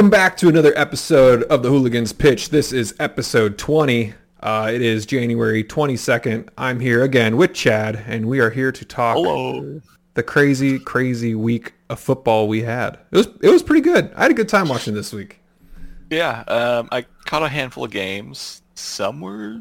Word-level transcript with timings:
Welcome 0.00 0.10
back 0.10 0.38
to 0.38 0.48
another 0.48 0.72
episode 0.78 1.42
of 1.42 1.62
the 1.62 1.68
Hooligans 1.68 2.14
Pitch. 2.14 2.48
This 2.48 2.72
is 2.72 2.94
episode 2.98 3.58
20. 3.58 4.14
Uh, 4.42 4.70
it 4.72 4.80
is 4.80 5.04
January 5.04 5.62
22nd. 5.62 6.48
I'm 6.56 6.80
here 6.80 7.02
again 7.02 7.36
with 7.36 7.52
Chad, 7.52 8.02
and 8.06 8.24
we 8.24 8.40
are 8.40 8.48
here 8.48 8.72
to 8.72 8.84
talk 8.86 9.16
Hello. 9.16 9.82
the 10.14 10.22
crazy, 10.22 10.78
crazy 10.78 11.34
week 11.34 11.74
of 11.90 12.00
football 12.00 12.48
we 12.48 12.62
had. 12.62 12.94
It 13.10 13.16
was 13.18 13.28
it 13.42 13.50
was 13.50 13.62
pretty 13.62 13.82
good. 13.82 14.10
I 14.16 14.22
had 14.22 14.30
a 14.30 14.34
good 14.34 14.48
time 14.48 14.70
watching 14.70 14.94
this 14.94 15.12
week. 15.12 15.38
Yeah, 16.08 16.44
um, 16.48 16.88
I 16.90 17.04
caught 17.26 17.42
a 17.42 17.48
handful 17.48 17.84
of 17.84 17.90
games. 17.90 18.62
Some 18.76 19.20
were 19.20 19.60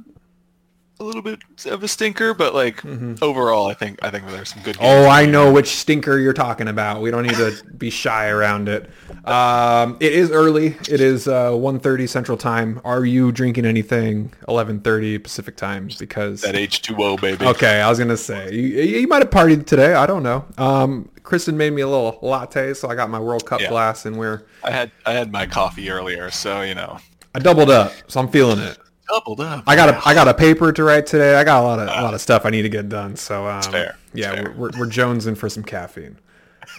a 0.99 1.03
little 1.03 1.21
bit 1.21 1.39
of 1.65 1.81
a 1.81 1.87
stinker, 1.87 2.33
but 2.33 2.53
like 2.53 2.83
overall, 3.21 3.67
I 3.67 3.73
think 3.73 4.03
I 4.03 4.09
think 4.09 4.27
there's 4.27 4.49
some 4.49 4.61
good. 4.63 4.77
Games. 4.77 4.85
Mm-hmm. 4.89 5.05
Oh, 5.05 5.09
I 5.09 5.25
know 5.25 5.51
which 5.51 5.67
stinker 5.67 6.17
you're 6.17 6.33
talking 6.33 6.67
about. 6.67 7.01
We 7.01 7.09
don't 7.11 7.23
need 7.23 7.35
to 7.35 7.61
be 7.77 7.89
shy 7.89 8.27
around 8.27 8.67
it. 8.67 8.89
Um, 9.25 9.97
it 9.99 10.11
is 10.13 10.29
early. 10.31 10.75
It 10.89 10.99
is 11.01 11.27
uh, 11.27 11.51
1.30 11.51 12.09
Central 12.09 12.37
Time. 12.37 12.81
Are 12.83 13.05
you 13.05 13.31
drinking 13.31 13.65
anything 13.65 14.33
11.30 14.47 15.23
Pacific 15.23 15.55
Time? 15.55 15.89
Because 15.97 16.41
that 16.41 16.55
H2O 16.55 17.21
baby. 17.21 17.45
Okay, 17.45 17.81
I 17.81 17.89
was 17.89 17.97
gonna 17.99 18.17
say 18.17 18.53
you, 18.53 18.61
you 18.99 19.07
might 19.07 19.21
have 19.21 19.29
partied 19.29 19.65
today. 19.65 19.93
I 19.93 20.05
don't 20.05 20.23
know. 20.23 20.45
Um, 20.57 21.09
Kristen 21.23 21.55
made 21.57 21.73
me 21.73 21.81
a 21.81 21.87
little 21.87 22.19
latte, 22.21 22.73
so 22.73 22.89
I 22.89 22.95
got 22.95 23.09
my 23.09 23.19
World 23.19 23.45
Cup 23.45 23.61
Yeah. 23.61 23.69
glass, 23.69 24.05
and 24.05 24.17
we're 24.17 24.43
I 24.63 24.71
had 24.71 24.91
I 25.05 25.13
had 25.13 25.31
my 25.31 25.45
coffee 25.45 25.89
earlier, 25.89 26.29
so 26.31 26.61
you 26.61 26.75
know, 26.75 26.97
I 27.35 27.39
doubled 27.39 27.69
up, 27.69 27.93
so 28.07 28.19
I'm 28.19 28.27
feeling 28.29 28.59
it. 28.59 28.77
Doubled 29.09 29.41
up. 29.41 29.63
I 29.67 29.75
got 29.75 29.89
a 29.89 30.07
I 30.07 30.13
got 30.13 30.27
a 30.27 30.33
paper 30.33 30.71
to 30.71 30.83
write 30.83 31.05
today. 31.05 31.35
I 31.35 31.43
got 31.43 31.61
a 31.61 31.65
lot 31.65 31.79
of 31.79 31.87
a 31.87 32.01
lot 32.01 32.13
of 32.13 32.21
stuff 32.21 32.45
I 32.45 32.49
need 32.49 32.63
to 32.63 32.69
get 32.69 32.89
done. 32.89 33.15
So 33.15 33.47
um, 33.47 33.61
fair. 33.63 33.97
Yeah, 34.13 34.35
fair. 34.35 34.51
We're, 34.51 34.69
we're 34.71 34.79
we're 34.79 34.87
jonesing 34.87 35.37
for 35.37 35.49
some 35.49 35.63
caffeine. 35.63 36.17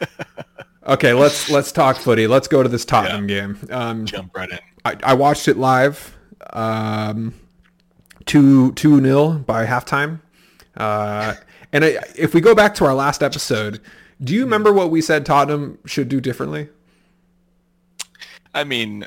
okay, 0.87 1.13
let's 1.13 1.51
let's 1.51 1.73
talk 1.73 1.97
footy. 1.97 2.27
Let's 2.27 2.49
go 2.49 2.63
to 2.63 2.69
this 2.69 2.85
Tottenham 2.85 3.27
game. 3.27 3.59
Um, 3.71 4.07
jump 4.07 4.35
right 4.37 4.51
in. 4.51 4.59
I, 4.85 4.97
I 5.03 5.15
watched 5.15 5.49
it 5.49 5.57
live. 5.57 6.17
Um, 6.53 7.35
two 8.27 8.73
two 8.73 9.01
nil 9.01 9.39
by 9.39 9.67
halftime. 9.67 10.21
Uh, 10.77 11.35
and 11.73 11.85
I, 11.85 11.99
if 12.17 12.35
we 12.35 12.41
go 12.41 12.55
back 12.55 12.75
to 12.77 12.85
our 12.85 12.95
last 12.95 13.23
episode, 13.23 13.81
do 14.23 14.35
you 14.35 14.45
remember 14.45 14.73
what 14.73 14.91
we 14.91 15.01
said 15.01 15.27
Tottenham 15.27 15.79
should 15.85 16.09
do 16.09 16.21
differently? 16.21 16.69
I 18.55 18.65
mean, 18.65 19.07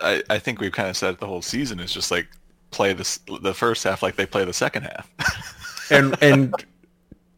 I 0.00 0.22
I 0.30 0.38
think 0.38 0.60
we've 0.60 0.72
kind 0.72 0.88
of 0.88 0.96
said 0.96 1.18
the 1.18 1.26
whole 1.26 1.42
season 1.42 1.80
is 1.80 1.92
just 1.92 2.10
like 2.10 2.28
play 2.70 2.92
this 2.92 3.20
the 3.42 3.54
first 3.54 3.84
half 3.84 4.02
like 4.02 4.16
they 4.16 4.26
play 4.26 4.44
the 4.44 4.52
second 4.52 4.84
half. 4.84 5.10
And 5.90 6.16
and 6.22 6.54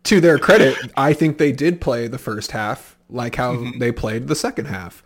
to 0.04 0.20
their 0.20 0.38
credit, 0.38 0.77
I 0.96 1.12
think 1.12 1.38
they 1.38 1.50
did 1.50 1.80
play 1.80 2.06
the 2.06 2.18
first 2.18 2.52
half 2.52 2.96
like 3.10 3.34
how 3.34 3.55
mm-hmm. 3.55 3.78
they 3.78 3.90
played 3.90 4.28
the 4.28 4.36
second 4.36 4.66
half. 4.66 5.02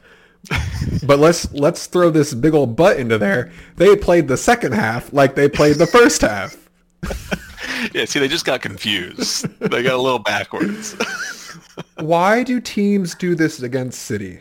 But 1.06 1.18
let's 1.18 1.50
let's 1.52 1.86
throw 1.86 2.10
this 2.10 2.34
big 2.34 2.52
old 2.52 2.76
butt 2.76 2.98
into 2.98 3.16
there. 3.16 3.50
They 3.76 3.96
played 3.96 4.28
the 4.28 4.36
second 4.36 4.72
half 4.72 5.12
like 5.12 5.34
they 5.34 5.48
played 5.48 5.76
the 5.76 5.86
first 5.86 6.20
half. 6.20 6.68
yeah, 7.94 8.04
see, 8.04 8.18
they 8.18 8.28
just 8.28 8.44
got 8.44 8.60
confused. 8.60 9.46
they 9.60 9.82
got 9.82 9.94
a 9.94 10.02
little 10.02 10.18
backwards. 10.18 10.94
Why 11.96 12.42
do 12.42 12.60
teams 12.60 13.14
do 13.14 13.34
this 13.34 13.62
against 13.62 14.02
City? 14.02 14.40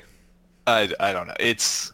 I, 0.66 0.90
I 1.00 1.14
don't 1.14 1.28
know. 1.28 1.36
It's 1.40 1.94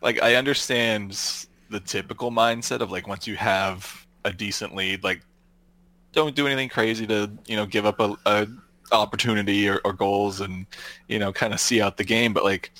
like 0.00 0.22
I 0.22 0.34
understand 0.36 1.46
the 1.70 1.80
typical 1.80 2.30
mindset 2.30 2.80
of 2.80 2.90
like 2.90 3.06
once 3.06 3.26
you 3.26 3.36
have 3.36 4.06
a 4.24 4.32
decent 4.32 4.74
lead, 4.74 5.04
like 5.04 5.22
don't 6.12 6.34
do 6.34 6.46
anything 6.46 6.68
crazy 6.68 7.06
to 7.06 7.30
you 7.46 7.56
know 7.56 7.66
give 7.66 7.86
up 7.86 8.00
a, 8.00 8.16
a 8.26 8.46
opportunity 8.92 9.68
or, 9.68 9.80
or 9.84 9.92
goals 9.92 10.40
and 10.40 10.66
you 11.08 11.18
know 11.18 11.32
kind 11.32 11.52
of 11.52 11.60
see 11.60 11.80
out 11.80 11.96
the 11.96 12.04
game. 12.04 12.32
But 12.32 12.44
like 12.44 12.72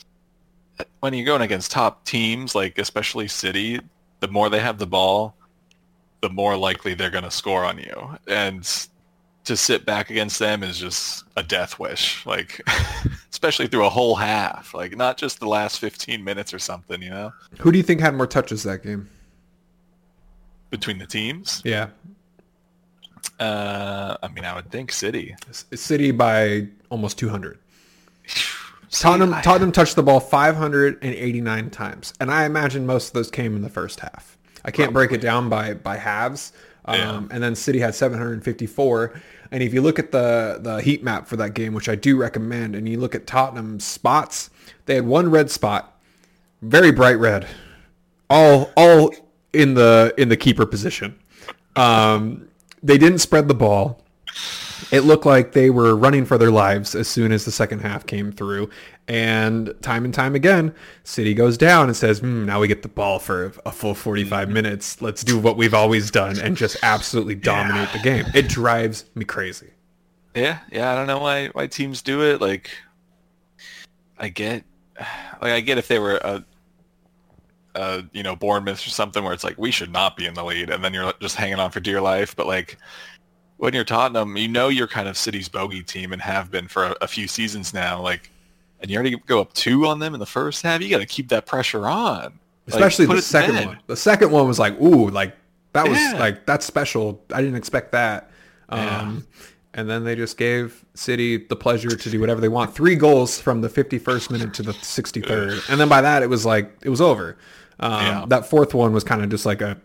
when 1.01 1.15
you're 1.15 1.27
going 1.27 1.43
against 1.43 1.71
top 1.71 2.05
teams, 2.05 2.55
like 2.55 2.79
especially 2.79 3.29
City, 3.29 3.81
the 4.21 4.29
more 4.29 4.49
they 4.49 4.61
have 4.61 4.79
the 4.79 4.87
ball, 4.87 5.35
the 6.21 6.31
more 6.31 6.57
likely 6.57 6.95
they're 6.95 7.11
going 7.11 7.25
to 7.25 7.31
score 7.31 7.65
on 7.65 7.79
you. 7.79 8.17
And 8.27 8.89
to 9.49 9.57
sit 9.57 9.85
back 9.85 10.09
against 10.11 10.39
them 10.39 10.63
is 10.63 10.79
just 10.79 11.25
a 11.37 11.43
death 11.43 11.79
wish. 11.79 12.25
Like, 12.25 12.61
especially 13.31 13.67
through 13.67 13.85
a 13.85 13.91
whole 13.91 14.15
half. 14.15 14.73
Like, 14.73 14.97
not 14.97 15.17
just 15.19 15.41
the 15.41 15.47
last 15.49 15.79
15 15.81 16.23
minutes 16.25 16.55
or 16.55 16.59
something, 16.59 17.03
you 17.03 17.11
know, 17.11 17.33
Who 17.61 17.71
do 17.73 17.77
you 17.79 17.83
think 17.85 18.01
had 18.01 18.15
more 18.15 18.27
touches 18.27 18.63
that 18.63 18.83
game? 18.83 19.09
between 20.71 20.99
the 20.99 21.07
teams. 21.07 21.63
Yeah, 21.65 21.89
Uh, 23.41 24.17
I 24.23 24.29
mean, 24.29 24.45
I 24.45 24.55
would 24.55 24.71
think 24.71 24.93
City. 24.93 25.35
City 25.51 26.11
by 26.11 26.69
almost 26.91 27.19
200. 27.19 27.59
Tottenham 28.91 29.33
I- 29.35 29.41
Tottenham 29.43 29.73
touched 29.73 29.97
the 29.97 30.03
ball 30.03 30.21
589 30.21 31.71
times, 31.71 32.13
and 32.21 32.31
I 32.31 32.45
imagine 32.45 32.85
most 32.87 33.09
of 33.09 33.13
those 33.15 33.31
came 33.31 33.55
in 33.57 33.63
the 33.63 33.69
first 33.71 34.01
half. 34.01 34.37
I 34.65 34.71
can't 34.71 34.93
break 34.93 35.13
it 35.13 35.21
down 35.23 35.49
by 35.49 35.73
by 35.75 35.97
halves. 35.97 36.53
Um, 36.85 36.99
Yeah. 36.99 37.23
And 37.31 37.43
then 37.43 37.55
City 37.55 37.79
had 37.81 37.95
754. 37.95 39.21
And 39.51 39.63
if 39.63 39.73
you 39.73 39.81
look 39.81 39.99
at 39.99 40.13
the 40.13 40.59
the 40.61 40.81
heat 40.83 41.03
map 41.03 41.27
for 41.27 41.37
that 41.37 41.55
game, 41.55 41.73
which 41.73 41.89
I 41.89 41.95
do 41.95 42.17
recommend, 42.17 42.75
and 42.77 42.89
you 42.89 42.99
look 42.99 43.15
at 43.15 43.27
Tottenham's 43.27 43.85
spots, 43.85 44.51
they 44.87 44.95
had 44.95 45.07
one 45.07 45.31
red 45.31 45.51
spot, 45.51 45.99
very 46.61 46.91
bright 46.91 47.19
red, 47.19 47.47
all 48.29 48.71
all 48.77 49.15
in 49.53 49.75
the 49.75 50.13
in 50.19 50.29
the 50.29 50.37
keeper 50.37 50.67
position. 50.67 51.19
Um, 51.77 52.49
they 52.83 52.99
didn't 52.99 53.21
spread 53.21 53.49
the 53.49 53.55
ball. 53.55 54.03
It 54.91 55.01
looked 55.01 55.27
like 55.27 55.53
they 55.53 55.71
were 55.71 55.95
running 55.97 56.25
for 56.25 56.39
their 56.39 56.51
lives 56.51 56.95
as 56.95 57.09
soon 57.09 57.33
as 57.33 57.45
the 57.45 57.51
second 57.51 57.81
half 57.81 58.07
came 58.07 58.33
through. 58.33 58.71
And 59.07 59.75
time 59.81 60.05
and 60.05 60.13
time 60.13 60.35
again, 60.35 60.75
City 61.05 61.33
goes 61.33 61.57
down 61.57 61.87
and 61.87 61.97
says, 61.97 62.19
hmm, 62.19 62.45
now 62.45 62.61
we 62.61 62.69
get 62.69 62.83
the 62.83 62.89
ball 62.89 63.19
for 63.19 63.53
a 63.65 63.73
full 63.73 63.95
45 63.95 64.51
minutes. 64.51 65.01
Let's 65.01 65.25
do 65.25 65.39
what 65.39 65.57
we've 65.57 65.75
always 65.75 66.11
done 66.11 66.39
and 66.39 66.57
just 66.57 66.77
absolutely 66.83 67.35
dominate 67.35 67.91
the 67.93 68.01
game. 68.01 68.27
It 68.35 68.49
drives 68.49 69.05
me 69.15 69.25
crazy. 69.25 69.71
Yeah, 70.35 70.59
yeah. 70.71 70.93
I 70.93 70.95
don't 70.95 71.07
know 71.07 71.19
why 71.19 71.49
why 71.49 71.67
teams 71.67 72.03
do 72.03 72.23
it. 72.23 72.41
Like, 72.41 72.71
I 74.19 74.29
get, 74.29 74.65
like, 75.41 75.53
I 75.53 75.61
get 75.61 75.79
if 75.79 75.89
they 75.89 75.99
were 75.99 76.17
a, 76.19 76.45
a 77.75 78.05
you 78.13 78.23
know 78.23 78.37
Bournemouth 78.37 78.87
or 78.87 78.91
something 78.91 79.25
where 79.25 79.33
it's 79.33 79.43
like 79.43 79.59
we 79.59 79.71
should 79.71 79.91
not 79.91 80.17
be 80.17 80.27
in 80.27 80.35
the 80.35 80.45
lead, 80.45 80.71
and 80.71 80.85
then 80.85 80.93
you're 80.93 81.13
just 81.21 81.37
hanging 81.37 81.59
on 81.59 81.71
for 81.71 81.81
dear 81.81 82.01
life. 82.01 82.37
But 82.37 82.47
like 82.47 82.77
when 83.59 83.75
you're 83.75 83.85
Tottenham, 83.85 84.37
you 84.37 84.49
know 84.49 84.69
you're 84.69 84.89
kind 84.89 85.07
of 85.09 85.17
City's 85.17 85.49
bogey 85.49 85.83
team 85.83 86.13
and 86.13 86.23
have 86.23 86.51
been 86.51 86.67
for 86.69 86.85
a, 86.87 86.97
a 87.03 87.07
few 87.09 87.29
seasons 87.29 87.75
now. 87.75 88.01
Like, 88.01 88.31
and 88.81 88.91
you 88.91 88.97
already 88.97 89.17
go 89.27 89.41
up 89.41 89.53
two 89.53 89.87
on 89.87 89.99
them 89.99 90.15
in 90.15 90.21
the 90.21 90.27
first 90.27 90.63
half. 90.63 90.81
You 90.81 90.89
got 90.89 90.99
to 90.99 91.07
keep 91.07 91.29
that 91.29 91.47
pressure 91.47 91.87
on. 91.87 92.39
Especially 92.69 93.07
put 93.07 93.17
the 93.17 93.23
second 93.23 93.55
bed. 93.57 93.67
one. 93.67 93.79
The 93.87 93.97
second 93.97 94.31
one 94.31 94.47
was 94.47 94.59
like, 94.59 94.81
ooh, 94.81 95.09
like 95.11 95.35
that 95.73 95.89
was 95.89 95.99
Yeah. 95.99 96.17
like 96.19 96.47
that's 96.47 96.65
special. 96.67 97.23
I 97.33 97.41
didn't 97.41 97.57
expect 97.57 97.93
that. 97.93 98.31
Um, 98.69 98.79
Yeah. 98.81 99.17
And 99.75 99.89
then 99.89 100.03
they 100.03 100.17
just 100.17 100.37
gave 100.39 100.85
City 100.95 101.37
the 101.37 101.55
pleasure 101.55 101.91
to 101.91 102.11
do 102.11 102.19
whatever 102.21 102.41
they 102.41 102.49
want. 102.49 102.75
Three 102.75 102.97
goals 102.97 103.39
from 103.41 103.61
the 103.61 103.69
51st 103.69 104.31
minute 104.31 104.55
to 104.55 104.63
the 104.63 104.73
63rd, 104.73 105.69
and 105.71 105.79
then 105.81 105.89
by 105.89 106.01
that 106.01 106.23
it 106.23 106.29
was 106.29 106.45
like 106.47 106.73
it 106.83 106.89
was 106.89 107.01
over. 107.01 107.37
Um, 107.81 107.93
Yeah. 107.93 108.25
That 108.29 108.47
fourth 108.47 108.75
one 108.75 108.93
was 108.93 109.05
kind 109.05 109.23
of 109.23 109.29
just 109.31 109.47
like 109.47 109.61
a, 109.61 109.77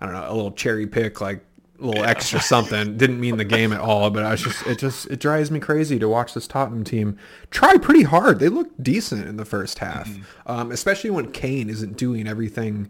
I 0.00 0.06
don't 0.06 0.14
know, 0.14 0.26
a 0.28 0.34
little 0.34 0.50
cherry 0.52 0.86
pick, 0.86 1.20
like 1.20 1.44
little 1.82 2.04
extra 2.04 2.40
something. 2.40 2.96
Didn't 2.96 3.20
mean 3.20 3.36
the 3.36 3.44
game 3.44 3.72
at 3.72 3.80
all, 3.80 4.10
but 4.10 4.24
I 4.24 4.30
was 4.32 4.42
just 4.42 4.66
it 4.66 4.78
just 4.78 5.06
it 5.10 5.18
drives 5.20 5.50
me 5.50 5.60
crazy 5.60 5.98
to 5.98 6.08
watch 6.08 6.34
this 6.34 6.46
Tottenham 6.46 6.84
team 6.84 7.18
try 7.50 7.76
pretty 7.76 8.02
hard. 8.04 8.38
They 8.38 8.48
look 8.48 8.68
decent 8.82 9.26
in 9.26 9.36
the 9.36 9.44
first 9.44 9.78
half, 9.80 10.10
um, 10.46 10.70
especially 10.70 11.10
when 11.10 11.32
Kane 11.32 11.68
isn't 11.68 11.96
doing 11.96 12.26
everything. 12.26 12.88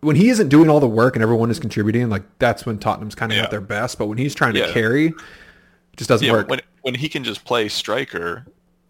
When 0.00 0.16
he 0.16 0.30
isn't 0.30 0.48
doing 0.48 0.68
all 0.68 0.80
the 0.80 0.88
work 0.88 1.14
and 1.14 1.22
everyone 1.22 1.50
is 1.50 1.60
contributing, 1.60 2.08
like 2.10 2.24
that's 2.40 2.66
when 2.66 2.78
Tottenham's 2.78 3.14
kind 3.14 3.30
of 3.30 3.36
Yeah. 3.38 3.44
at 3.44 3.50
their 3.50 3.60
best. 3.60 3.98
But 3.98 4.06
when 4.06 4.18
he's 4.18 4.34
trying 4.34 4.54
to 4.54 4.72
carry, 4.72 5.06
it 5.08 5.14
just 5.96 6.08
doesn't 6.08 6.26
Yeah, 6.26 6.32
work. 6.32 6.48
when 6.48 6.60
when 6.82 6.94
he 6.96 7.08
can 7.08 7.22
just 7.22 7.44
play 7.44 7.68
striker, 7.68 8.44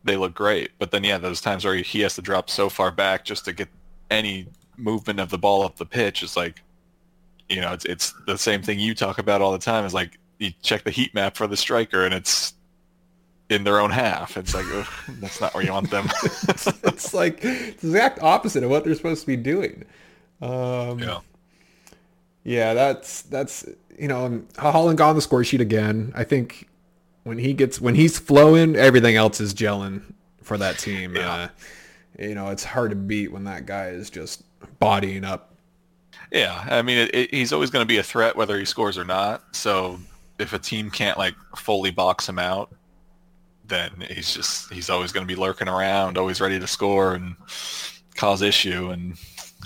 they 0.04 0.16
look 0.16 0.32
great. 0.34 0.70
But 0.78 0.90
then 0.90 1.04
yeah, 1.04 1.18
those 1.18 1.40
times 1.42 1.64
where 1.66 1.74
he 1.76 2.00
has 2.00 2.14
to 2.14 2.22
drop 2.22 2.48
so 2.48 2.68
far 2.70 2.90
back 2.90 3.24
just 3.26 3.44
to 3.44 3.52
get 3.52 3.68
any 4.10 4.46
movement 4.78 5.20
of 5.20 5.28
the 5.28 5.36
ball 5.38 5.62
up 5.62 5.76
the 5.76 5.84
pitch, 5.86 6.22
it's 6.22 6.36
like, 6.36 6.62
you 7.52 7.60
know, 7.60 7.72
it's 7.72 7.84
it's 7.84 8.14
the 8.26 8.38
same 8.38 8.62
thing 8.62 8.78
you 8.78 8.94
talk 8.94 9.18
about 9.18 9.42
all 9.42 9.52
the 9.52 9.58
time. 9.58 9.84
Is 9.84 9.94
like 9.94 10.18
you 10.38 10.52
check 10.62 10.84
the 10.84 10.90
heat 10.90 11.14
map 11.14 11.36
for 11.36 11.46
the 11.46 11.56
striker 11.56 12.04
and 12.04 12.14
it's 12.14 12.54
in 13.50 13.64
their 13.64 13.78
own 13.80 13.90
half. 13.90 14.36
It's 14.36 14.54
like 14.54 14.66
ugh, 14.72 14.86
that's 15.20 15.40
not 15.40 15.54
where 15.54 15.64
you 15.64 15.72
want 15.72 15.90
them. 15.90 16.08
it's 16.22 17.14
like 17.14 17.40
it's 17.42 17.82
the 17.82 17.88
exact 17.88 18.22
opposite 18.22 18.64
of 18.64 18.70
what 18.70 18.84
they're 18.84 18.94
supposed 18.94 19.20
to 19.20 19.26
be 19.26 19.36
doing. 19.36 19.84
Um, 20.40 20.98
yeah. 20.98 21.20
Yeah, 22.44 22.74
that's 22.74 23.22
that's 23.22 23.66
you 23.98 24.08
know 24.08 24.42
Haaland 24.54 24.96
got 24.96 25.10
on 25.10 25.16
the 25.16 25.22
score 25.22 25.44
sheet 25.44 25.60
again. 25.60 26.12
I 26.16 26.24
think 26.24 26.68
when 27.24 27.38
he 27.38 27.52
gets 27.52 27.80
when 27.80 27.94
he's 27.94 28.18
flowing, 28.18 28.74
everything 28.74 29.16
else 29.16 29.40
is 29.40 29.54
gelling 29.54 30.02
for 30.42 30.58
that 30.58 30.78
team. 30.78 31.14
Yeah. 31.14 31.32
Uh, 31.32 31.48
you 32.18 32.34
know, 32.34 32.48
it's 32.48 32.64
hard 32.64 32.90
to 32.90 32.96
beat 32.96 33.32
when 33.32 33.44
that 33.44 33.66
guy 33.66 33.88
is 33.88 34.10
just 34.10 34.42
bodying 34.78 35.24
up. 35.24 35.51
Yeah, 36.32 36.66
I 36.70 36.80
mean, 36.82 36.96
it, 36.98 37.14
it, 37.14 37.34
he's 37.34 37.52
always 37.52 37.70
going 37.70 37.82
to 37.82 37.86
be 37.88 37.98
a 37.98 38.02
threat 38.02 38.34
whether 38.36 38.58
he 38.58 38.64
scores 38.64 38.96
or 38.96 39.04
not. 39.04 39.54
So 39.54 40.00
if 40.38 40.54
a 40.54 40.58
team 40.58 40.90
can't 40.90 41.18
like 41.18 41.34
fully 41.56 41.90
box 41.90 42.26
him 42.28 42.38
out, 42.38 42.72
then 43.66 43.90
he's 44.08 44.34
just 44.34 44.72
he's 44.72 44.88
always 44.88 45.12
going 45.12 45.26
to 45.26 45.32
be 45.32 45.38
lurking 45.38 45.68
around, 45.68 46.16
always 46.16 46.40
ready 46.40 46.58
to 46.58 46.66
score 46.66 47.14
and 47.14 47.36
cause 48.14 48.40
issue. 48.40 48.90
And 48.90 49.16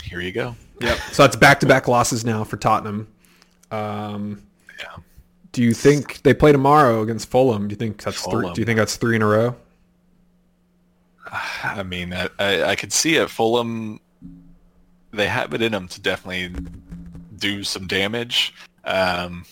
here 0.03 0.21
you 0.21 0.33
go. 0.33 0.57
Yep. 0.81 0.99
So 1.13 1.23
that's 1.23 1.37
back-to-back 1.37 1.87
losses 1.89 2.25
now 2.25 2.43
for 2.45 2.57
Tottenham. 2.57 3.09
Um, 3.71 4.43
Yeah. 4.79 4.97
do 5.53 5.63
you 5.63 5.73
think 5.73 6.21
they 6.23 6.35
play 6.35 6.53
tomorrow 6.53 7.01
against 7.01 7.31
Fulham? 7.31 7.69
Do 7.69 7.73
you 7.73 7.77
think 7.77 8.03
that's 8.03 8.23
three? 8.23 8.53
Do 8.53 8.61
you 8.61 8.65
think 8.67 8.77
that's 8.77 8.97
three 8.97 9.17
in 9.17 9.23
a 9.23 9.27
row? 9.27 9.57
I 11.63 11.83
mean, 11.83 12.13
I, 12.13 12.29
I, 12.39 12.63
I 12.65 12.77
could 12.77 12.93
see 12.93 13.17
it. 13.17 13.31
Fulham, 13.31 14.01
they 15.13 15.29
have 15.29 15.55
it 15.55 15.63
in 15.63 15.73
them 15.73 15.89
to 15.89 16.01
definitely 16.01 16.51
do 17.37 17.63
some 17.65 17.87
damage. 17.87 18.55
Um, 18.85 19.45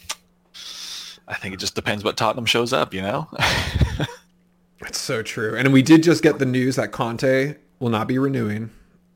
I 1.26 1.34
think 1.34 1.54
it 1.54 1.60
just 1.60 1.74
depends 1.74 2.04
what 2.04 2.16
Tottenham 2.16 2.46
shows 2.46 2.72
up, 2.72 2.92
you 2.92 3.02
know? 3.02 3.28
That's 4.80 4.98
so 4.98 5.22
true. 5.22 5.56
And 5.56 5.72
we 5.72 5.82
did 5.82 6.02
just 6.02 6.22
get 6.22 6.38
the 6.38 6.46
news 6.46 6.76
that 6.76 6.92
Conte 6.92 7.56
will 7.78 7.88
not 7.88 8.06
be 8.06 8.18
renewing. 8.18 8.70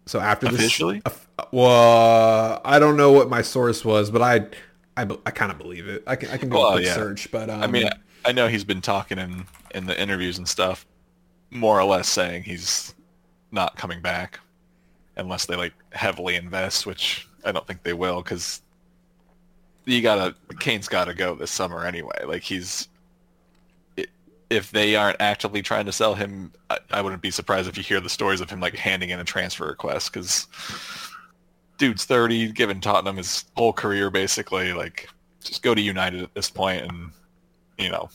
So 0.07 0.19
after 0.21 0.47
this, 0.49 0.61
Officially? 0.61 1.03
Well, 1.53 2.61
I 2.65 2.79
don't 2.79 2.97
know 2.97 3.13
what 3.13 3.29
my 3.29 3.43
source 3.43 3.85
was, 3.85 4.11
but 4.11 4.23
I, 4.23 4.47
I, 4.97 5.07
I 5.27 5.31
kind 5.31 5.53
of 5.53 5.59
believe 5.59 5.87
it. 5.87 6.03
I 6.07 6.17
can, 6.17 6.31
I 6.31 6.39
can 6.39 6.49
do 6.49 6.57
a 6.57 6.61
Well, 6.61 6.73
quick 6.73 6.87
yeah. 6.87 6.95
search, 6.95 7.31
but 7.31 7.51
um, 7.51 7.63
I 7.63 7.67
mean, 7.67 7.89
I 8.25 8.33
know 8.33 8.49
he's 8.49 8.65
been 8.65 8.81
talking 8.81 9.19
in, 9.19 9.45
in 9.75 9.87
the 9.87 10.01
interviews 10.01 10.39
and 10.39 10.49
stuff, 10.49 10.87
more 11.51 11.79
or 11.79 11.85
less 11.85 12.09
saying 12.09 12.45
he's 12.45 12.95
not 13.53 13.77
coming 13.77 14.01
back 14.01 14.41
unless 15.19 15.47
they 15.47 15.57
like 15.57 15.75
heavily 15.93 16.37
invest, 16.37 16.87
which 16.87 17.29
I 17.45 17.53
don't 17.53 17.67
think 17.67 17.83
they 17.83 17.93
will 17.93 18.23
because 18.23 18.63
you 19.85 20.03
gotta 20.03 20.35
Kane's 20.61 20.89
gotta 20.89 21.15
go 21.15 21.35
this 21.35 21.51
summer 21.51 21.85
anyway. 21.85 22.25
Like 22.25 22.43
he's 22.43 22.89
if 24.51 24.71
they 24.71 24.97
aren't 24.97 25.21
actively 25.21 25.61
trying 25.61 25.85
to 25.85 25.93
sell 25.93 26.15
him, 26.15 26.53
I, 26.71 26.79
I 26.91 27.03
wouldn't 27.03 27.21
be 27.21 27.31
surprised 27.31 27.69
if 27.69 27.77
you 27.77 27.83
hear 27.83 28.01
the 28.01 28.09
stories 28.09 28.41
of 28.41 28.49
him 28.49 28.61
like 28.61 28.75
handing 28.75 29.11
in 29.11 29.21
a 29.21 29.25
transfer 29.25 29.67
request 29.67 30.13
because 30.13 30.47
dude's 31.77 32.07
30, 32.07 32.53
given 32.53 32.81
Tottenham 32.81 33.19
his 33.19 33.45
whole 33.57 33.73
career 33.73 34.11
basically. 34.11 34.73
Like 34.73 35.09
just 35.43 35.63
go 35.63 35.75
to 35.75 35.81
United 35.81 36.23
at 36.23 36.35
this 36.35 36.51
point 36.51 36.83
and 36.83 37.11
you 37.77 37.91
know 37.91 38.09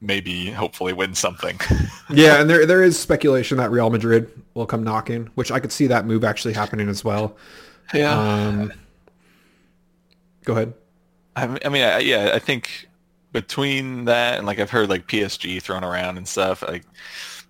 maybe 0.00 0.50
hopefully 0.50 0.92
win 0.92 1.14
something. 1.14 1.58
yeah, 2.10 2.40
and 2.40 2.48
there 2.48 2.66
there 2.66 2.82
is 2.82 2.98
speculation 2.98 3.58
that 3.58 3.70
Real 3.70 3.90
Madrid 3.90 4.30
will 4.54 4.66
come 4.66 4.82
knocking, 4.82 5.30
which 5.34 5.50
I 5.50 5.60
could 5.60 5.72
see 5.72 5.86
that 5.86 6.06
move 6.06 6.24
actually 6.24 6.54
happening 6.54 6.88
as 6.88 7.04
well. 7.04 7.36
yeah. 7.94 8.18
Um, 8.18 8.72
go 10.44 10.54
ahead. 10.54 10.74
I 11.34 11.46
mean, 11.46 11.58
I 11.64 11.68
mean, 11.68 11.82
I, 11.82 11.98
yeah, 11.98 12.30
I 12.34 12.38
think 12.38 12.88
between 13.32 14.06
that 14.06 14.38
and 14.38 14.46
like 14.46 14.58
I've 14.58 14.70
heard 14.70 14.88
like 14.88 15.06
PSG 15.06 15.62
thrown 15.62 15.84
around 15.84 16.16
and 16.16 16.26
stuff. 16.26 16.62
Like, 16.62 16.84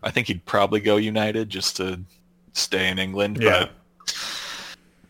I 0.02 0.10
think 0.10 0.26
he'd 0.26 0.44
probably 0.44 0.80
go 0.80 0.96
United 0.96 1.48
just 1.48 1.76
to 1.76 2.00
stay 2.52 2.88
in 2.88 2.98
England. 2.98 3.38
Yeah. 3.40 3.68
But 4.04 4.16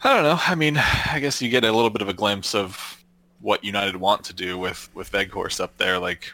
I 0.02 0.14
don't 0.14 0.22
know. 0.22 0.38
I 0.46 0.54
mean, 0.54 0.76
I 0.76 1.18
guess 1.20 1.40
you 1.40 1.48
get 1.48 1.64
a 1.64 1.72
little 1.72 1.90
bit 1.90 2.02
of 2.02 2.08
a 2.08 2.14
glimpse 2.14 2.54
of 2.54 3.02
what 3.40 3.64
United 3.64 3.96
want 3.96 4.24
to 4.24 4.32
do 4.32 4.58
with 4.58 4.90
with 4.94 5.10
Weghorst 5.12 5.60
up 5.60 5.76
there. 5.78 5.98
Like, 5.98 6.32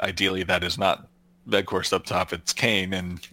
ideally, 0.00 0.42
that 0.44 0.64
is 0.64 0.78
not 0.78 1.08
Weghorst 1.48 1.92
up 1.92 2.04
top. 2.04 2.32
It's 2.32 2.52
Kane, 2.52 2.92
and 2.94 3.26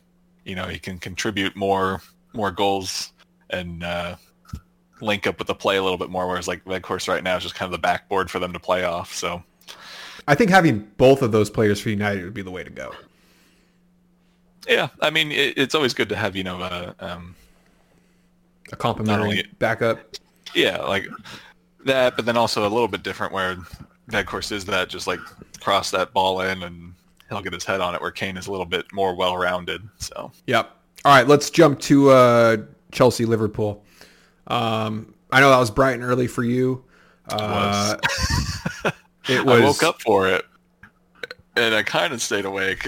you 0.45 0.55
know 0.55 0.67
he 0.67 0.79
can 0.79 0.97
contribute 0.99 1.55
more 1.55 2.01
more 2.33 2.51
goals 2.51 3.11
and. 3.49 3.83
uh 3.83 4.15
link 4.99 5.27
up 5.27 5.37
with 5.37 5.45
the 5.45 5.53
play 5.53 5.77
a 5.77 5.83
little 5.83 5.99
bit 5.99 6.09
more, 6.09 6.27
whereas 6.27 6.47
like 6.47 6.65
Weghorst 6.65 7.07
right 7.07 7.23
now 7.23 7.37
is 7.37 7.43
just 7.43 7.53
kind 7.53 7.67
of 7.67 7.71
the 7.71 7.77
backboard 7.77 8.31
for 8.31 8.39
them 8.39 8.51
to 8.51 8.59
play 8.59 8.83
off. 8.83 9.13
So 9.13 9.43
I 10.27 10.33
think 10.33 10.49
having 10.49 10.87
both 10.97 11.21
of 11.21 11.31
those 11.31 11.51
players 11.51 11.79
for 11.79 11.89
United 11.91 12.23
would 12.23 12.33
be 12.33 12.41
the 12.41 12.49
way 12.49 12.63
to 12.63 12.71
go. 12.71 12.91
yeah, 14.67 14.87
I 14.99 15.11
mean 15.11 15.31
it, 15.31 15.55
it's 15.55 15.75
always 15.75 15.93
good 15.93 16.09
to 16.09 16.15
have 16.15 16.35
you 16.35 16.43
know 16.43 16.59
uh, 16.61 16.93
um, 16.99 17.35
A 18.71 18.75
complementary 18.75 19.29
only- 19.29 19.47
backup. 19.59 19.99
yeah 20.55 20.81
like 20.81 21.07
that, 21.85 22.15
but 22.15 22.25
then 22.25 22.35
also 22.35 22.63
a 22.67 22.71
little 22.71 22.87
bit 22.87 23.03
different 23.03 23.31
where 23.31 23.55
Weghorst 24.09 24.51
is 24.51 24.65
that 24.65 24.89
just 24.89 25.07
like 25.07 25.19
cross 25.59 25.91
that 25.91 26.13
ball 26.13 26.41
in 26.41 26.63
and 26.63 26.93
he'll 27.29 27.41
get 27.41 27.53
his 27.53 27.65
head 27.65 27.81
on 27.81 27.93
it, 27.95 28.01
where 28.01 28.11
Kane 28.11 28.37
is 28.37 28.47
a 28.47 28.51
little 28.51 28.65
bit 28.65 28.85
more 28.93 29.15
well 29.15 29.37
rounded. 29.37 29.81
So 29.97 30.31
Yep. 30.47 30.71
All 31.05 31.15
right, 31.15 31.27
let's 31.27 31.49
jump 31.49 31.79
to 31.81 32.09
uh, 32.09 32.57
Chelsea 32.91 33.25
Liverpool. 33.25 33.83
Um, 34.47 35.13
I 35.31 35.39
know 35.39 35.49
that 35.49 35.59
was 35.59 35.71
bright 35.71 35.93
and 35.93 36.03
early 36.03 36.27
for 36.27 36.43
you. 36.43 36.83
Uh, 37.29 37.97
it 39.27 39.45
was 39.45 39.61
I 39.61 39.65
woke 39.65 39.83
up 39.83 40.01
for 40.01 40.27
it 40.27 40.45
and 41.57 41.75
I 41.75 41.83
kind 41.83 42.13
of 42.13 42.21
stayed 42.21 42.45
awake. 42.45 42.87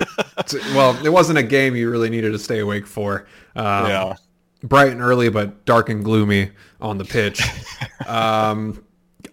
well. 0.74 1.04
It 1.04 1.10
wasn't 1.10 1.38
a 1.38 1.42
game 1.42 1.74
you 1.74 1.90
really 1.90 2.10
needed 2.10 2.32
to 2.32 2.38
stay 2.38 2.60
awake 2.60 2.86
for. 2.86 3.26
Um, 3.56 3.86
yeah. 3.86 4.14
bright 4.62 4.92
and 4.92 5.00
early, 5.00 5.28
but 5.28 5.64
dark 5.64 5.88
and 5.88 6.04
gloomy 6.04 6.50
on 6.80 6.98
the 6.98 7.04
pitch. 7.04 7.42
um, 8.06 8.84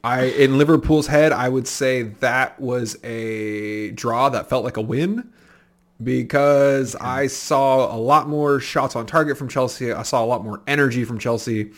I 0.04 0.26
in 0.26 0.58
Liverpool's 0.58 1.08
head, 1.08 1.32
I 1.32 1.50
would 1.50 1.68
say 1.68 2.04
that 2.04 2.60
was 2.60 2.98
a 3.04 3.92
draw 3.92 4.30
that 4.30 4.50
felt 4.50 4.64
like 4.64 4.78
a 4.78 4.82
win 4.82 5.32
because 6.02 6.96
I 6.96 7.28
saw 7.28 7.94
a 7.94 7.98
lot 7.98 8.30
more 8.30 8.60
shots 8.60 8.96
on 8.96 9.06
target 9.06 9.38
from 9.38 9.50
Chelsea. 9.50 9.92
I 9.92 10.04
saw 10.04 10.24
a 10.24 10.28
lot 10.28 10.44
more 10.44 10.62
energy 10.68 11.04
from 11.04 11.20
Chelsea. 11.20 11.72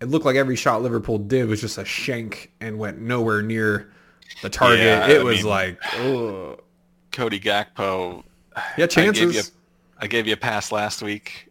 It 0.00 0.06
looked 0.08 0.26
like 0.26 0.36
every 0.36 0.56
shot 0.56 0.82
Liverpool 0.82 1.18
did 1.18 1.48
was 1.48 1.60
just 1.60 1.78
a 1.78 1.84
shank 1.84 2.52
and 2.60 2.78
went 2.78 2.98
nowhere 3.00 3.42
near 3.42 3.92
the 4.42 4.50
target. 4.50 4.80
Yeah, 4.80 5.06
it 5.08 5.20
I 5.20 5.22
was 5.22 5.38
mean- 5.38 5.46
like, 5.46 5.78
ugh. 5.98 6.60
Cody 7.10 7.40
Gakpo 7.40 8.22
yeah, 8.76 8.84
I 8.84 8.86
gave, 8.86 9.16
you, 9.16 9.32
chances. 9.32 9.52
I 9.98 10.06
gave 10.06 10.26
you 10.26 10.34
a 10.34 10.36
pass 10.36 10.72
last 10.72 11.02
week. 11.02 11.50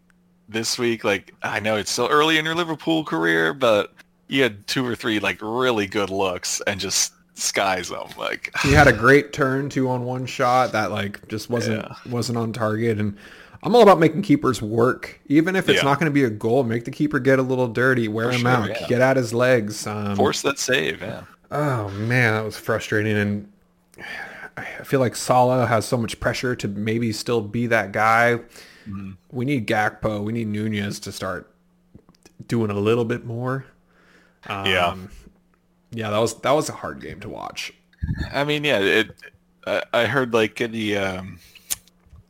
This 0.49 0.79
week, 0.79 1.03
like 1.03 1.33
I 1.43 1.59
know 1.59 1.75
it's 1.75 1.91
still 1.91 2.07
early 2.07 2.37
in 2.37 2.45
your 2.45 2.55
Liverpool 2.55 3.03
career, 3.03 3.53
but 3.53 3.93
you 4.27 4.43
had 4.43 4.65
two 4.67 4.85
or 4.85 4.95
three 4.95 5.19
like 5.19 5.39
really 5.41 5.87
good 5.87 6.09
looks 6.09 6.61
and 6.67 6.79
just 6.79 7.13
skies 7.35 7.89
them. 7.89 8.07
Like 8.17 8.51
he 8.63 8.71
had 8.73 8.87
a 8.87 8.93
great 8.93 9.31
turn 9.33 9.69
two 9.69 9.89
on 9.89 10.03
one 10.03 10.25
shot 10.25 10.71
that 10.73 10.91
like 10.91 11.27
just 11.27 11.49
wasn't 11.49 11.83
Yeah. 11.85 12.11
wasn't 12.11 12.37
on 12.37 12.51
target 12.53 12.99
and 12.99 13.15
I'm 13.63 13.75
all 13.75 13.81
about 13.81 13.99
making 13.99 14.21
keepers 14.21 14.61
work 14.61 15.19
even 15.27 15.55
if 15.55 15.67
it's 15.69 15.79
Yeah. 15.79 15.89
not 15.89 15.99
going 15.99 16.09
to 16.09 16.13
be 16.13 16.23
a 16.23 16.29
goal 16.29 16.63
make 16.63 16.85
the 16.85 16.91
keeper 16.91 17.19
get 17.19 17.39
a 17.39 17.41
little 17.43 17.67
dirty 17.67 18.07
wear 18.07 18.27
For 18.29 18.35
him 18.35 18.41
sure, 18.41 18.49
out 18.49 18.69
yeah. 18.69 18.87
get 18.87 19.01
at 19.01 19.17
his 19.17 19.33
legs 19.33 19.85
um, 19.87 20.15
force 20.15 20.41
that 20.43 20.59
save. 20.59 21.01
Yeah, 21.01 21.23
oh 21.51 21.89
man 21.89 22.33
that 22.33 22.43
was 22.43 22.57
frustrating 22.57 23.15
and 23.17 23.51
I 24.57 24.63
feel 24.83 24.99
like 24.99 25.15
Salah 25.15 25.67
has 25.67 25.85
so 25.85 25.97
much 25.97 26.19
pressure 26.19 26.55
to 26.55 26.67
maybe 26.67 27.11
still 27.13 27.41
be 27.41 27.67
that 27.67 27.91
guy 27.91 28.39
Mm-hmm. 28.87 29.11
we 29.33 29.43
need 29.43 29.67
Gakpo 29.67 30.23
we 30.23 30.31
need 30.31 30.47
Nunez 30.47 30.99
to 31.01 31.11
start 31.11 31.51
doing 32.47 32.71
a 32.71 32.79
little 32.79 33.03
bit 33.03 33.25
more 33.25 33.65
um, 34.45 34.65
Yeah. 34.65 34.95
yeah 35.91 36.09
that 36.11 36.19
was 36.19 36.39
that 36.41 36.51
was 36.51 36.69
a 36.69 36.73
hard 36.73 37.01
game 37.01 37.19
to 37.21 37.29
watch 37.29 37.73
I 38.31 38.43
mean, 38.43 38.63
yeah. 38.63 38.79
It. 38.79 39.11
I, 39.65 39.83
I 39.93 40.05
heard 40.05 40.33
like 40.33 40.55
the 40.57 40.97
um, 40.97 41.39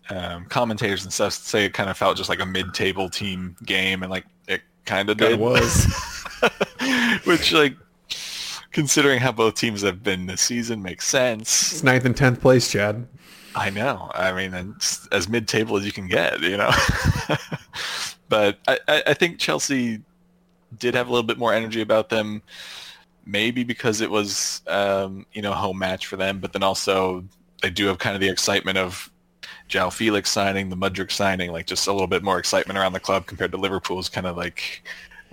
um, 0.09 0.45
commentators 0.45 1.03
and 1.03 1.13
stuff 1.13 1.33
say 1.33 1.65
it 1.65 1.73
kind 1.73 1.89
of 1.89 1.97
felt 1.97 2.17
just 2.17 2.29
like 2.29 2.39
a 2.39 2.45
mid-table 2.45 3.09
team 3.09 3.55
game, 3.65 4.01
and 4.03 4.09
like 4.09 4.25
it 4.47 4.61
kind 4.85 5.09
of 5.09 5.17
did. 5.17 5.39
was. 5.39 5.85
Which 7.25 7.51
like. 7.51 7.75
Considering 8.73 9.19
how 9.19 9.31
both 9.31 9.55
teams 9.55 9.81
have 9.81 10.03
been 10.03 10.27
this 10.27 10.41
season, 10.41 10.83
makes 10.83 11.07
sense. 11.07 11.71
it's 11.71 11.83
ninth 11.83 12.05
and 12.05 12.15
tenth 12.15 12.39
place 12.39 12.71
Chad 12.71 13.07
I 13.55 13.71
know. 13.71 14.11
I 14.13 14.31
mean, 14.33 14.75
as 15.11 15.27
mid-table 15.27 15.77
as 15.77 15.85
you 15.85 15.91
can 15.91 16.07
get, 16.07 16.41
you 16.41 16.57
know. 16.57 16.69
but 18.29 18.59
I, 18.67 18.77
I 18.87 19.03
I 19.07 19.13
think 19.15 19.39
Chelsea 19.39 20.01
did 20.77 20.95
have 20.95 21.07
a 21.07 21.11
little 21.11 21.25
bit 21.25 21.37
more 21.37 21.53
energy 21.53 21.81
about 21.81 22.09
them, 22.09 22.41
maybe 23.25 23.63
because 23.63 24.01
it 24.01 24.09
was 24.09 24.61
um, 24.67 25.25
you 25.33 25.41
know 25.41 25.53
home 25.53 25.77
match 25.77 26.07
for 26.07 26.17
them, 26.17 26.39
but 26.39 26.53
then 26.53 26.63
also 26.63 27.23
they 27.61 27.69
do 27.69 27.87
have 27.87 27.99
kind 27.99 28.15
of 28.15 28.21
the 28.21 28.29
excitement 28.29 28.77
of 28.77 29.11
João 29.69 29.91
Felix 29.91 30.29
signing, 30.29 30.69
the 30.69 30.77
Mudryk 30.77 31.11
signing, 31.11 31.51
like 31.51 31.65
just 31.65 31.87
a 31.87 31.91
little 31.91 32.07
bit 32.07 32.23
more 32.23 32.39
excitement 32.39 32.77
around 32.77 32.93
the 32.93 32.99
club 32.99 33.25
compared 33.25 33.51
to 33.51 33.57
Liverpool's 33.57 34.09
kind 34.09 34.27
of 34.27 34.37
like 34.37 34.83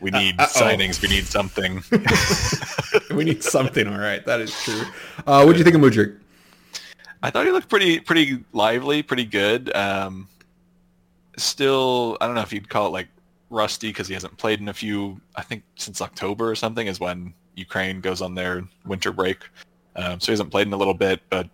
we 0.00 0.10
need 0.10 0.40
uh-oh. 0.40 0.60
signings, 0.60 1.00
we 1.00 1.08
need 1.08 1.24
something. 1.24 1.82
we 3.16 3.24
need 3.24 3.42
something. 3.56 3.86
All 3.86 3.98
right, 3.98 4.24
that 4.26 4.40
is 4.40 4.52
true. 4.62 4.82
Uh, 5.26 5.44
what 5.44 5.52
do 5.52 5.58
you 5.58 5.64
think 5.64 5.76
of 5.76 5.82
Mudryk? 5.82 6.18
I 7.22 7.30
thought 7.30 7.46
he 7.46 7.52
looked 7.52 7.68
pretty 7.68 8.00
pretty 8.00 8.44
lively, 8.52 9.02
pretty 9.02 9.24
good. 9.24 9.74
Um, 9.74 10.28
still, 11.38 12.18
I 12.20 12.26
don't 12.26 12.34
know 12.34 12.42
if 12.42 12.52
you'd 12.52 12.68
call 12.68 12.88
it 12.88 12.90
like 12.90 13.08
rusty 13.50 13.88
because 13.88 14.08
he 14.08 14.14
hasn't 14.14 14.36
played 14.36 14.60
in 14.60 14.68
a 14.68 14.74
few. 14.74 15.20
I 15.36 15.42
think 15.42 15.62
since 15.76 16.00
October 16.00 16.50
or 16.50 16.54
something 16.54 16.86
is 16.86 17.00
when 17.00 17.34
Ukraine 17.56 18.00
goes 18.00 18.20
on 18.20 18.34
their 18.34 18.64
winter 18.84 19.12
break. 19.12 19.38
Um, 19.96 20.18
so 20.18 20.26
he 20.26 20.32
hasn't 20.32 20.50
played 20.50 20.66
in 20.66 20.72
a 20.72 20.76
little 20.76 20.94
bit, 20.94 21.20
but 21.30 21.48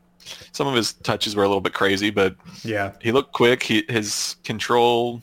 some 0.53 0.67
of 0.67 0.75
his 0.75 0.95
touches 0.95 1.37
were 1.37 1.45
a 1.45 1.49
little 1.49 1.61
bit 1.61 1.75
crazy. 1.75 2.11
But 2.11 2.37
Yeah, 2.65 2.93
he 3.01 3.13
looked 3.13 3.33
quick. 3.33 3.63
He, 3.63 3.85
his 3.89 4.37
control, 4.45 5.21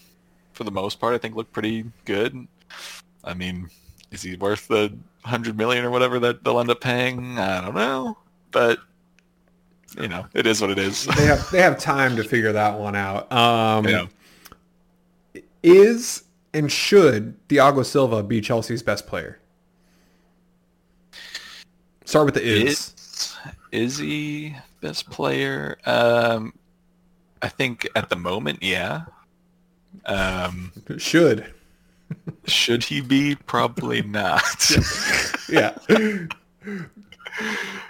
for 0.54 0.64
the 0.64 0.72
most 0.72 1.00
part, 1.00 1.16
I 1.16 1.18
think 1.18 1.36
looked 1.36 1.54
pretty 1.54 1.86
good. 2.06 2.48
I 3.24 3.34
mean, 3.34 3.70
is 4.12 4.22
he 4.22 4.36
worth 4.36 4.68
the 4.68 4.96
hundred 5.24 5.58
million 5.58 5.84
or 5.84 5.90
whatever 5.90 6.20
that 6.20 6.44
they'll 6.44 6.60
end 6.60 6.70
up 6.70 6.82
paying? 6.82 7.38
I 7.40 7.62
don't 7.62 7.76
know, 7.76 8.18
but 8.52 8.80
you 10.00 10.08
know, 10.08 10.28
it 10.34 10.46
is 10.46 10.62
what 10.62 10.70
it 10.70 10.78
is. 10.78 11.06
they 11.06 11.26
have 11.26 11.50
they 11.52 11.62
have 11.62 11.80
time 11.80 12.16
to 12.18 12.24
figure 12.24 12.52
that 12.52 12.78
one 12.80 12.96
out. 12.96 13.32
Um, 13.38 13.88
Yeah. 13.88 14.06
Is 15.64 16.24
and 16.58 16.72
should 16.72 17.36
Thiago 17.48 17.86
Silva 17.86 18.24
be 18.24 18.42
Chelsea's 18.42 18.82
best 18.82 19.06
player? 19.06 19.40
Start 22.04 22.26
with 22.26 22.36
the 22.36 22.44
is. 22.44 22.94
Is 22.98 23.36
is 23.72 23.98
he 23.98 24.56
best 24.82 25.10
player? 25.10 25.78
Um, 25.86 26.54
I 27.42 27.50
think 27.50 27.88
at 27.96 28.10
the 28.10 28.16
moment, 28.16 28.64
yeah. 28.64 29.04
Um, 30.06 30.72
Should. 30.98 31.54
should 32.46 32.84
he 32.84 33.02
be? 33.02 33.36
Probably 33.36 34.02
not. 34.02 34.72
Yeah. 35.50 35.78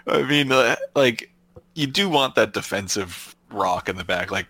I 0.05 0.21
mean, 0.21 0.51
uh, 0.51 0.75
like 0.95 1.31
you 1.73 1.87
do 1.87 2.07
want 2.07 2.35
that 2.35 2.53
defensive 2.53 3.35
rock 3.49 3.89
in 3.89 3.95
the 3.95 4.03
back. 4.03 4.29
Like 4.29 4.45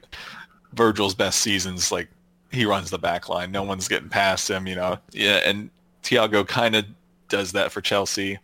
Virgil's 0.74 1.16
best 1.16 1.40
seasons, 1.40 1.90
like 1.90 2.10
he 2.52 2.66
runs 2.66 2.90
the 2.90 2.98
back 2.98 3.30
line. 3.30 3.52
No 3.52 3.64
one's 3.64 3.88
getting 3.88 4.10
past 4.10 4.50
him, 4.50 4.68
you 4.68 4.76
know. 4.76 4.98
Yeah, 5.12 5.42
and 5.46 5.70
Thiago 6.04 6.48
kind 6.48 6.76
of 6.76 6.86
does 7.30 7.52
that 7.54 7.72
for 7.72 7.82
Chelsea, 7.82 8.40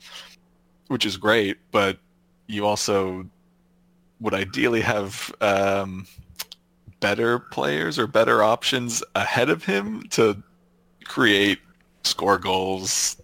which 0.87 1.05
is 1.05 1.17
great. 1.17 1.57
But 1.71 1.97
you 2.47 2.65
also 2.65 3.25
would 4.19 4.33
ideally 4.33 4.81
have 4.81 5.33
um, 5.41 6.07
better 6.99 7.39
players 7.39 7.99
or 7.99 8.07
better 8.07 8.43
options 8.43 9.03
ahead 9.15 9.49
of 9.49 9.63
him 9.65 10.03
to 10.11 10.41
create, 11.03 11.59
score 12.03 12.37
goals, 12.37 13.21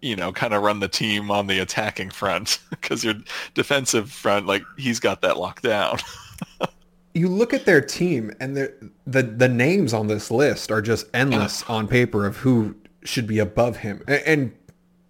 you 0.00 0.14
know, 0.16 0.32
kind 0.32 0.54
of 0.54 0.62
run 0.62 0.80
the 0.80 0.88
team 0.88 1.30
on 1.30 1.46
the 1.46 1.58
attacking 1.58 2.10
front 2.10 2.60
because 2.70 3.04
your 3.04 3.14
defensive 3.54 4.10
front, 4.10 4.46
like 4.46 4.62
he's 4.76 5.00
got 5.00 5.22
that 5.22 5.36
locked 5.36 5.62
down. 5.62 5.98
you 7.14 7.28
look 7.28 7.52
at 7.52 7.64
their 7.64 7.80
team 7.80 8.32
and 8.40 8.56
the 8.56 8.72
the 9.06 9.22
the 9.22 9.48
names 9.48 9.92
on 9.92 10.06
this 10.06 10.30
list 10.30 10.70
are 10.70 10.82
just 10.82 11.06
endless 11.14 11.62
on 11.68 11.88
paper 11.88 12.26
of 12.26 12.38
who 12.38 12.76
should 13.04 13.26
be 13.26 13.38
above 13.38 13.78
him. 13.78 14.02
And 14.06 14.22
and, 14.26 14.52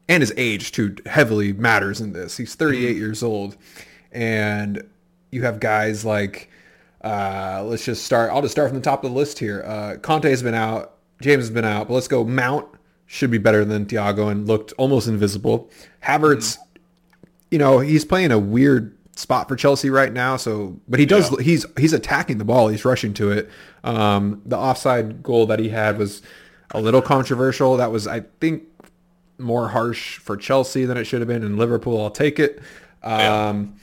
and 0.09 0.23
his 0.23 0.33
age 0.37 0.73
too 0.73 0.97
heavily 1.07 1.53
matters 1.53 2.01
in 2.01 2.13
this. 2.13 2.37
He's 2.37 2.55
38 2.55 2.97
years 2.97 3.23
old. 3.23 3.57
And 4.13 4.83
you 5.31 5.43
have 5.43 5.61
guys 5.61 6.05
like 6.05 6.51
uh, 7.03 7.63
let's 7.65 7.85
just 7.85 8.05
start 8.05 8.33
i'll 8.33 8.43
just 8.43 8.53
start 8.53 8.69
from 8.69 8.79
the 8.79 8.85
top 8.85 9.05
of 9.05 9.11
the 9.11 9.17
list 9.17 9.39
here. 9.39 9.63
Uh, 9.67 9.97
Kante 9.97 10.31
has 10.31 10.43
been 10.43 10.55
out 10.55 10.95
james 11.21 11.45
has 11.45 11.51
been 11.51 11.65
out 11.65 11.89
but 11.89 11.95
let's 11.95 12.09
go 12.09 12.25
mount 12.25 12.67
should 13.07 13.31
be 13.31 13.39
better 13.39 13.65
than 13.65 13.87
Thiago 13.87 14.31
and 14.31 14.47
looked 14.47 14.73
almost 14.79 15.09
invisible. 15.09 15.71
Havertz 16.03 16.59
you 17.51 17.59
know 17.59 17.79
he's 17.81 18.05
playing 18.05 18.31
a 18.31 18.39
weird 18.39 18.97
spot 19.19 19.49
for 19.49 19.57
Chelsea 19.57 19.91
right 19.91 20.13
now. 20.13 20.37
So, 20.37 20.79
but 20.89 21.01
he 21.01 21.07
does. 21.07 21.31
Yeah. 21.33 21.43
He's 21.43 21.67
he's 21.77 21.93
attacking 21.93 22.39
the 22.39 22.45
ball. 22.45 22.69
He's 22.69 22.85
rushing 22.85 23.13
to 23.15 23.31
it. 23.33 23.51
Um, 23.85 24.41
the 24.47 24.57
offside 24.57 25.23
goal 25.23 25.47
that 25.47 25.59
he 25.59 25.69
had 25.69 25.99
was 25.99 26.23
a 26.71 26.81
little 26.81 27.03
controversial. 27.03 27.77
That 27.77 27.91
was, 27.91 28.07
I 28.07 28.21
think, 28.41 28.65
more 29.39 29.69
harsh 29.69 30.19
for 30.19 30.37
Chelsea 30.37 30.85
than 30.85 30.97
it 30.97 31.05
should 31.05 31.21
have 31.21 31.29
been. 31.29 31.43
In 31.43 31.57
Liverpool, 31.57 32.01
I'll 32.01 32.11
take 32.11 32.39
it. 32.39 32.61
Um, 33.03 33.77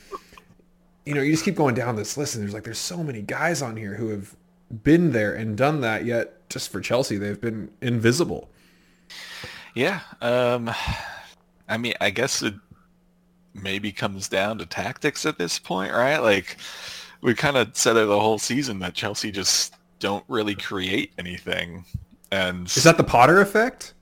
You 1.04 1.14
know, 1.14 1.20
you 1.20 1.30
just 1.32 1.44
keep 1.44 1.54
going 1.54 1.74
down 1.76 1.94
this 1.94 2.16
list, 2.16 2.34
and 2.34 2.42
there's 2.42 2.52
like 2.54 2.64
there's 2.64 2.78
so 2.78 3.02
many 3.02 3.22
guys 3.22 3.62
on 3.62 3.76
here 3.76 3.94
who 3.94 4.08
have 4.08 4.34
been 4.82 5.12
there 5.12 5.34
and 5.34 5.56
done 5.56 5.80
that. 5.82 6.04
Yet, 6.04 6.48
just 6.48 6.70
for 6.72 6.80
Chelsea, 6.80 7.16
they've 7.16 7.40
been 7.40 7.70
invisible. 7.80 8.50
yeah. 9.74 10.00
Um, 10.20 10.70
I 11.68 11.76
mean, 11.78 11.94
I 12.00 12.10
guess 12.10 12.42
it 12.42 12.54
maybe 13.62 13.92
comes 13.92 14.28
down 14.28 14.58
to 14.58 14.66
tactics 14.66 15.26
at 15.26 15.38
this 15.38 15.58
point, 15.58 15.92
right? 15.92 16.18
Like 16.18 16.56
we 17.20 17.34
kind 17.34 17.56
of 17.56 17.76
said 17.76 17.96
it 17.96 18.06
the 18.06 18.20
whole 18.20 18.38
season 18.38 18.78
that 18.80 18.94
Chelsea 18.94 19.30
just 19.30 19.74
don't 19.98 20.24
really 20.28 20.54
create 20.54 21.12
anything. 21.18 21.84
And 22.30 22.66
Is 22.66 22.84
that 22.84 22.96
the 22.96 23.04
Potter 23.04 23.40
effect? 23.40 23.94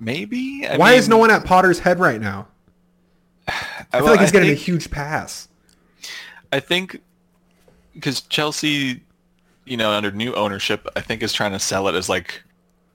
maybe? 0.00 0.66
I 0.66 0.76
Why 0.76 0.92
is 0.94 1.08
no 1.08 1.18
one 1.18 1.30
at 1.30 1.44
Potter's 1.44 1.78
head 1.78 2.00
right 2.00 2.20
now? 2.20 2.48
I 3.46 3.52
feel 3.52 4.04
well, 4.04 4.12
like 4.12 4.20
he's 4.20 4.30
I 4.30 4.32
getting 4.32 4.50
a 4.50 4.54
huge 4.54 4.90
pass. 4.90 5.48
I 6.52 6.60
think 6.60 7.00
because 7.94 8.22
Chelsea, 8.22 9.02
you 9.64 9.76
know, 9.76 9.90
under 9.90 10.10
new 10.10 10.34
ownership, 10.34 10.86
I 10.96 11.00
think 11.00 11.22
is 11.22 11.32
trying 11.32 11.52
to 11.52 11.58
sell 11.58 11.88
it 11.88 11.94
as 11.94 12.08
like, 12.08 12.42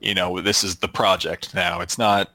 you 0.00 0.14
know, 0.14 0.40
this 0.40 0.64
is 0.64 0.76
the 0.76 0.88
project 0.88 1.54
now. 1.54 1.80
It's 1.80 1.98
not, 1.98 2.30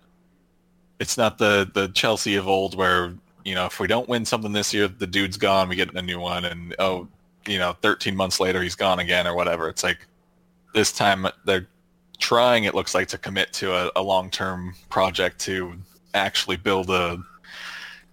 it's 1.01 1.17
not 1.17 1.37
the 1.39 1.69
the 1.73 1.87
Chelsea 1.89 2.35
of 2.35 2.47
old 2.47 2.75
where 2.77 3.13
you 3.43 3.55
know 3.55 3.65
if 3.65 3.79
we 3.79 3.87
don't 3.87 4.07
win 4.07 4.23
something 4.23 4.53
this 4.53 4.71
year, 4.73 4.87
the 4.87 5.07
dude's 5.07 5.35
gone, 5.35 5.67
we 5.67 5.75
get 5.75 5.93
a 5.95 6.01
new 6.01 6.19
one, 6.19 6.45
and 6.45 6.75
oh, 6.77 7.07
you 7.47 7.57
know, 7.57 7.75
13 7.81 8.15
months 8.15 8.39
later 8.39 8.61
he's 8.61 8.75
gone 8.75 8.99
again 8.99 9.25
or 9.25 9.33
whatever. 9.35 9.67
It's 9.67 9.83
like 9.83 10.05
this 10.75 10.91
time 10.91 11.25
they're 11.43 11.67
trying. 12.19 12.65
It 12.65 12.75
looks 12.75 12.93
like 12.93 13.07
to 13.09 13.17
commit 13.17 13.51
to 13.53 13.73
a, 13.73 13.91
a 13.95 14.01
long 14.03 14.29
term 14.29 14.75
project 14.89 15.39
to 15.41 15.73
actually 16.13 16.57
build 16.57 16.91
a 16.91 17.17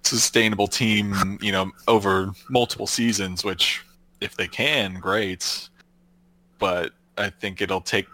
sustainable 0.02 0.66
team, 0.66 1.38
you 1.42 1.52
know, 1.52 1.70
over 1.88 2.32
multiple 2.48 2.86
seasons, 2.86 3.44
which 3.44 3.84
if 4.22 4.34
they 4.34 4.48
can, 4.48 4.94
great. 4.94 5.68
But 6.58 6.92
I 7.18 7.28
think 7.28 7.60
it'll 7.60 7.82
take 7.82 8.06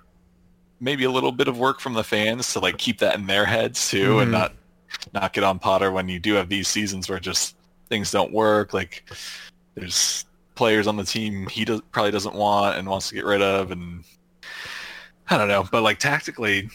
maybe 0.80 1.04
a 1.04 1.10
little 1.10 1.30
bit 1.32 1.46
of 1.46 1.56
work 1.58 1.78
from 1.78 1.92
the 1.92 2.02
fans 2.02 2.52
to 2.54 2.58
like 2.58 2.76
keep 2.78 2.98
that 2.98 3.14
in 3.14 3.26
their 3.28 3.44
heads 3.44 3.88
too 3.88 4.14
Mhm. 4.16 4.22
and 4.22 4.32
not 4.32 4.52
not 5.12 5.32
get 5.32 5.44
on 5.44 5.58
Potter 5.58 5.92
when 5.92 6.08
you 6.08 6.18
do 6.18 6.34
have 6.34 6.48
these 6.48 6.68
seasons 6.68 7.08
where 7.08 7.20
just 7.20 7.56
things 7.88 8.10
don't 8.10 8.32
work. 8.32 8.72
Like 8.72 9.04
there's 9.74 10.24
players 10.54 10.86
on 10.86 10.96
the 10.96 11.04
team 11.04 11.46
he 11.48 11.64
does, 11.64 11.80
probably 11.92 12.12
doesn't 12.12 12.34
want 12.34 12.76
and 12.78 12.88
wants 12.88 13.08
to 13.08 13.14
get 13.14 13.24
rid 13.24 13.42
of 13.42 13.70
and 13.70 14.04
I 15.30 15.38
don't 15.38 15.48
know. 15.48 15.66
But 15.70 15.82
like 15.82 15.98
tactically, 15.98 16.68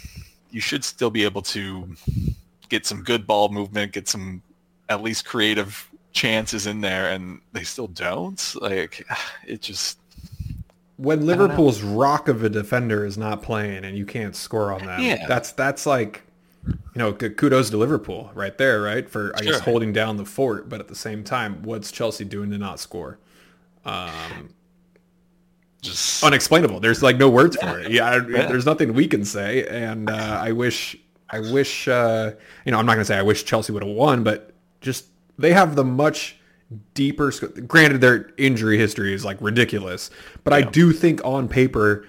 you 0.51 0.61
should 0.61 0.83
still 0.83 1.09
be 1.09 1.23
able 1.23 1.41
to 1.43 1.95
get 2.69 2.85
some 2.85 3.03
good 3.03 3.25
ball 3.27 3.49
movement, 3.49 3.91
get 3.93 4.07
some 4.07 4.41
at 4.89 5.01
least 5.03 5.25
creative 5.25 5.87
chances 6.11 6.65
in 6.67 6.81
there, 6.81 7.11
and 7.11 7.39
they 7.53 7.63
still 7.63 7.87
don't. 7.87 8.55
Like 8.59 9.05
it 9.47 9.61
just 9.61 9.99
when. 10.97 11.25
Liverpool's 11.25 11.81
rock 11.81 12.27
of 12.27 12.43
a 12.43 12.49
defender 12.49 13.05
is 13.05 13.17
not 13.17 13.41
playing 13.41 13.85
and 13.85 13.97
you 13.97 14.05
can't 14.05 14.35
score 14.35 14.73
on 14.73 14.85
them, 14.85 14.99
Yeah. 15.01 15.25
that's 15.27 15.51
that's 15.53 15.85
like, 15.85 16.23
you 16.67 16.75
know, 16.95 17.13
kudos 17.13 17.69
to 17.69 17.77
Liverpool 17.77 18.31
right 18.33 18.57
there, 18.57 18.81
right? 18.81 19.09
For 19.09 19.31
I 19.35 19.41
guess 19.41 19.59
holding 19.59 19.93
down 19.93 20.17
the 20.17 20.25
fort, 20.25 20.67
but 20.69 20.79
at 20.79 20.87
the 20.87 20.95
same 20.95 21.23
time, 21.23 21.63
what's 21.63 21.91
Chelsea 21.91 22.25
doing 22.25 22.51
to 22.51 22.57
not 22.57 22.79
score? 22.79 23.19
Um, 23.85 24.49
just 25.81 26.23
unexplainable. 26.23 26.79
There's 26.79 27.01
like 27.01 27.17
no 27.17 27.29
words 27.29 27.55
for 27.57 27.79
it. 27.79 27.91
Yeah, 27.91 28.15
Yeah. 28.27 28.47
there's 28.47 28.65
nothing 28.65 28.93
we 28.93 29.07
can 29.07 29.23
say, 29.25 29.65
and 29.67 30.09
uh, 30.09 30.39
I 30.41 30.51
wish, 30.51 30.97
I 31.29 31.39
wish, 31.39 31.87
uh, 31.87 32.31
you 32.65 32.71
know, 32.71 32.79
I'm 32.79 32.85
not 32.85 32.93
gonna 32.95 33.05
say 33.05 33.17
I 33.17 33.21
wish 33.23 33.45
Chelsea 33.45 33.71
would 33.71 33.83
have 33.83 33.95
won, 33.95 34.23
but 34.23 34.53
just 34.81 35.05
they 35.37 35.53
have 35.53 35.75
the 35.75 35.85
much 35.85 36.37
deeper. 36.93 37.31
sc- 37.31 37.65
Granted, 37.67 38.01
their 38.01 38.31
injury 38.37 38.77
history 38.77 39.13
is 39.13 39.23
like 39.23 39.37
ridiculous, 39.39 40.09
but 40.43 40.51
I 40.53 40.61
do 40.61 40.91
think 40.91 41.23
on 41.23 41.47
paper, 41.47 42.05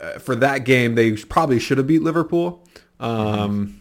uh, 0.00 0.18
for 0.20 0.36
that 0.36 0.58
game, 0.64 0.94
they 0.94 1.12
probably 1.16 1.58
should 1.58 1.78
have 1.78 1.86
beat 1.88 2.02
Liverpool. 2.02 2.62
Um, 3.00 3.80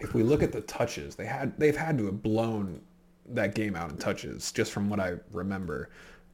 If 0.00 0.14
we 0.14 0.22
look 0.22 0.42
at 0.42 0.52
the 0.52 0.60
touches, 0.62 1.14
they 1.14 1.26
had 1.26 1.58
they've 1.58 1.76
had 1.76 1.98
to 1.98 2.06
have 2.06 2.22
blown 2.22 2.80
that 3.28 3.54
game 3.54 3.76
out 3.76 3.90
in 3.90 3.96
touches, 3.98 4.50
just 4.52 4.72
from 4.72 4.88
what 4.90 4.98
I 4.98 5.14
remember. 5.30 5.90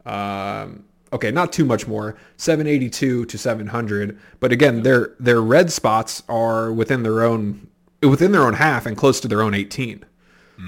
Um, 0.07 0.85
okay, 1.13 1.31
not 1.31 1.53
too 1.53 1.65
much 1.67 1.87
more, 1.87 2.17
782 2.37 3.27
to 3.27 3.39
700, 3.39 4.19
but 4.41 4.53
again, 4.53 4.83
their 4.83 5.15
their 5.21 5.43
red 5.43 5.71
spots 5.71 6.23
are 6.29 6.73
within 6.73 7.03
their 7.03 7.23
own 7.23 7.69
within 8.03 8.33
their 8.33 8.45
own 8.45 8.55
half 8.55 8.87
and 8.87 8.97
close 8.97 9.21
to 9.21 9.29
their 9.29 9.43
own 9.43 9.55
18. 9.55 10.05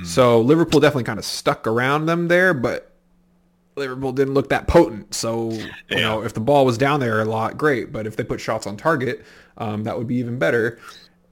So 0.03 0.41
Liverpool 0.41 0.81
definitely 0.81 1.05
kind 1.05 1.19
of 1.19 1.25
stuck 1.25 1.67
around 1.67 2.07
them 2.07 2.29
there, 2.29 2.55
but 2.55 2.93
Liverpool 3.77 4.13
didn't 4.13 4.35
look 4.35 4.49
that 4.51 4.67
potent. 4.67 5.15
So 5.15 5.75
you 5.93 6.01
Yeah. 6.01 6.03
know, 6.03 6.23
if 6.23 6.35
the 6.35 6.41
ball 6.41 6.67
was 6.67 6.79
down 6.79 7.01
there 7.01 7.21
a 7.21 7.25
lot, 7.25 7.57
great. 7.59 7.93
But 7.93 8.07
if 8.07 8.17
they 8.17 8.25
put 8.25 8.41
shots 8.41 8.67
on 8.67 8.77
target, 8.77 9.25
um, 9.59 9.85
that 9.85 9.97
would 9.99 10.07
be 10.07 10.17
even 10.17 10.39
better. 10.39 10.79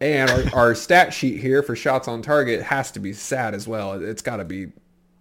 And 0.01 0.31
our, 0.31 0.45
our 0.55 0.75
stat 0.75 1.13
sheet 1.13 1.41
here 1.41 1.63
for 1.63 1.75
shots 1.75 2.07
on 2.07 2.23
target 2.23 2.63
has 2.63 2.91
to 2.93 3.01
be 3.01 3.13
sad 3.13 3.55
as 3.55 3.67
well. 3.67 4.01
It's 4.01 4.23
got 4.23 4.37
to 4.37 4.45
be, 4.45 4.69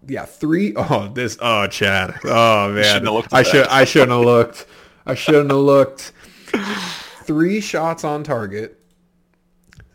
yeah, 0.07 0.25
three. 0.25 0.73
Oh, 0.77 1.09
this. 1.11 1.37
Oh, 1.41 1.65
Chad. 1.67 2.13
Oh 2.25 2.71
man, 2.71 2.83
shouldn't 2.83 3.05
have 3.05 3.13
looked 3.13 3.33
at 3.33 3.39
I 3.39 3.43
should. 3.43 3.67
I 3.67 3.85
shouldn't 3.85 4.11
have 4.11 4.21
looked. 4.25 4.65
I 5.05 5.15
shouldn't 5.15 5.49
have 5.51 5.59
looked. 5.59 6.11
Three 7.23 7.59
shots 7.59 8.03
on 8.03 8.23
target. 8.23 8.79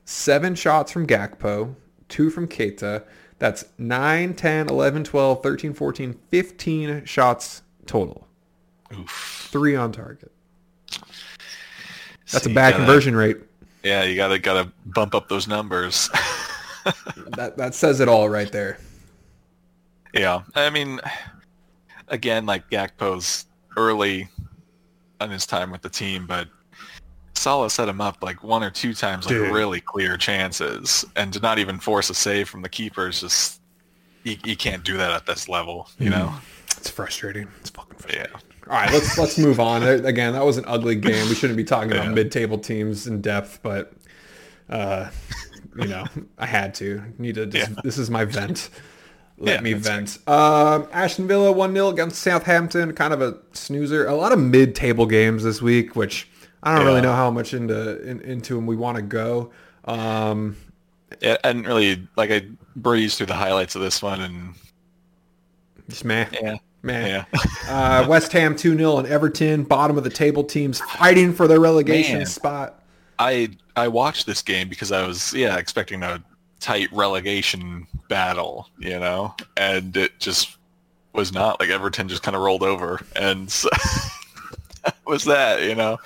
Seven 0.04 0.54
shots 0.54 0.90
from 0.92 1.06
Gakpo. 1.06 1.74
Two 2.08 2.28
from 2.28 2.48
Keita. 2.48 3.04
That's 3.38 3.64
9, 3.78 4.34
10, 4.34 4.68
11, 4.68 5.04
12, 5.04 5.42
13, 5.42 5.72
14, 5.74 6.18
15 6.30 7.04
shots 7.04 7.62
total. 7.86 8.26
oof. 8.92 9.48
Three 9.50 9.74
on 9.74 9.92
target. 9.92 10.30
That's 12.30 12.44
So 12.44 12.50
a 12.50 12.54
bad 12.54 12.72
gotta- 12.72 12.76
conversion 12.84 13.16
rate. 13.16 13.38
Yeah, 13.82 14.04
you 14.04 14.16
gotta 14.16 14.38
gotta 14.38 14.70
bump 14.86 15.14
up 15.14 15.28
those 15.28 15.48
numbers. 15.48 16.08
That 17.36 17.56
that 17.56 17.74
says 17.74 18.00
it 18.00 18.08
all 18.08 18.28
right 18.28 18.50
there. 18.50 18.78
Yeah, 20.12 20.42
I 20.54 20.68
mean, 20.68 21.00
again, 22.08 22.44
like 22.44 22.68
Gakpo's 22.70 23.46
early 23.76 24.28
on 25.20 25.30
his 25.30 25.46
time 25.46 25.70
with 25.70 25.82
the 25.82 25.88
team, 25.88 26.26
but 26.26 26.48
Salah 27.34 27.70
set 27.70 27.88
him 27.88 28.00
up 28.00 28.18
like 28.20 28.42
one 28.42 28.62
or 28.62 28.70
two 28.70 28.94
times, 28.94 29.26
like 29.26 29.36
Dude. 29.36 29.52
really 29.52 29.80
clear 29.80 30.16
chances, 30.16 31.04
and 31.16 31.32
to 31.32 31.40
not 31.40 31.58
even 31.58 31.78
force 31.78 32.10
a 32.10 32.14
save 32.14 32.48
from 32.48 32.62
the 32.62 32.68
keeper 32.68 33.08
is 33.08 33.20
just 33.20 33.60
you, 34.24 34.36
you 34.44 34.56
can't 34.56 34.84
do 34.84 34.96
that 34.96 35.12
at 35.12 35.26
this 35.26 35.48
level, 35.48 35.88
you 35.98 36.06
hmm. 36.06 36.18
know? 36.18 36.34
It's 36.76 36.90
frustrating. 36.90 37.48
It's 37.60 37.70
fucking 37.70 37.98
frustrating. 37.98 38.32
Yeah. 38.32 38.40
All 38.68 38.76
right, 38.76 38.92
let's 38.92 39.18
let's 39.18 39.38
move 39.38 39.58
on. 39.60 39.82
Again, 39.82 40.32
that 40.34 40.44
was 40.44 40.56
an 40.56 40.64
ugly 40.68 40.94
game. 40.94 41.28
We 41.28 41.34
shouldn't 41.34 41.56
be 41.56 41.64
talking 41.64 41.90
about 41.92 42.04
Yeah. 42.06 42.12
mid-table 42.12 42.58
teams 42.58 43.06
in 43.06 43.20
depth, 43.20 43.58
but 43.62 43.92
uh, 44.70 45.10
you 45.76 45.88
know, 45.88 46.04
I 46.38 46.46
had 46.46 46.74
to. 46.76 47.02
Need 47.18 47.34
to. 47.36 47.46
Just, 47.46 47.70
Yeah. 47.70 47.76
This 47.82 47.98
is 47.98 48.08
my 48.10 48.24
vent. 48.24 48.70
Let 49.38 49.56
Yeah, 49.56 49.60
me 49.62 49.72
vent. 49.72 50.18
Um, 50.28 50.86
Aston 50.92 51.26
Villa 51.26 51.50
one 51.50 51.72
0 51.74 51.88
against 51.88 52.22
Southampton. 52.22 52.92
Kind 52.92 53.12
of 53.12 53.20
a 53.20 53.36
snoozer. 53.52 54.06
A 54.06 54.14
lot 54.14 54.30
of 54.32 54.38
mid-table 54.38 55.06
games 55.06 55.42
this 55.42 55.60
week, 55.60 55.96
which 55.96 56.28
I 56.62 56.76
don't 56.76 56.86
really 56.86 57.00
know 57.00 57.14
how 57.14 57.30
much 57.30 57.52
into 57.54 58.00
in, 58.08 58.20
into 58.20 58.54
them 58.54 58.66
we 58.66 58.76
want 58.76 58.96
to 58.96 59.02
go. 59.02 59.50
Um, 59.86 60.56
I 61.20 61.36
didn't 61.42 61.64
really 61.66 62.06
like 62.16 62.30
I 62.30 62.46
breezed 62.76 63.18
through 63.18 63.26
the 63.26 63.34
highlights 63.34 63.74
of 63.74 63.82
this 63.82 64.00
one, 64.00 64.20
and 64.20 64.54
just 65.88 66.04
meh, 66.04 66.26
yeah, 66.32 66.56
meh. 66.82 67.06
yeah, 67.08 67.24
Uh, 67.68 68.06
West 68.08 68.32
Ham 68.32 68.54
2 68.56 68.76
0 68.76 68.98
and 68.98 69.06
Everton, 69.08 69.64
bottom 69.64 69.96
of 69.98 70.04
the 70.04 70.10
table 70.10 70.44
teams 70.44 70.80
fighting 70.80 71.32
for 71.32 71.46
their 71.48 71.60
relegation 71.60 72.18
Man. 72.18 72.26
spot. 72.26 72.82
I 73.18 73.50
I 73.76 73.88
watched 73.88 74.26
this 74.26 74.42
game 74.42 74.68
because 74.68 74.92
I 74.92 75.06
was 75.06 75.32
yeah 75.32 75.56
expecting 75.56 76.02
a 76.02 76.22
tight 76.60 76.92
relegation 76.92 77.86
battle, 78.08 78.68
you 78.78 78.98
know, 78.98 79.34
and 79.56 79.96
it 79.96 80.18
just 80.18 80.56
was 81.12 81.32
not. 81.32 81.60
Like 81.60 81.70
Everton 81.70 82.08
just 82.08 82.22
kind 82.22 82.34
of 82.36 82.42
rolled 82.42 82.62
over, 82.62 83.00
and 83.16 83.50
so, 83.50 83.68
was 85.06 85.24
that, 85.24 85.62
you 85.62 85.74
know. 85.74 85.98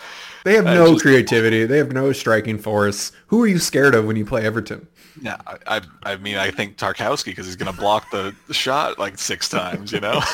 They 0.45 0.55
have 0.55 0.65
no 0.65 0.93
just- 0.93 1.03
creativity. 1.03 1.65
They 1.65 1.79
have 1.79 1.93
no 1.93 2.13
striking 2.13 2.59
force. 2.59 3.11
Who 3.29 3.43
are 3.43 3.47
you 3.47 3.59
scared 3.59 3.95
of 3.95 4.05
when 4.07 4.17
you 4.17 4.25
play 4.25 4.45
Everton? 4.45 4.87
Yeah, 5.21 5.37
I, 5.67 5.81
I 6.03 6.17
mean 6.17 6.37
I 6.37 6.51
think 6.51 6.77
Tarkowski 6.77 7.27
because 7.27 7.47
he's 7.47 7.57
gonna 7.57 7.73
block 7.73 8.11
the, 8.11 8.35
shot 8.51 8.99
like 8.99 9.19
six 9.19 9.49
times, 9.49 9.93
you 9.93 10.01
know. 10.01 10.21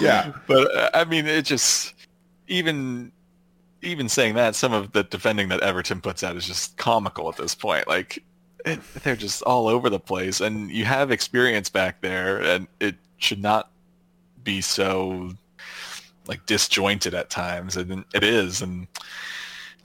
Yeah. 0.00 0.32
but 0.46 0.94
I 0.94 1.04
mean 1.04 1.26
it 1.26 1.42
just 1.42 1.94
even 2.48 3.12
even 3.82 4.08
saying 4.08 4.34
that 4.34 4.54
some 4.54 4.72
of 4.72 4.92
the 4.92 5.04
defending 5.04 5.48
that 5.48 5.60
Everton 5.60 6.00
puts 6.00 6.22
out 6.22 6.36
is 6.36 6.46
just 6.46 6.76
comical 6.76 7.28
at 7.28 7.36
this 7.36 7.54
point. 7.54 7.86
Like 7.86 8.22
it, 8.64 8.80
they're 9.02 9.16
just 9.16 9.42
all 9.42 9.68
over 9.68 9.88
the 9.88 10.00
place, 10.00 10.40
and 10.40 10.70
you 10.70 10.84
have 10.84 11.10
experience 11.10 11.68
back 11.68 12.00
there, 12.00 12.42
and 12.42 12.66
it 12.80 12.96
should 13.18 13.40
not 13.40 13.70
be 14.42 14.60
so 14.60 15.32
like 16.26 16.44
disjointed 16.46 17.14
at 17.14 17.30
times, 17.30 17.76
and 17.76 18.04
it 18.12 18.24
is. 18.24 18.62
And 18.62 18.86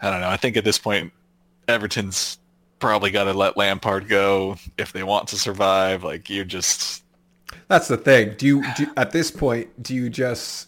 I 0.02 0.10
don't 0.10 0.22
know. 0.22 0.30
I 0.30 0.38
think 0.38 0.58
at 0.58 0.64
this 0.64 0.80
point, 0.80 1.14
Everton's 1.68 2.40
probably 2.82 3.12
got 3.12 3.26
to 3.26 3.34
let 3.34 3.56
Lampard 3.56 4.10
go 4.10 4.58
if 4.78 4.92
they 4.92 5.04
want 5.04 5.30
to 5.30 5.38
survive. 5.38 6.04
Like 6.04 6.30
you're 6.30 6.44
just 6.46 7.04
That's 7.68 7.88
the 7.88 7.98
thing. 7.98 8.36
Do 8.38 8.46
you, 8.48 8.74
do 8.76 8.88
at 8.98 9.12
this 9.12 9.32
point, 9.32 9.82
do 9.82 9.96
you 9.96 10.10
just 10.10 10.68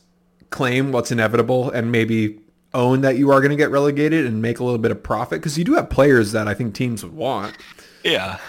claim 0.51 0.91
what's 0.91 1.11
inevitable 1.11 1.69
and 1.71 1.91
maybe 1.91 2.39
own 2.73 3.01
that 3.01 3.17
you 3.17 3.29
are 3.31 3.39
going 3.41 3.51
to 3.51 3.55
get 3.57 3.71
relegated 3.71 4.25
and 4.25 4.41
make 4.41 4.59
a 4.59 4.63
little 4.63 4.79
bit 4.79 4.91
of 4.91 5.03
profit? 5.03 5.41
Because 5.41 5.57
you 5.57 5.63
do 5.65 5.73
have 5.75 5.89
players 5.89 6.31
that 6.31 6.47
I 6.47 6.53
think 6.53 6.75
teams 6.75 7.03
would 7.03 7.13
want. 7.13 7.57
yeah. 8.03 8.39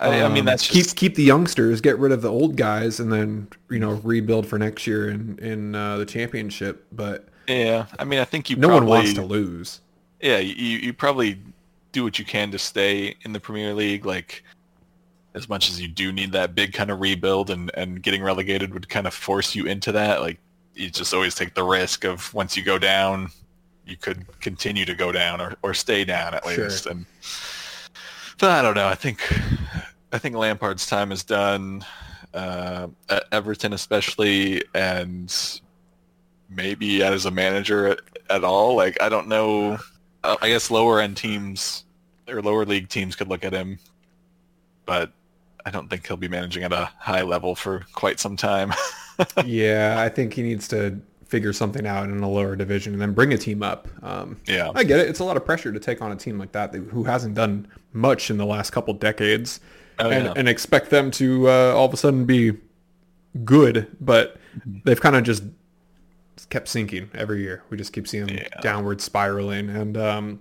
I, 0.00 0.22
I 0.22 0.28
mean 0.28 0.44
Um, 0.44 0.44
that's 0.44 0.66
keep 0.68 0.86
keep 0.96 1.14
the 1.14 1.22
youngsters, 1.22 1.80
get 1.80 1.98
rid 1.98 2.12
of 2.12 2.22
the 2.22 2.30
old 2.30 2.56
guys, 2.56 3.00
and 3.00 3.12
then 3.12 3.48
you 3.70 3.78
know 3.78 3.94
rebuild 4.04 4.46
for 4.46 4.58
next 4.58 4.86
year 4.86 5.08
in 5.08 5.38
in 5.40 5.74
uh, 5.74 5.98
the 5.98 6.06
championship. 6.06 6.86
But 6.92 7.28
yeah. 7.48 7.86
I 7.98 8.04
mean 8.04 8.18
I 8.20 8.24
think 8.24 8.50
you 8.50 8.56
no 8.56 8.68
probably, 8.68 8.88
one 8.88 8.98
wants 8.98 9.14
to 9.14 9.22
lose. 9.24 9.80
yeah, 10.20 10.38
you 10.38 10.78
you 10.78 10.92
probably 10.92 11.38
do 11.94 12.04
what 12.04 12.18
you 12.18 12.24
can 12.26 12.50
to 12.50 12.58
stay 12.58 13.16
in 13.22 13.32
the 13.32 13.40
Premier 13.40 13.72
League. 13.72 14.04
Like 14.04 14.44
as 15.34 15.48
much 15.48 15.70
as 15.70 15.80
you 15.80 15.88
do 15.88 16.12
need 16.12 16.32
that 16.32 16.54
big 16.54 16.74
kind 16.74 16.90
of 16.90 17.00
rebuild, 17.00 17.48
and 17.48 17.70
and 17.74 18.02
getting 18.02 18.22
relegated 18.22 18.74
would 18.74 18.88
kind 18.90 19.06
of 19.06 19.14
force 19.14 19.54
you 19.54 19.64
into 19.64 19.92
that. 19.92 20.20
Like 20.20 20.38
you 20.74 20.90
just 20.90 21.14
always 21.14 21.34
take 21.34 21.54
the 21.54 21.64
risk 21.64 22.04
of 22.04 22.32
once 22.34 22.56
you 22.56 22.62
go 22.62 22.78
down, 22.78 23.30
you 23.86 23.96
could 23.96 24.26
continue 24.40 24.84
to 24.84 24.94
go 24.94 25.12
down 25.12 25.40
or, 25.40 25.54
or 25.62 25.72
stay 25.72 26.04
down 26.04 26.34
at 26.34 26.44
Sure. 26.44 26.64
least. 26.64 26.86
And 26.86 27.06
but 28.38 28.50
I 28.50 28.60
don't 28.60 28.74
know. 28.74 28.88
I 28.88 28.94
think 28.96 29.20
I 30.12 30.18
think 30.18 30.36
Lampard's 30.36 30.86
time 30.86 31.10
is 31.12 31.24
done. 31.24 31.84
Uh, 32.34 32.88
at 33.10 33.22
Everton 33.30 33.72
especially, 33.72 34.60
and 34.74 35.32
maybe 36.50 37.00
as 37.00 37.26
a 37.26 37.30
manager 37.30 37.86
at, 37.86 38.00
at 38.28 38.42
all. 38.42 38.74
Like 38.74 39.00
I 39.00 39.08
don't 39.08 39.28
know. 39.28 39.78
Uh, 40.24 40.36
I 40.42 40.48
guess 40.48 40.68
lower 40.70 41.00
end 41.00 41.16
teams 41.16 41.83
or 42.28 42.40
lower 42.42 42.64
league 42.64 42.88
teams 42.88 43.16
could 43.16 43.28
look 43.28 43.44
at 43.44 43.52
him, 43.52 43.78
but 44.86 45.12
I 45.66 45.70
don't 45.70 45.88
think 45.88 46.06
he'll 46.06 46.16
be 46.16 46.28
managing 46.28 46.62
at 46.62 46.72
a 46.72 46.90
high 46.98 47.22
level 47.22 47.54
for 47.54 47.84
quite 47.94 48.20
some 48.20 48.36
time. 48.36 48.72
yeah, 49.44 49.96
I 49.98 50.08
think 50.08 50.34
he 50.34 50.42
needs 50.42 50.68
to 50.68 50.98
figure 51.26 51.52
something 51.52 51.86
out 51.86 52.04
in 52.08 52.20
a 52.20 52.28
lower 52.28 52.54
division 52.54 52.92
and 52.92 53.00
then 53.02 53.12
bring 53.12 53.32
a 53.32 53.38
team 53.38 53.62
up. 53.62 53.88
Um, 54.02 54.38
yeah. 54.46 54.70
I 54.74 54.84
get 54.84 55.00
it. 55.00 55.08
It's 55.08 55.20
a 55.20 55.24
lot 55.24 55.36
of 55.36 55.44
pressure 55.44 55.72
to 55.72 55.80
take 55.80 56.00
on 56.02 56.12
a 56.12 56.16
team 56.16 56.38
like 56.38 56.52
that 56.52 56.74
who 56.74 57.02
hasn't 57.04 57.34
done 57.34 57.66
much 57.92 58.30
in 58.30 58.36
the 58.36 58.46
last 58.46 58.70
couple 58.70 58.92
decades 58.94 59.60
Oh, 59.98 60.10
and, 60.10 60.24
yeah. 60.26 60.32
and 60.36 60.48
expect 60.48 60.90
them 60.90 61.10
to 61.12 61.48
uh, 61.48 61.72
all 61.74 61.86
of 61.86 61.94
a 61.94 61.96
sudden 61.96 62.24
be 62.24 62.52
good, 63.44 63.94
but 64.00 64.36
Mm-hmm. 64.54 64.78
they've 64.84 65.00
kind 65.00 65.16
of 65.16 65.24
just 65.24 65.42
kept 66.48 66.68
sinking 66.68 67.10
every 67.12 67.42
year. 67.42 67.64
We 67.70 67.76
just 67.76 67.92
keep 67.92 68.06
seeing 68.06 68.28
Yeah. 68.28 68.46
downward 68.60 69.00
spiraling. 69.00 69.68
And, 69.68 69.96
um, 69.96 70.40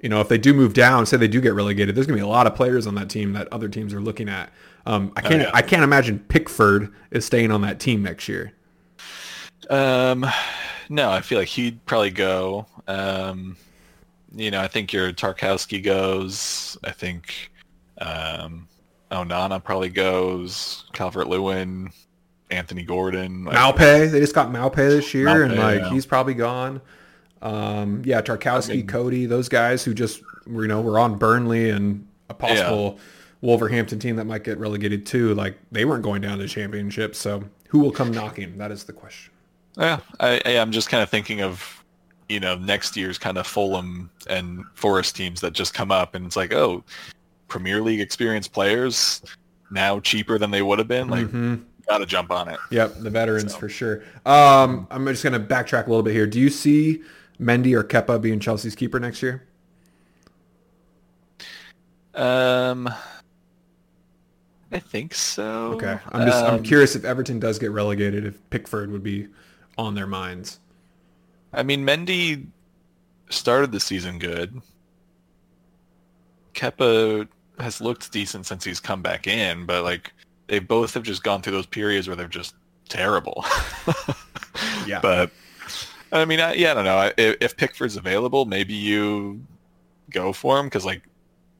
you 0.00 0.08
know, 0.08 0.20
if 0.20 0.28
they 0.28 0.38
do 0.38 0.54
move 0.54 0.72
down, 0.72 1.06
say 1.06 1.16
they 1.16 1.28
do 1.28 1.40
get 1.40 1.54
relegated, 1.54 1.94
there's 1.94 2.06
going 2.06 2.18
to 2.18 2.24
be 2.24 2.26
a 2.26 2.30
lot 2.30 2.46
of 2.46 2.54
players 2.54 2.86
on 2.86 2.94
that 2.94 3.10
team 3.10 3.32
that 3.34 3.48
other 3.52 3.68
teams 3.68 3.92
are 3.92 4.00
looking 4.00 4.28
at. 4.28 4.50
Um, 4.86 5.12
I 5.14 5.20
can't, 5.20 5.34
Oh, 5.34 5.44
yeah. 5.44 5.50
I 5.52 5.62
can't 5.62 5.82
imagine 5.82 6.18
Pickford 6.20 6.92
is 7.10 7.24
staying 7.24 7.50
on 7.50 7.60
that 7.62 7.80
team 7.80 8.02
next 8.02 8.28
year. 8.28 8.52
Um, 9.68 10.26
no, 10.88 11.10
I 11.10 11.20
feel 11.20 11.38
like 11.38 11.48
he'd 11.48 11.84
probably 11.84 12.10
go. 12.10 12.66
Um, 12.88 13.56
you 14.34 14.50
know, 14.50 14.60
I 14.60 14.68
think 14.68 14.92
your 14.92 15.12
Tarkowski 15.12 15.82
goes. 15.82 16.78
I 16.82 16.92
think 16.92 17.50
um, 17.98 18.66
Onana 19.10 19.62
probably 19.62 19.90
goes. 19.90 20.84
Calvert 20.92 21.28
Lewin, 21.28 21.90
Anthony 22.50 22.82
Gordon. 22.82 23.44
Like, 23.44 23.56
Maupay, 23.56 24.10
they 24.10 24.20
just 24.20 24.34
got 24.34 24.50
Maupay 24.50 24.88
this 24.88 25.12
year, 25.14 25.44
and 25.44 25.56
like 25.56 25.80
yeah. 25.80 25.90
he's 25.90 26.06
probably 26.06 26.34
gone. 26.34 26.80
Um, 27.42 28.02
yeah, 28.04 28.20
Tarkowski, 28.20 28.70
I 28.72 28.76
mean- 28.76 28.86
Coady, 28.86 29.26
those 29.26 29.48
guys 29.48 29.84
who 29.84 29.94
just 29.94 30.20
you 30.46 30.66
know 30.66 30.80
were 30.80 30.98
on 30.98 31.16
Burnley 31.16 31.70
and 31.70 32.06
a 32.28 32.34
possible 32.34 32.98
Wolverhampton 33.40 33.98
team 33.98 34.16
that 34.16 34.24
might 34.26 34.44
get 34.44 34.58
relegated 34.58 35.06
too. 35.06 35.34
Like 35.34 35.56
they 35.72 35.84
weren't 35.84 36.02
going 36.02 36.20
down 36.22 36.38
to 36.38 36.42
the 36.44 36.48
championship, 36.48 37.14
so 37.14 37.42
who 37.68 37.78
will 37.78 37.92
come 37.92 38.10
knocking? 38.10 38.58
That 38.58 38.70
is 38.70 38.84
the 38.84 38.92
question. 38.92 39.32
Yeah, 39.78 40.00
I, 40.18 40.40
I, 40.44 40.58
I'm 40.58 40.72
just 40.72 40.90
kind 40.90 41.02
of 41.02 41.08
thinking 41.08 41.40
of, 41.42 41.84
you 42.28 42.40
know, 42.40 42.56
next 42.56 42.96
year's 42.96 43.16
kind 43.18 43.38
of 43.38 43.46
Fulham 43.46 44.10
and 44.28 44.64
Forest 44.74 45.16
teams 45.16 45.40
that 45.40 45.52
just 45.52 45.72
come 45.74 45.90
up, 45.92 46.14
and 46.14 46.26
it's 46.26 46.36
like, 46.36 46.52
oh, 46.52 46.82
Premier 47.48 47.80
League 47.80 48.00
experienced 48.00 48.52
players 48.52 49.22
now 49.70 50.00
cheaper 50.00 50.38
than 50.38 50.50
they 50.50 50.60
would 50.62 50.78
have 50.80 50.88
been. 50.88 51.08
Like, 51.08 51.26
Mhm. 51.28 51.62
gotta 51.88 52.04
jump 52.04 52.30
on 52.32 52.48
it. 52.48 52.58
Yep, 52.72 52.96
the 52.98 53.10
veterans 53.10 53.54
for 53.54 53.68
sure. 53.68 54.02
Um, 54.26 54.86
I'm 54.90 55.06
just 55.06 55.22
gonna 55.24 55.40
backtrack 55.40 55.86
a 55.86 55.88
little 55.88 56.02
bit 56.02 56.12
here. 56.12 56.26
Do 56.26 56.38
you 56.40 56.50
see 56.50 57.02
Mendy 57.40 57.74
or 57.74 57.82
Kepa 57.82 58.20
being 58.20 58.38
Chelsea's 58.38 58.74
keeper 58.74 59.00
next 59.00 59.22
year? 59.22 59.46
Um, 62.14 62.88
I 64.72 64.78
think 64.78 65.14
so. 65.14 65.72
Okay, 65.74 65.98
I'm 66.10 66.26
just 66.26 66.44
I'm 66.44 66.54
Um, 66.56 66.62
curious 66.62 66.94
if 66.96 67.04
Everton 67.04 67.40
does 67.40 67.58
get 67.58 67.70
relegated, 67.70 68.26
if 68.26 68.50
Pickford 68.50 68.90
would 68.90 69.02
be 69.02 69.28
on 69.78 69.94
their 69.94 70.06
minds. 70.06 70.60
I 71.52 71.62
mean, 71.62 71.84
Mendy 71.84 72.46
started 73.30 73.72
the 73.72 73.80
season 73.80 74.18
good. 74.18 74.60
Kepa 76.54 77.26
has 77.58 77.80
looked 77.80 78.10
decent 78.12 78.46
since 78.46 78.64
he's 78.64 78.80
come 78.80 79.02
back 79.02 79.26
in, 79.26 79.66
but 79.66 79.84
like 79.84 80.12
they 80.48 80.58
both 80.58 80.94
have 80.94 81.04
just 81.04 81.22
gone 81.22 81.42
through 81.42 81.52
those 81.52 81.66
periods 81.66 82.06
where 82.08 82.16
they're 82.16 82.28
just 82.28 82.54
terrible. 82.88 83.44
Yeah. 84.86 84.98
But 85.00 85.30
I 86.12 86.24
mean, 86.24 86.40
I, 86.40 86.54
yeah, 86.54 86.72
I 86.72 86.74
don't 86.74 86.84
know. 86.84 87.12
If, 87.16 87.36
if 87.40 87.56
Pickford's 87.56 87.96
available, 87.96 88.44
maybe 88.44 88.74
you 88.74 89.44
go 90.10 90.32
for 90.32 90.58
him 90.58 90.66
because 90.66 90.84
like 90.84 91.02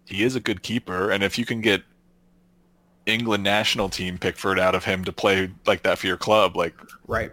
he 0.06 0.22
is 0.24 0.34
a 0.34 0.40
good 0.40 0.62
keeper, 0.62 1.10
and 1.10 1.22
if 1.22 1.38
you 1.38 1.44
can 1.44 1.60
get 1.60 1.82
England 3.06 3.44
national 3.44 3.88
team 3.88 4.18
Pickford 4.18 4.58
out 4.58 4.74
of 4.74 4.84
him 4.84 5.04
to 5.04 5.12
play 5.12 5.50
like 5.66 5.82
that 5.82 5.98
for 5.98 6.06
your 6.06 6.16
club, 6.16 6.56
like 6.56 6.74
Right. 7.06 7.32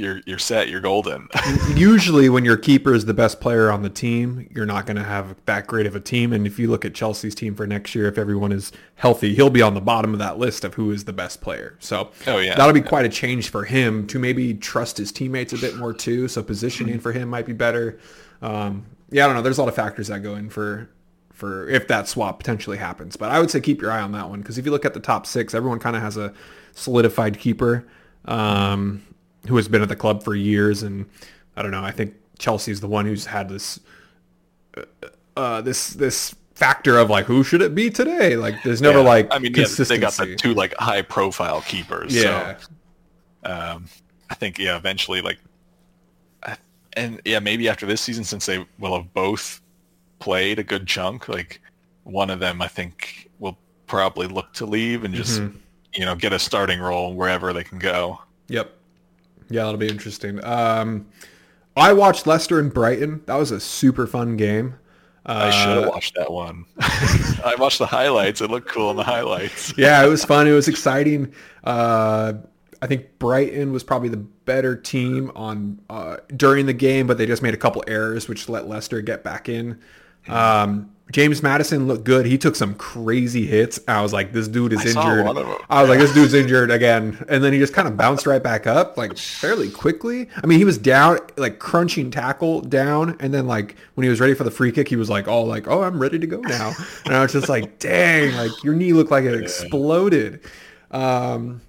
You're 0.00 0.20
you're 0.26 0.38
set. 0.38 0.68
You're 0.68 0.80
golden. 0.80 1.28
Usually, 1.76 2.28
when 2.28 2.44
your 2.44 2.56
keeper 2.56 2.92
is 2.94 3.04
the 3.04 3.14
best 3.14 3.40
player 3.40 3.70
on 3.70 3.82
the 3.82 3.90
team, 3.90 4.48
you're 4.54 4.66
not 4.66 4.86
going 4.86 4.96
to 4.96 5.04
have 5.04 5.36
that 5.46 5.66
great 5.66 5.86
of 5.86 5.94
a 5.94 6.00
team. 6.00 6.32
And 6.32 6.46
if 6.46 6.58
you 6.58 6.68
look 6.68 6.84
at 6.84 6.94
Chelsea's 6.94 7.34
team 7.34 7.54
for 7.54 7.66
next 7.66 7.94
year, 7.94 8.06
if 8.08 8.18
everyone 8.18 8.50
is 8.52 8.72
healthy, 8.96 9.34
he'll 9.34 9.50
be 9.50 9.62
on 9.62 9.74
the 9.74 9.80
bottom 9.80 10.12
of 10.12 10.18
that 10.18 10.38
list 10.38 10.64
of 10.64 10.74
who 10.74 10.90
is 10.90 11.04
the 11.04 11.12
best 11.12 11.40
player. 11.40 11.76
So 11.78 12.10
Oh, 12.26 12.38
yeah. 12.38 12.56
that'll 12.56 12.72
be 12.74 12.80
quite 12.80 13.04
a 13.04 13.08
change 13.08 13.50
for 13.50 13.64
him 13.64 14.06
to 14.08 14.18
maybe 14.18 14.54
trust 14.54 14.98
his 14.98 15.12
teammates 15.12 15.52
a 15.52 15.58
bit 15.58 15.76
more 15.76 15.92
too. 15.92 16.26
So 16.28 16.42
positioning 16.42 16.98
for 16.98 17.12
him 17.12 17.28
might 17.28 17.46
be 17.46 17.52
better. 17.52 17.98
Um, 18.42 18.86
yeah, 19.10 19.24
I 19.24 19.26
don't 19.28 19.36
know. 19.36 19.42
There's 19.42 19.58
a 19.58 19.62
lot 19.62 19.68
of 19.68 19.74
factors 19.76 20.08
that 20.08 20.22
go 20.22 20.34
in 20.34 20.50
for 20.50 20.88
for 21.32 21.66
if 21.68 21.88
that 21.88 22.06
swap 22.06 22.38
potentially 22.38 22.76
happens. 22.76 23.16
But 23.16 23.30
I 23.30 23.40
would 23.40 23.50
say 23.50 23.60
keep 23.60 23.80
your 23.80 23.90
eye 23.90 24.00
on 24.02 24.12
that 24.12 24.28
one 24.28 24.40
because 24.40 24.58
if 24.58 24.64
you 24.66 24.70
look 24.70 24.84
at 24.84 24.92
the 24.94 25.00
top 25.00 25.26
six, 25.26 25.54
everyone 25.54 25.78
kind 25.78 25.96
of 25.96 26.02
has 26.02 26.16
a 26.18 26.32
solidified 26.74 27.38
keeper 27.38 27.86
um, 28.26 29.02
who 29.48 29.56
has 29.56 29.68
been 29.68 29.82
at 29.82 29.88
the 29.88 29.96
club 29.96 30.22
for 30.22 30.34
years, 30.34 30.82
and 30.82 31.06
I 31.56 31.62
don't 31.62 31.70
know. 31.70 31.82
I 31.84 31.90
think 31.90 32.14
Chelsea's 32.38 32.80
the 32.80 32.88
one 32.88 33.04
who's 33.06 33.26
had 33.26 33.48
this 33.48 33.80
uh, 34.76 34.82
uh, 35.36 35.60
this 35.62 35.90
this 35.90 36.34
factor 36.54 36.98
of 36.98 37.08
like 37.08 37.24
who 37.24 37.42
should 37.42 37.62
it 37.62 37.74
be 37.74 37.88
today? 37.90 38.36
Like 38.36 38.62
there's 38.62 38.82
never 38.82 38.98
Yeah. 38.98 39.04
like 39.04 39.28
I 39.30 39.38
mean, 39.38 39.54
yeah, 39.54 39.64
they 39.66 39.98
got 39.98 40.12
the 40.14 40.36
two 40.36 40.54
like 40.54 40.74
high 40.76 41.02
profile 41.02 41.62
keepers. 41.62 42.14
yeah. 42.14 42.56
So, 43.44 43.50
um, 43.50 43.86
I 44.28 44.34
think 44.34 44.58
yeah, 44.58 44.76
eventually 44.76 45.20
like, 45.22 45.38
and 46.94 47.20
yeah, 47.24 47.38
maybe 47.38 47.68
after 47.68 47.86
this 47.86 48.00
season, 48.00 48.24
since 48.24 48.46
they 48.46 48.64
will 48.78 48.96
have 48.96 49.12
both 49.14 49.60
played 50.18 50.58
a 50.58 50.62
good 50.62 50.86
chunk, 50.86 51.28
like 51.28 51.60
one 52.04 52.30
of 52.30 52.40
them, 52.40 52.60
I 52.60 52.68
think 52.68 53.30
will 53.38 53.56
probably 53.86 54.26
look 54.26 54.52
to 54.54 54.66
leave 54.66 55.04
and 55.04 55.14
just 55.14 55.40
Mm-hmm. 55.40 55.56
you 55.94 56.04
know 56.04 56.14
get 56.14 56.32
a 56.32 56.38
starting 56.38 56.78
role 56.80 57.14
wherever 57.14 57.52
they 57.52 57.64
can 57.64 57.78
go. 57.78 58.20
Yep. 58.48 58.76
Yeah, 59.50 59.64
that'll 59.64 59.76
be 59.78 59.88
interesting. 59.88 60.42
Um, 60.44 61.06
I 61.76 61.92
watched 61.92 62.26
Leicester 62.26 62.58
and 62.58 62.72
Brighton. 62.72 63.22
That 63.26 63.36
was 63.36 63.50
a 63.50 63.60
super 63.60 64.06
fun 64.06 64.36
game. 64.36 64.74
I 65.26 65.50
should 65.50 65.68
have 65.76 65.84
Uh, 65.84 65.90
watched 65.90 66.14
that 66.16 66.32
one. 66.32 66.64
I 66.80 67.54
watched 67.58 67.78
the 67.78 67.86
highlights. 67.86 68.40
It 68.40 68.50
looked 68.50 68.68
cool 68.68 68.90
in 68.90 68.96
the 68.96 69.02
highlights. 69.04 69.74
yeah, 69.78 70.02
it 70.04 70.08
was 70.08 70.24
fun. 70.24 70.48
It 70.48 70.52
was 70.52 70.66
exciting. 70.66 71.32
Uh, 71.62 72.32
I 72.82 72.86
think 72.86 73.18
Brighton 73.18 73.72
was 73.72 73.84
probably 73.84 74.08
the 74.08 74.16
better 74.16 74.74
team 74.74 75.30
on 75.36 75.78
uh, 75.90 76.16
during 76.36 76.64
the 76.66 76.72
game, 76.72 77.06
but 77.06 77.18
they 77.18 77.26
just 77.26 77.42
made 77.42 77.52
a 77.54 77.58
couple 77.58 77.84
errors, 77.86 78.28
which 78.28 78.48
let 78.48 78.66
Leicester 78.66 79.02
get 79.02 79.22
back 79.22 79.48
in. 79.50 79.78
Um, 80.28 80.90
James 81.10 81.42
Madison 81.42 81.86
looked 81.88 82.04
good. 82.04 82.24
He 82.26 82.38
took 82.38 82.54
some 82.56 82.74
crazy 82.74 83.46
hits. 83.46 83.80
I 83.88 84.00
was 84.02 84.12
like, 84.12 84.32
this 84.32 84.46
dude 84.48 84.72
is 84.72 84.80
I 84.80 84.88
injured. 85.00 85.24
one 85.26 85.36
of 85.36 85.46
'em. 85.48 85.56
I 85.68 85.80
was 85.82 85.88
like, 85.90 85.98
this 85.98 86.12
dude's 86.14 86.34
injured 86.34 86.70
again. 86.70 87.24
And 87.28 87.42
then 87.42 87.52
he 87.52 87.58
just 87.58 87.72
kind 87.74 87.88
of 87.88 87.96
bounced 87.96 88.26
right 88.26 88.42
back 88.42 88.66
up, 88.66 88.96
like 88.96 89.16
fairly 89.16 89.70
quickly. 89.70 90.28
I 90.42 90.46
mean, 90.46 90.58
he 90.58 90.64
was 90.64 90.78
down, 90.78 91.18
like 91.36 91.58
crunching 91.58 92.10
tackle 92.10 92.60
down. 92.60 93.16
And 93.20 93.34
then 93.34 93.46
like 93.46 93.76
when 93.94 94.04
he 94.04 94.08
was 94.10 94.20
ready 94.20 94.34
for 94.34 94.44
the 94.44 94.50
free 94.50 94.70
kick, 94.72 94.88
he 94.88 94.96
was 94.96 95.10
like, 95.10 95.26
oh, 95.28 95.42
like, 95.42 95.66
oh, 95.68 95.82
I'm 95.82 96.00
ready 96.00 96.18
to 96.18 96.26
go 96.26 96.40
now. 96.40 96.72
And 97.04 97.14
I 97.14 97.22
was 97.22 97.32
just 97.32 97.48
like, 97.48 97.78
dang, 97.78 98.34
like 98.36 98.62
your 98.62 98.74
knee 98.74 98.92
looked 98.92 99.10
like 99.10 99.24
it 99.24 99.34
exploded. 99.34 100.40
Um, 100.92 101.60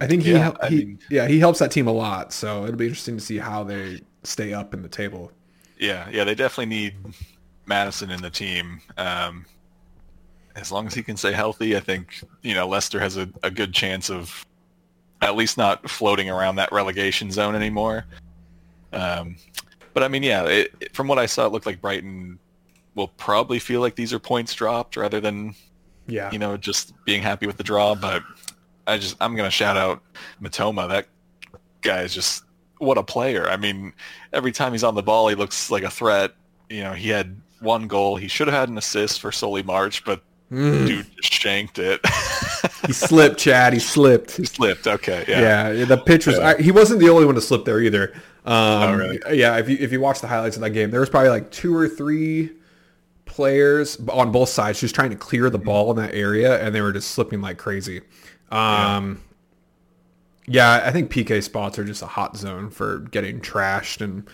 I 0.00 0.06
think 0.06 0.22
he, 0.22 0.32
Yeah, 0.32 0.52
he 0.68 0.76
mean- 0.76 0.98
yeah, 1.10 1.26
he 1.26 1.38
helps 1.40 1.58
that 1.58 1.70
team 1.72 1.86
a 1.88 1.92
lot. 1.92 2.32
So 2.32 2.64
it'll 2.64 2.76
be 2.76 2.86
interesting 2.86 3.16
to 3.16 3.22
see 3.24 3.38
how 3.38 3.64
they 3.64 4.00
stay 4.22 4.52
up 4.54 4.72
in 4.74 4.82
the 4.82 4.88
table. 4.88 5.32
Yeah, 5.78 6.08
yeah, 6.10 6.24
they 6.24 6.34
definitely 6.34 6.66
need 6.66 6.94
Madison 7.68 8.10
in 8.10 8.20
the 8.22 8.30
team. 8.30 8.80
Um, 8.96 9.44
as 10.56 10.72
long 10.72 10.86
as 10.86 10.94
he 10.94 11.02
can 11.02 11.16
stay 11.16 11.32
healthy, 11.32 11.76
I 11.76 11.80
think 11.80 12.20
you 12.42 12.54
know 12.54 12.66
Leicester 12.66 12.98
has 12.98 13.16
a, 13.16 13.28
a 13.42 13.50
good 13.50 13.72
chance 13.72 14.10
of 14.10 14.44
at 15.22 15.36
least 15.36 15.56
not 15.58 15.88
floating 15.88 16.30
around 16.30 16.56
that 16.56 16.72
relegation 16.72 17.30
zone 17.30 17.54
anymore. 17.54 18.04
Um, 18.92 19.36
but 19.94 20.02
I 20.02 20.08
mean, 20.08 20.22
yeah, 20.22 20.44
it, 20.44 20.74
it- 20.80 20.94
from 20.94 21.08
what 21.08 21.18
I 21.18 21.26
saw, 21.26 21.46
it 21.46 21.52
looked 21.52 21.66
like 21.66 21.80
Brighton 21.80 22.38
will 22.94 23.08
probably 23.08 23.58
feel 23.60 23.80
like 23.80 23.94
these 23.94 24.12
are 24.12 24.18
points 24.18 24.52
dropped 24.54 24.96
rather 24.96 25.20
than 25.20 25.54
Yeah. 26.08 26.32
you 26.32 26.38
know 26.38 26.56
just 26.56 26.92
being 27.04 27.22
happy 27.22 27.46
with 27.46 27.56
the 27.56 27.62
draw. 27.64 27.94
But 27.94 28.22
I 28.86 28.98
just 28.98 29.16
I'm 29.20 29.36
gonna 29.36 29.50
shout 29.50 29.76
out 29.76 30.02
Mitoma. 30.42 30.88
That 30.88 31.06
guy 31.82 32.02
is 32.02 32.12
just 32.14 32.44
what 32.78 32.98
a 32.98 33.02
player. 33.04 33.48
I 33.48 33.56
mean, 33.56 33.92
every 34.32 34.50
time 34.52 34.72
he's 34.72 34.84
on 34.84 34.94
the 34.94 35.02
ball, 35.02 35.28
he 35.28 35.34
looks 35.36 35.70
like 35.70 35.82
a 35.84 35.90
threat. 35.90 36.32
You 36.68 36.82
know, 36.82 36.92
he 36.92 37.08
had 37.08 37.36
one 37.60 37.86
goal. 37.88 38.16
He 38.16 38.28
should 38.28 38.48
have 38.48 38.56
had 38.56 38.68
an 38.68 38.78
assist 38.78 39.20
for 39.20 39.32
Solly 39.32 39.62
March, 39.62 40.04
but 40.04 40.22
Mm. 40.50 40.86
dude 40.86 41.06
just 41.16 41.34
shanked 41.34 41.78
it. 41.78 42.00
he 42.86 42.92
slipped, 42.94 43.38
Chad. 43.38 43.74
He 43.74 43.78
slipped. 43.78 44.34
he 44.38 44.46
slipped. 44.46 44.86
Okay, 44.86 45.22
yeah. 45.28 45.70
Yeah, 45.72 45.84
the 45.84 45.98
pitch 45.98 46.26
was. 46.26 46.38
Yeah. 46.38 46.54
I, 46.58 46.62
he 46.62 46.70
wasn't 46.70 47.00
the 47.00 47.10
only 47.10 47.26
one 47.26 47.34
to 47.34 47.40
slip 47.42 47.66
there 47.66 47.80
either. 47.80 48.14
Um, 48.46 48.54
Oh, 48.54 48.94
really? 48.94 49.20
Yeah, 49.38 49.58
if 49.58 49.68
you 49.68 49.76
if 49.78 49.92
you 49.92 50.00
watch 50.00 50.22
the 50.22 50.26
highlights 50.26 50.56
of 50.56 50.62
that 50.62 50.70
game, 50.70 50.90
there 50.90 51.00
was 51.00 51.10
probably 51.10 51.28
like 51.28 51.50
two 51.50 51.76
or 51.76 51.86
three 51.86 52.50
players 53.26 53.98
on 54.08 54.32
both 54.32 54.48
sides 54.48 54.80
just 54.80 54.94
trying 54.94 55.10
to 55.10 55.16
clear 55.16 55.50
the 55.50 55.58
ball 55.58 55.90
in 55.90 55.98
that 55.98 56.14
area, 56.14 56.58
and 56.64 56.74
they 56.74 56.80
were 56.80 56.92
just 56.94 57.10
slipping 57.10 57.42
like 57.42 57.58
crazy. 57.58 58.00
Um, 58.50 59.20
yeah. 60.46 60.80
I 60.82 60.90
think 60.92 61.10
PK 61.12 61.42
spots 61.42 61.78
are 61.78 61.84
just 61.84 62.00
a 62.00 62.06
hot 62.06 62.38
zone 62.38 62.70
for 62.70 63.00
getting 63.00 63.40
trashed, 63.42 64.00
and 64.00 64.26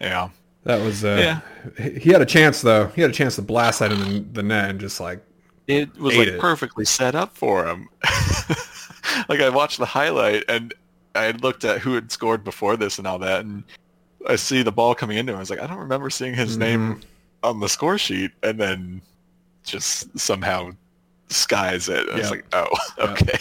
Yeah. 0.00 0.30
That 0.66 0.82
was. 0.82 1.04
Uh, 1.04 1.40
Yeah. 1.78 1.88
He 1.98 2.10
had 2.10 2.20
a 2.22 2.26
chance 2.26 2.60
though. 2.60 2.88
He 2.88 3.00
had 3.00 3.10
a 3.10 3.14
chance 3.14 3.36
to 3.36 3.42
blast 3.42 3.78
that 3.80 3.90
in 3.92 3.98
the, 4.00 4.20
the 4.34 4.42
net 4.42 4.70
and 4.70 4.78
just 4.80 5.00
like 5.00 5.20
It 5.66 5.96
was 5.98 6.16
like 6.16 6.28
it. 6.28 6.40
perfectly 6.40 6.84
set 6.84 7.14
up 7.14 7.36
for 7.36 7.66
him. 7.66 7.88
like 9.28 9.40
I 9.40 9.48
watched 9.48 9.78
the 9.78 9.86
highlight 9.86 10.44
and 10.48 10.74
I 11.14 11.22
had 11.22 11.42
looked 11.42 11.64
at 11.64 11.80
who 11.80 11.94
had 11.94 12.12
scored 12.12 12.44
before 12.44 12.76
this 12.76 12.98
and 12.98 13.06
all 13.06 13.18
that, 13.20 13.44
and 13.44 13.64
I 14.28 14.36
see 14.36 14.62
the 14.62 14.72
ball 14.72 14.94
coming 14.94 15.16
into 15.16 15.32
him. 15.32 15.36
I 15.36 15.40
was 15.40 15.48
like, 15.50 15.60
I 15.62 15.66
don't 15.66 15.78
remember 15.78 16.10
seeing 16.10 16.34
his 16.34 16.52
Mm-hmm. 16.58 16.60
name 16.60 17.00
on 17.42 17.60
the 17.60 17.68
score 17.68 17.96
sheet, 17.96 18.32
and 18.42 18.60
then 18.60 19.00
just 19.64 20.18
somehow 20.18 20.72
skies 21.28 21.88
it. 21.88 22.08
I 22.10 22.16
was 22.18 22.30
like, 22.30 22.44
oh, 22.52 22.66
okay. 22.98 23.38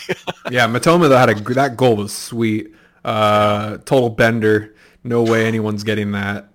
Yeah, 0.51 0.67
Mitoma 0.67 1.09
though 1.09 1.17
had 1.17 1.29
a 1.29 1.35
that 1.53 1.75
goal 1.75 1.95
was 1.97 2.13
sweet. 2.15 2.71
Uh, 3.03 3.77
total 3.79 4.09
bender. 4.09 4.73
No 5.03 5.21
way 5.21 5.45
anyone's 5.45 5.83
getting 5.83 6.11
that. 6.13 6.49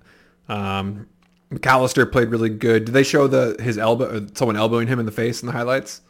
Um, 0.50 1.06
McAllister 1.52 2.10
played 2.10 2.28
really 2.28 2.48
good. 2.50 2.84
Did 2.84 2.92
they 2.92 3.02
show 3.02 3.26
the 3.26 3.56
his 3.62 3.78
elbow? 3.78 4.04
uh, 4.06 4.20
Someone 4.34 4.56
elbowing 4.56 4.88
him 4.88 4.98
in 5.00 5.06
the 5.06 5.12
face 5.12 5.42
in 5.42 5.46
the 5.46 5.52
highlights? 5.52 6.02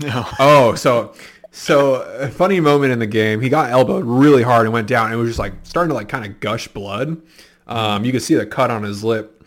no. 0.00 0.26
Oh, 0.38 0.74
so 0.74 1.14
so 1.50 2.02
a 2.18 2.28
funny 2.28 2.60
moment 2.60 2.92
in 2.92 2.98
the 2.98 3.06
game. 3.06 3.40
He 3.40 3.48
got 3.48 3.70
elbowed 3.70 4.04
really 4.04 4.42
hard 4.42 4.64
and 4.66 4.72
went 4.72 4.88
down. 4.88 5.12
It 5.12 5.16
was 5.16 5.28
just 5.28 5.38
like 5.38 5.52
starting 5.64 5.90
to 5.90 5.94
like 5.94 6.08
kind 6.08 6.24
of 6.24 6.40
gush 6.40 6.68
blood. 6.68 7.20
Um, 7.66 8.04
you 8.04 8.12
could 8.12 8.22
see 8.22 8.34
the 8.34 8.46
cut 8.46 8.70
on 8.70 8.82
his 8.82 9.04
lip 9.04 9.44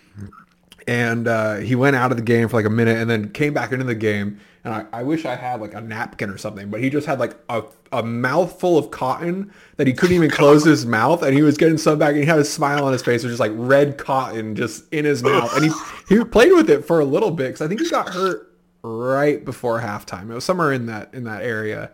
and 0.88 1.28
uh, 1.28 1.56
he 1.58 1.76
went 1.76 1.96
out 1.96 2.12
of 2.12 2.18
the 2.18 2.24
game 2.24 2.48
for 2.48 2.58
like 2.58 2.66
a 2.66 2.70
minute 2.70 2.98
and 2.98 3.10
then 3.10 3.30
came 3.32 3.54
back 3.54 3.72
into 3.72 3.84
the 3.86 3.96
game 3.96 4.40
and 4.66 4.74
I, 4.74 4.86
I 4.92 5.04
wish 5.04 5.24
I 5.26 5.36
had 5.36 5.62
like 5.62 5.74
a 5.74 5.80
napkin 5.82 6.30
or 6.30 6.38
something 6.38 6.70
but 6.70 6.82
he 6.82 6.90
just 6.90 7.08
had 7.08 7.20
like 7.20 7.38
a, 7.50 7.64
a 7.94 8.04
mouthful 8.04 8.78
of 8.78 8.92
cotton 8.92 9.54
that 9.78 9.88
he 9.88 9.94
couldn't 9.94 10.16
even 10.16 10.30
close 10.42 10.66
his 10.66 10.86
mouth 10.86 11.24
and 11.24 11.34
he 11.34 11.42
was 11.44 11.58
getting 11.58 11.78
some 11.78 11.98
back 12.00 12.10
and 12.10 12.20
he 12.20 12.26
had 12.26 12.40
a 12.40 12.44
smile 12.46 12.84
on 12.86 12.92
his 12.92 13.02
face 13.02 13.24
it 13.24 13.28
was 13.28 13.38
just 13.38 13.40
like 13.40 13.54
red 13.56 13.98
cotton 13.98 14.56
just 14.56 14.92
in 14.94 15.06
his 15.06 15.24
mouth 15.24 15.56
and 15.56 15.66
he 15.66 15.72
he 16.18 16.24
played 16.26 16.52
with 16.52 16.70
it 16.70 16.84
for 16.84 17.00
a 17.00 17.06
little 17.06 17.32
bit 17.32 17.48
because 17.48 17.62
I 17.62 17.68
think 17.68 17.80
he 17.80 17.90
got 17.90 18.10
hurt 18.10 18.52
right 18.84 19.44
before 19.46 19.80
halftime 19.80 20.30
it 20.30 20.34
was 20.34 20.44
somewhere 20.44 20.74
in 20.74 20.88
that 20.88 21.14
in 21.14 21.24
that 21.24 21.44
area 21.44 21.92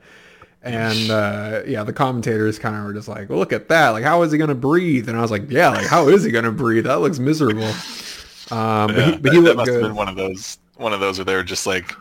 and 0.64 1.10
uh, 1.10 1.64
yeah, 1.66 1.84
the 1.84 1.94
commentators 1.94 2.60
kind 2.60 2.76
of 2.76 2.84
were 2.84 2.94
just 2.94 3.08
like, 3.08 3.30
"Well, 3.30 3.40
look 3.40 3.52
at 3.52 3.68
that! 3.70 3.90
Like, 3.90 4.04
how 4.04 4.22
is 4.22 4.32
he 4.32 4.38
gonna 4.38 4.54
breathe?" 4.54 5.10
And 5.10 5.18
I 5.18 5.22
was 5.22 5.32
like, 5.32 5.50
"Yeah, 5.50 5.70
like, 5.70 5.88
how 5.88 6.08
is 6.08 6.24
he 6.24 6.30
gonna 6.32 6.52
breathe? 6.52 6.84
That 6.86 7.02
looks 7.02 7.20
miserable." 7.20 7.72
Um, 8.52 8.94
but 8.94 9.06
he, 9.06 9.12
Yeah, 9.12 9.18
but 9.18 9.32
that, 9.32 9.34
he 9.34 9.40
that 9.44 9.56
looked 9.56 9.56
must 9.56 9.72
have 9.72 9.82
good. 9.82 9.82
been 9.82 9.96
one 9.96 10.10
of 10.10 10.16
those 10.18 10.58
one 10.76 10.92
of 10.94 11.00
those 11.00 11.18
where 11.18 11.26
they're 11.26 11.44
just 11.44 11.66
like, 11.66 11.94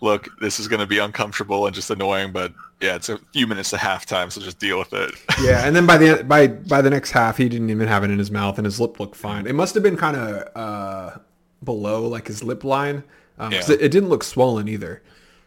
look, 0.00 0.28
this 0.40 0.60
is 0.60 0.68
going 0.68 0.80
to 0.80 0.86
be 0.86 0.98
uncomfortable 0.98 1.66
and 1.66 1.74
just 1.74 1.90
annoying, 1.90 2.32
but 2.32 2.52
yeah, 2.80 2.94
it's 2.96 3.08
a 3.08 3.18
few 3.32 3.46
minutes 3.46 3.70
to 3.70 3.76
halftime, 3.76 4.30
so 4.30 4.40
just 4.40 4.58
deal 4.58 4.78
with 4.78 4.92
it. 4.92 5.12
yeah, 5.42 5.66
and 5.66 5.74
then 5.74 5.86
by 5.86 5.96
the 5.96 6.22
by 6.24 6.46
by 6.48 6.82
the 6.82 6.90
next 6.90 7.10
half, 7.12 7.36
he 7.38 7.48
didn't 7.48 7.70
even 7.70 7.88
have 7.88 8.04
it 8.04 8.10
in 8.10 8.18
his 8.18 8.30
mouth, 8.30 8.58
and 8.58 8.64
his 8.66 8.78
lip 8.80 9.00
looked 9.00 9.16
fine. 9.16 9.46
It 9.46 9.54
must 9.54 9.74
have 9.74 9.82
been 9.82 9.96
kind 9.96 10.16
of 10.16 10.48
uh, 10.56 11.18
below 11.64 12.06
like 12.06 12.26
his 12.26 12.44
lip 12.44 12.64
line, 12.64 13.02
um, 13.38 13.52
Yeah. 13.52 13.62
it, 13.70 13.80
it 13.80 13.88
didn't 13.90 14.10
look 14.10 14.22
swollen 14.24 14.68
either. 14.68 15.02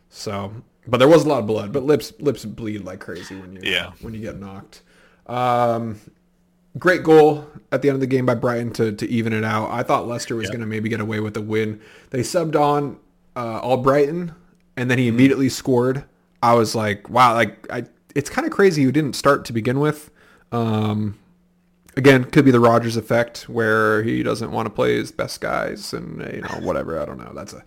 So, 0.10 0.52
but 0.88 0.98
there 0.98 1.08
was 1.08 1.24
a 1.26 1.28
lot 1.30 1.40
of 1.40 1.46
blood. 1.48 1.72
But 1.72 1.84
lips 1.84 2.14
lips 2.20 2.46
bleed 2.46 2.84
like 2.84 3.00
crazy 3.00 3.36
when 3.40 3.54
you 3.56 3.62
Yeah. 3.64 3.92
when 4.02 4.14
you 4.16 4.22
get 4.22 4.40
knocked. 4.40 4.82
Um, 5.28 6.00
great 6.80 7.04
goal 7.04 7.48
at 7.72 7.82
the 7.84 7.90
end 7.90 7.96
of 7.96 8.02
the 8.02 8.08
game 8.08 8.26
by 8.26 8.34
Brighton 8.36 8.72
to, 8.74 8.92
to 8.94 9.08
even 9.08 9.34
it 9.34 9.44
out. 9.44 9.70
I 9.70 9.84
thought 9.84 10.08
Leicester 10.08 10.36
was 10.36 10.48
going 10.50 10.62
to 10.62 10.66
maybe 10.66 10.90
get 10.90 11.00
away 11.00 11.20
with 11.20 11.36
the 11.36 11.42
win. 11.42 11.80
They 12.10 12.22
subbed 12.22 12.56
on 12.60 12.98
uh, 13.40 13.60
all 13.60 13.78
Brighton, 13.78 14.36
and 14.76 14.92
then 14.92 14.98
he 14.98 15.08
immediately 15.08 15.48
scored. 15.48 16.04
I 16.44 16.54
was 16.54 16.76
like, 16.76 17.10
wow, 17.10 17.34
like 17.34 17.72
I, 17.72 17.86
it's 18.14 18.30
kind 18.30 18.46
of 18.46 18.52
crazy 18.52 18.82
you 18.82 18.92
didn't 18.92 19.14
start 19.14 19.46
to 19.46 19.54
begin 19.54 19.80
with. 19.80 20.12
Um, 20.52 21.18
again, 21.96 22.26
could 22.26 22.44
be 22.44 22.52
the 22.52 22.60
Rodgers 22.60 22.98
effect 22.98 23.48
where 23.48 24.04
he 24.04 24.24
doesn't 24.24 24.52
want 24.52 24.66
to 24.66 24.70
play 24.70 24.96
his 24.96 25.12
best 25.12 25.40
guys, 25.40 25.94
and 25.94 26.20
you 26.34 26.42
know 26.42 26.60
whatever. 26.62 27.00
I 27.00 27.06
don't 27.06 27.18
know. 27.18 27.32
That's 27.34 27.54
a 27.54 27.64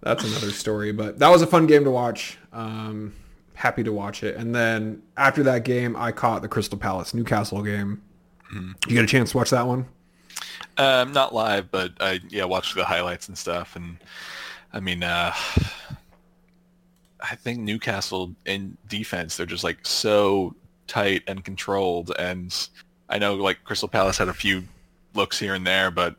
that's 0.00 0.24
another 0.24 0.50
story. 0.50 0.90
But 0.90 1.20
that 1.20 1.28
was 1.28 1.42
a 1.42 1.46
fun 1.46 1.68
game 1.68 1.84
to 1.84 1.90
watch. 1.90 2.38
Um, 2.52 3.14
happy 3.54 3.84
to 3.84 3.92
watch 3.92 4.24
it. 4.24 4.34
And 4.36 4.52
then 4.52 5.00
after 5.16 5.44
that 5.44 5.64
game, 5.64 5.94
I 5.94 6.10
caught 6.10 6.42
the 6.42 6.48
Crystal 6.48 6.78
Palace 6.78 7.14
Newcastle 7.14 7.62
game. 7.62 8.02
You 8.52 8.74
get 8.96 9.04
a 9.04 9.06
chance 9.06 9.30
to 9.30 9.36
watch 9.36 9.50
that 9.50 9.66
one? 9.66 9.86
Um, 10.76 11.12
not 11.12 11.32
live, 11.32 11.70
but 11.70 11.92
I 12.00 12.20
yeah 12.30 12.44
watched 12.44 12.74
the 12.74 12.84
highlights 12.84 13.28
and 13.28 13.38
stuff, 13.38 13.76
and 13.76 13.96
I 14.72 14.80
mean, 14.80 15.02
uh, 15.02 15.32
I 17.20 17.36
think 17.36 17.60
Newcastle 17.60 18.34
in 18.46 18.76
defense 18.88 19.36
they're 19.36 19.46
just 19.46 19.64
like 19.64 19.86
so 19.86 20.54
tight 20.86 21.22
and 21.26 21.44
controlled, 21.44 22.12
and 22.18 22.68
I 23.08 23.18
know 23.18 23.34
like 23.34 23.64
Crystal 23.64 23.88
Palace 23.88 24.18
had 24.18 24.28
a 24.28 24.34
few 24.34 24.64
looks 25.14 25.38
here 25.38 25.54
and 25.54 25.66
there, 25.66 25.90
but 25.90 26.16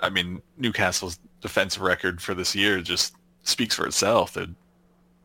I 0.00 0.10
mean 0.10 0.42
Newcastle's 0.56 1.18
defensive 1.40 1.82
record 1.82 2.20
for 2.20 2.34
this 2.34 2.54
year 2.54 2.80
just 2.80 3.14
speaks 3.44 3.74
for 3.74 3.86
itself. 3.86 4.34
They're 4.34 4.46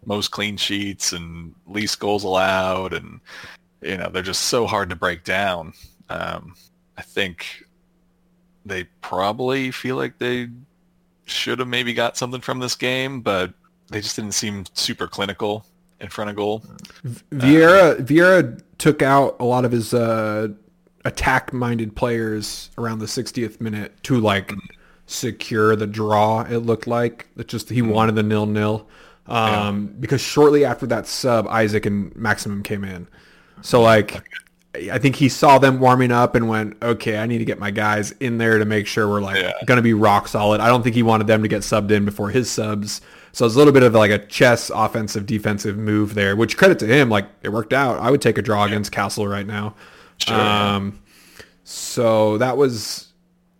most 0.05 0.31
clean 0.31 0.57
sheets 0.57 1.13
and 1.13 1.55
least 1.67 1.99
goals 1.99 2.23
allowed, 2.23 2.93
and 2.93 3.19
you 3.81 3.97
know 3.97 4.09
they're 4.09 4.21
just 4.21 4.43
so 4.43 4.67
hard 4.67 4.89
to 4.89 4.95
break 4.95 5.23
down. 5.23 5.73
Um, 6.09 6.55
I 6.97 7.01
think 7.01 7.65
they 8.65 8.85
probably 9.01 9.71
feel 9.71 9.95
like 9.95 10.19
they 10.19 10.49
should 11.33 11.59
have 11.59 11.67
maybe 11.67 11.93
got 11.93 12.17
something 12.17 12.41
from 12.41 12.59
this 12.59 12.75
game, 12.75 13.21
but 13.21 13.53
they 13.89 14.01
just 14.01 14.15
didn't 14.15 14.33
seem 14.33 14.65
super 14.73 15.07
clinical 15.07 15.65
in 15.99 16.09
front 16.09 16.29
of 16.29 16.35
goal. 16.35 16.63
Vieira 17.31 17.97
Vieira 18.01 18.61
took 18.77 19.01
out 19.01 19.35
a 19.39 19.45
lot 19.45 19.65
of 19.65 19.71
his 19.71 19.93
uh, 19.93 20.49
attack-minded 21.05 21.95
players 21.95 22.69
around 22.77 22.99
the 22.99 23.05
60th 23.05 23.61
minute 23.61 23.91
to 24.03 24.19
like 24.19 24.53
secure 25.05 25.75
the 25.75 25.87
draw. 25.87 26.41
It 26.41 26.59
looked 26.59 26.87
like 26.87 27.27
it 27.37 27.47
just 27.47 27.69
he 27.69 27.81
wanted 27.81 28.15
the 28.15 28.23
nil 28.23 28.45
nil 28.45 28.87
um, 29.27 29.95
because 29.99 30.21
shortly 30.21 30.65
after 30.65 30.85
that 30.87 31.07
sub, 31.07 31.47
Isak 31.47 31.85
and 31.85 32.15
Maximin 32.15 32.63
came 32.63 32.83
in. 32.83 33.07
So 33.61 33.81
like. 33.81 34.21
I 34.75 34.97
think 34.97 35.15
he 35.15 35.29
saw 35.29 35.59
them 35.59 35.79
warming 35.79 36.11
up 36.11 36.33
and 36.33 36.49
went, 36.49 36.77
okay, 36.81 37.19
I 37.19 37.27
need 37.27 37.37
to 37.37 37.45
get 37.45 37.59
my 37.59 37.69
guys 37.69 38.11
in 38.19 38.39
there 38.39 38.57
to 38.57 38.65
make 38.65 38.87
sure 38.87 39.07
we're 39.07 39.21
like 39.21 39.35
Yeah. 39.39 39.51
going 39.65 39.75
to 39.77 39.83
be 39.83 39.93
rock 39.93 40.27
solid. 40.27 40.61
I 40.61 40.67
don't 40.67 40.81
think 40.81 40.95
he 40.95 41.03
wanted 41.03 41.27
them 41.27 41.43
to 41.43 41.47
get 41.47 41.61
subbed 41.61 41.91
in 41.91 42.05
before 42.05 42.31
his 42.31 42.49
subs. 42.49 42.99
So 43.33 43.45
it's 43.45 43.53
a 43.53 43.57
little 43.57 43.73
bit 43.73 43.83
of 43.83 43.93
like 43.93 44.09
a 44.09 44.17
chess 44.17 44.71
offensive 44.73 45.27
defensive 45.27 45.77
move 45.77 46.15
there, 46.15 46.35
which 46.35 46.57
credit 46.57 46.79
to 46.79 46.87
him, 46.87 47.09
like 47.09 47.27
it 47.43 47.49
worked 47.49 47.73
out. 47.73 47.99
I 47.99 48.09
would 48.09 48.21
take 48.21 48.37
a 48.39 48.41
draw 48.41 48.63
against 48.65 48.91
Castle 48.91 49.27
right 49.27 49.45
now. 49.45 49.75
Sure. 50.17 50.39
Um, 50.39 50.99
so 51.63 52.37
that 52.39 52.57
was 52.57 53.13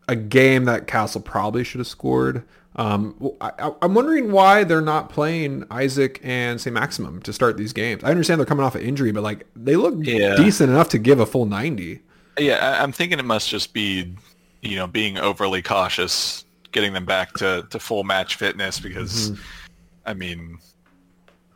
a 0.08 0.16
game 0.16 0.66
that 0.66 0.88
Castle 0.88 1.22
probably 1.22 1.64
should 1.64 1.80
have 1.80 1.88
scored. 1.88 2.44
Um, 2.76 3.16
I, 3.40 3.52
I- 3.60 3.74
I'm 3.82 3.94
wondering 3.94 4.32
why 4.32 4.64
they're 4.64 4.82
not 4.82 5.10
playing 5.10 5.64
Isak 5.72 6.20
and 6.24 6.60
say 6.60 6.70
Maximin 6.72 7.22
to 7.22 7.34
start 7.34 7.56
these 7.58 7.74
games. 7.74 8.04
I 8.04 8.10
understand 8.12 8.40
they're 8.40 8.46
coming 8.46 8.66
off 8.66 8.76
an 8.76 8.82
injury, 8.82 9.12
but 9.12 9.22
like 9.24 9.46
they 9.56 9.76
look 9.76 9.94
Yeah. 9.98 10.36
decent 10.36 10.70
enough 10.72 10.90
to 10.90 10.98
give 10.98 11.20
a 11.20 11.26
full 11.26 11.46
90. 11.46 12.00
Yeah, 12.40 12.56
I, 12.56 12.82
I'm 12.82 12.92
thinking 12.92 13.20
it 13.20 13.26
must 13.26 13.48
just 13.50 13.74
be, 13.74 14.16
you 14.62 14.76
know, 14.76 14.88
being 14.88 15.18
overly 15.20 15.62
cautious, 15.62 16.46
getting 16.72 16.94
them 16.94 17.06
back 17.06 17.34
to, 17.34 17.68
to 17.70 17.78
full 17.80 18.04
match 18.04 18.36
fitness 18.36 18.80
because, 18.80 19.38
I 20.08 20.16
mean, 20.16 20.58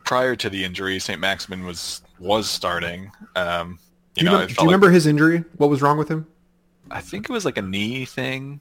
prior 0.04 0.36
to 0.36 0.48
the 0.48 0.62
injury, 0.64 0.98
St. 1.00 1.18
Maximin 1.20 1.64
was 1.66 2.02
was 2.20 2.48
starting. 2.48 3.10
Um, 3.36 3.78
Do 4.14 4.24
you 4.24 4.24
you, 4.24 4.24
know, 4.24 4.32
remember, 4.32 4.46
do 4.46 4.52
you 4.52 4.56
like- 4.58 4.64
remember 4.66 4.90
his 4.90 5.06
injury? 5.06 5.44
What 5.56 5.68
was 5.70 5.82
wrong 5.82 5.98
with 5.98 6.08
him? 6.08 6.26
I 6.90 7.00
think 7.00 7.28
it 7.28 7.32
was 7.32 7.44
like 7.44 7.58
a 7.58 7.62
knee 7.62 8.04
thing. 8.04 8.60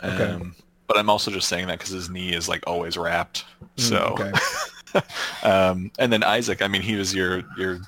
Um, 0.00 0.12
Okay. 0.12 0.50
But 0.86 0.98
I'm 0.98 1.10
also 1.10 1.30
just 1.30 1.48
saying 1.48 1.66
that 1.66 1.78
because 1.78 1.92
his 1.92 2.08
knee 2.08 2.32
is 2.32 2.48
like 2.48 2.62
always 2.66 2.96
wrapped. 2.96 3.44
So, 3.76 4.16
okay. 4.18 4.32
um, 5.42 5.90
and 5.98 6.12
then 6.12 6.22
Isak, 6.22 6.62
I 6.62 6.68
mean, 6.68 6.82
he 6.82 6.94
was 6.94 7.14
your 7.14 7.42
your 7.58 7.80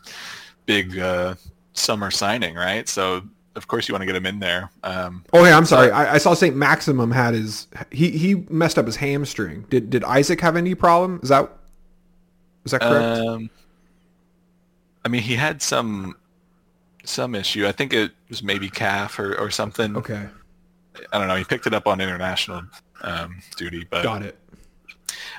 big 0.66 0.98
uh, 0.98 1.34
summer 1.72 2.10
signing, 2.10 2.54
right? 2.54 2.88
So 2.88 3.22
of 3.58 3.68
course 3.68 3.88
you 3.88 3.92
want 3.92 4.02
to 4.02 4.06
get 4.06 4.16
him 4.16 4.24
in 4.24 4.38
there. 4.38 4.70
Um, 4.82 5.24
Oh, 5.32 5.44
hey, 5.44 5.52
I'm 5.52 5.66
sorry. 5.66 5.90
I, 5.90 6.14
I 6.14 6.18
saw 6.18 6.32
St. 6.32 6.56
Maximin 6.56 7.10
had 7.10 7.34
his 7.34 7.66
he 7.90 8.10
he 8.10 8.36
messed 8.48 8.78
up 8.78 8.86
his 8.86 8.96
hamstring. 8.96 9.66
Did 9.68 9.90
did 9.90 10.04
Isak 10.08 10.40
have 10.40 10.56
any 10.56 10.74
problem? 10.74 11.20
Is 11.22 11.28
that 11.28 11.50
is 12.64 12.72
that 12.72 12.80
correct? 12.80 13.20
Um, 13.20 13.50
I 15.04 15.08
mean, 15.08 15.22
he 15.22 15.34
had 15.36 15.60
some 15.60 16.16
some 17.04 17.34
issue. 17.34 17.66
I 17.66 17.72
think 17.72 17.92
it 17.92 18.12
was 18.28 18.42
maybe 18.42 18.70
calf 18.70 19.18
or, 19.18 19.34
or 19.38 19.50
something. 19.50 19.96
okay, 19.96 20.28
I 21.12 21.18
don't 21.18 21.28
know. 21.28 21.36
He 21.36 21.44
picked 21.44 21.66
it 21.66 21.74
up 21.74 21.86
on 21.86 22.00
international 22.00 22.62
um, 23.02 23.40
duty, 23.56 23.86
but 23.88 24.02
got 24.02 24.22
it. 24.22 24.38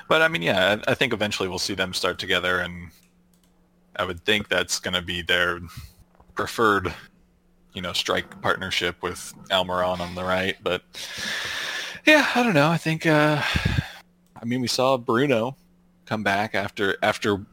but 0.08 0.22
I 0.22 0.28
mean, 0.28 0.42
yeah, 0.42 0.78
I, 0.86 0.92
I 0.92 0.94
think 0.94 1.12
eventually 1.12 1.48
we'll 1.48 1.58
see 1.58 1.74
them 1.74 1.94
start 1.94 2.18
together, 2.18 2.60
and 2.60 2.90
I 3.96 4.04
would 4.04 4.24
think 4.24 4.48
that's 4.48 4.78
going 4.78 4.94
to 4.94 5.02
be 5.02 5.22
their 5.22 5.60
preferred, 6.34 6.92
you 7.74 7.82
know, 7.82 7.92
strike 7.92 8.40
partnership 8.40 9.02
with 9.02 9.32
Almiron 9.50 10.00
on 10.00 10.14
the 10.14 10.24
right. 10.24 10.56
But 10.62 10.82
yeah, 12.06 12.28
I 12.34 12.42
don't 12.42 12.54
know. 12.54 12.68
I 12.68 12.76
think. 12.76 13.06
Uh, 13.06 13.42
I 14.40 14.44
mean, 14.46 14.60
we 14.60 14.68
saw 14.68 14.96
Bruno 14.96 15.56
come 16.06 16.22
back 16.22 16.54
after 16.54 16.96
after 17.02 17.44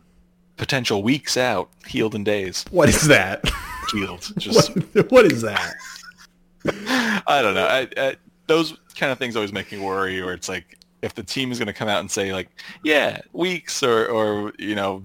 potential 0.58 1.04
weeks 1.04 1.38
out, 1.38 1.70
healed 1.86 2.15
in 2.15 2.24
days. 2.24 2.65
What 2.72 2.89
is 2.89 3.08
that? 3.08 3.50
Healed, 3.91 4.32
just 4.38 4.76
what, 4.76 5.12
what 5.12 5.32
is 5.32 5.41
that? 5.43 5.76
I 6.65 7.41
don't 7.41 7.54
know. 7.54 7.67
I, 7.67 7.88
I, 7.98 8.15
those 8.48 8.78
kind 8.97 9.12
of 9.12 9.17
things 9.17 9.36
always 9.36 9.53
make 9.53 9.71
me 9.71 9.79
worry. 9.79 10.21
Where 10.21 10.33
it's 10.33 10.49
like, 10.49 10.77
if 11.01 11.13
the 11.13 11.23
team 11.23 11.51
is 11.51 11.60
going 11.60 11.67
to 11.67 11.73
come 11.73 11.88
out 11.88 11.99
and 11.99 12.10
say 12.10 12.33
like, 12.33 12.49
yeah, 12.83 13.21
weeks 13.33 13.83
or 13.83 14.07
or 14.07 14.53
you 14.57 14.75
know, 14.75 15.03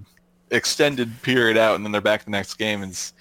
extended 0.51 1.09
period 1.21 1.57
out, 1.57 1.75
and 1.75 1.85
then 1.85 1.91
they're 1.91 2.01
back 2.01 2.25
the 2.25 2.31
next 2.31 2.55
game, 2.55 2.81
and 2.83 3.11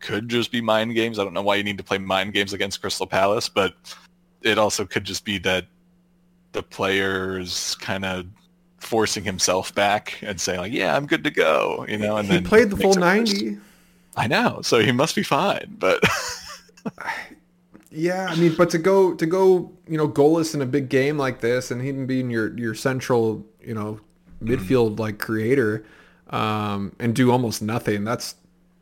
could 0.00 0.28
just 0.28 0.52
be 0.52 0.60
mind 0.60 0.94
games. 0.94 1.18
I 1.18 1.24
don't 1.24 1.34
know 1.34 1.42
why 1.42 1.56
you 1.56 1.64
need 1.64 1.78
to 1.78 1.84
play 1.84 1.98
mind 1.98 2.32
games 2.32 2.52
against 2.52 2.80
Crystal 2.80 3.06
Palace, 3.06 3.48
but 3.48 3.74
it 4.42 4.58
also 4.58 4.84
could 4.84 5.04
just 5.04 5.24
be 5.24 5.38
that 5.38 5.66
the 6.52 6.62
player's 6.62 7.74
kind 7.76 8.04
of 8.04 8.26
forcing 8.78 9.24
himself 9.24 9.74
back 9.74 10.18
and 10.22 10.40
saying 10.40 10.60
like, 10.60 10.72
yeah, 10.72 10.96
I'm 10.96 11.06
good 11.06 11.24
to 11.24 11.30
go, 11.30 11.84
you 11.88 11.98
know. 11.98 12.16
And 12.18 12.28
He 12.28 12.34
then 12.34 12.44
played 12.44 12.70
the 12.70 12.76
full 12.76 12.92
it 12.92 13.00
worse. 13.00 13.26
ninety. 13.26 13.58
I 14.16 14.26
know, 14.26 14.60
so 14.62 14.78
he 14.80 14.92
must 14.92 15.14
be 15.14 15.22
fine, 15.22 15.76
but. 15.78 16.02
Yeah, 17.96 18.26
I 18.28 18.36
mean, 18.36 18.54
but 18.56 18.68
to 18.70 18.78
go 18.78 19.14
to 19.14 19.26
go, 19.26 19.72
you 19.88 19.96
know, 19.96 20.06
goalless 20.08 20.54
in 20.54 20.60
a 20.60 20.66
big 20.66 20.88
game 20.90 21.16
like 21.16 21.40
this, 21.40 21.70
and 21.70 21.80
him 21.80 22.06
being 22.06 22.30
your 22.30 22.56
your 22.58 22.74
central, 22.74 23.46
you 23.60 23.72
know, 23.74 24.00
midfield 24.42 24.98
like 24.98 25.18
creator, 25.18 25.84
um, 26.30 26.94
and 27.00 27.14
do 27.14 27.30
almost 27.32 27.62
nothing. 27.62 28.04
That's 28.04 28.34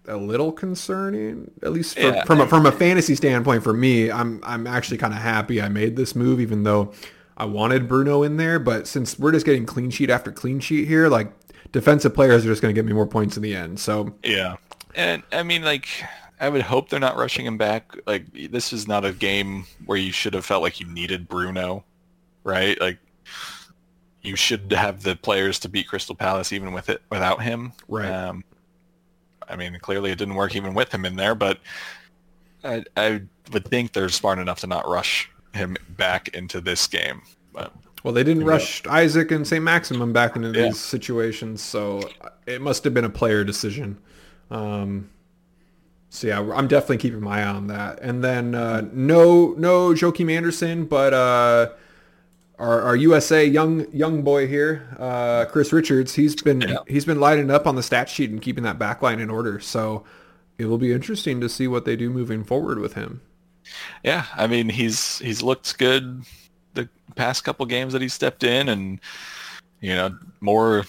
a 0.09 0.17
little 0.17 0.53
concerning, 0.53 1.51
at 1.63 1.73
least 1.73 1.95
for, 1.95 2.01
Yeah. 2.03 2.25
from 2.25 2.41
a, 2.41 2.47
from 2.47 2.67
a 2.67 2.73
fantasy 2.73 3.15
standpoint. 3.15 3.63
For 3.63 3.73
me, 3.73 4.11
I'm 4.11 4.41
I'm 4.43 4.67
actually 4.67 4.99
kind 4.99 5.15
of 5.15 5.21
happy 5.21 5.63
I 5.63 5.69
made 5.69 5.97
this 5.97 6.17
move, 6.17 6.41
even 6.41 6.65
though 6.65 6.93
I 7.37 7.45
wanted 7.45 7.89
Bruno 7.89 8.23
in 8.25 8.37
there. 8.37 8.59
But 8.59 8.87
since 8.89 9.19
we're 9.19 9.33
just 9.33 9.47
getting 9.47 9.65
clean 9.65 9.91
sheet 9.91 10.11
after 10.11 10.33
clean 10.33 10.59
sheet 10.61 10.89
here, 10.89 11.09
like 11.09 11.33
defensive 11.73 12.15
players 12.15 12.45
are 12.45 12.49
just 12.49 12.63
going 12.63 12.75
to 12.75 12.79
get 12.79 12.85
me 12.85 12.93
more 12.93 13.07
points 13.07 13.37
in 13.37 13.43
the 13.43 13.55
end. 13.55 13.79
So 13.81 14.15
Yeah. 14.25 14.57
And 14.97 15.23
I 15.33 15.43
mean, 15.43 15.63
like, 15.63 15.89
I 16.45 16.51
would 16.51 16.61
hope 16.61 16.91
they're 16.91 17.01
not 17.01 17.17
rushing 17.17 17.47
him 17.47 17.57
back. 17.57 17.97
Like, 18.07 18.27
this 18.51 18.71
is 18.75 18.87
not 18.87 19.03
a 19.07 19.13
game 19.13 19.65
where 19.87 19.97
you 19.97 20.13
should 20.13 20.35
have 20.35 20.45
felt 20.45 20.63
like 20.63 20.79
you 20.79 20.87
needed 20.87 21.27
Bruno, 21.27 21.85
right? 22.45 22.79
Like, 22.79 22.99
you 24.21 24.37
should 24.37 24.71
have 24.73 25.03
the 25.03 25.17
players 25.17 25.59
to 25.61 25.71
beat 25.71 25.89
Crystal 25.89 26.15
Palace 26.15 26.53
even 26.53 26.75
with 26.75 26.91
it 26.91 27.01
without 27.11 27.41
him. 27.43 27.73
Right. 27.89 28.11
Um, 28.11 28.45
I 29.49 29.57
mean, 29.57 29.79
clearly 29.81 30.11
it 30.11 30.19
didn't 30.19 30.35
work 30.35 30.55
even 30.55 30.75
with 30.75 30.93
him 30.93 31.07
in 31.07 31.17
there, 31.17 31.35
but 31.35 31.61
I, 32.63 32.85
I 32.95 33.23
would 33.51 33.67
think 33.69 33.95
they're 33.95 34.11
smart 34.11 34.39
enough 34.39 34.61
to 34.61 34.67
not 34.67 34.87
rush 34.87 35.31
him 35.55 35.79
back 35.97 36.29
into 36.29 36.61
this 36.61 36.87
game. 36.87 37.23
But 37.55 37.73
Well, 38.03 38.13
they 38.13 38.23
didn't 38.23 38.45
rush 38.45 38.83
Isak 38.87 39.31
and 39.31 39.47
St. 39.47 39.65
Maximin 39.65 40.13
back 40.13 40.37
into 40.37 40.49
Yeah. 40.49 40.67
these 40.67 40.79
situations, 40.79 41.63
so 41.63 42.03
it 42.47 42.61
must 42.61 42.85
have 42.85 42.93
been 42.93 43.07
a 43.07 43.11
player 43.11 43.45
decision. 43.45 43.97
Um, 44.51 45.09
so 46.15 46.29
yeah, 46.29 46.39
I'm 46.55 46.69
definitely 46.69 46.99
keeping 46.99 47.21
my 47.21 47.41
eye 47.43 47.47
on 47.49 47.67
that. 47.67 47.99
And 48.01 48.23
then 48.23 48.55
uh, 48.55 48.83
no, 48.93 49.55
no 49.59 49.93
Joachim 49.93 50.31
Andersen, 50.31 50.85
but 50.85 51.13
uh, 51.13 51.71
our, 52.59 52.83
our 52.83 52.97
USA 52.97 53.45
young 53.45 53.91
young 53.93 54.23
boy 54.23 54.47
here, 54.47 54.87
uh, 54.99 55.45
Chris 55.47 55.73
Richards, 55.73 56.15
he's 56.15 56.37
been 56.41 56.61
Yeah. 56.61 56.77
he's 56.87 57.05
been 57.05 57.19
lighting 57.19 57.51
up 57.51 57.67
on 57.67 57.75
the 57.75 57.83
stat 57.83 58.09
sheet 58.09 58.31
and 58.31 58.41
keeping 58.41 58.63
that 58.63 58.79
back 58.79 59.03
line 59.03 59.19
in 59.19 59.29
order. 59.29 59.59
So 59.59 60.05
it 60.57 60.67
will 60.67 60.79
be 60.79 60.93
interesting 60.93 61.41
to 61.41 61.49
see 61.49 61.67
what 61.67 61.85
they 61.85 61.97
do 61.97 62.11
moving 62.11 62.45
forward 62.45 62.79
with 62.79 62.95
him. 62.95 63.21
Yeah, 64.05 64.27
I 64.37 64.47
mean 64.47 64.69
he's 64.69 65.19
he's 65.19 65.43
looked 65.43 65.77
good 65.79 66.23
the 66.75 66.89
past 67.17 67.43
couple 67.45 67.67
games 67.67 67.93
that 67.93 68.03
he 68.03 68.09
stepped 68.09 68.45
in, 68.45 68.69
and 68.69 69.01
you 69.81 69.95
know 69.97 70.17
more 70.41 70.85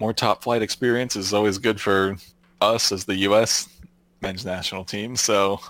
more 0.00 0.12
top 0.12 0.42
flight 0.42 0.62
experience 0.62 1.14
is 1.14 1.32
always 1.32 1.58
good 1.58 1.80
for 1.80 2.16
us 2.60 2.90
as 2.90 3.04
the 3.04 3.14
U.S. 3.18 3.68
men's 4.24 4.44
national 4.44 4.84
team. 4.84 5.16
So 5.16 5.60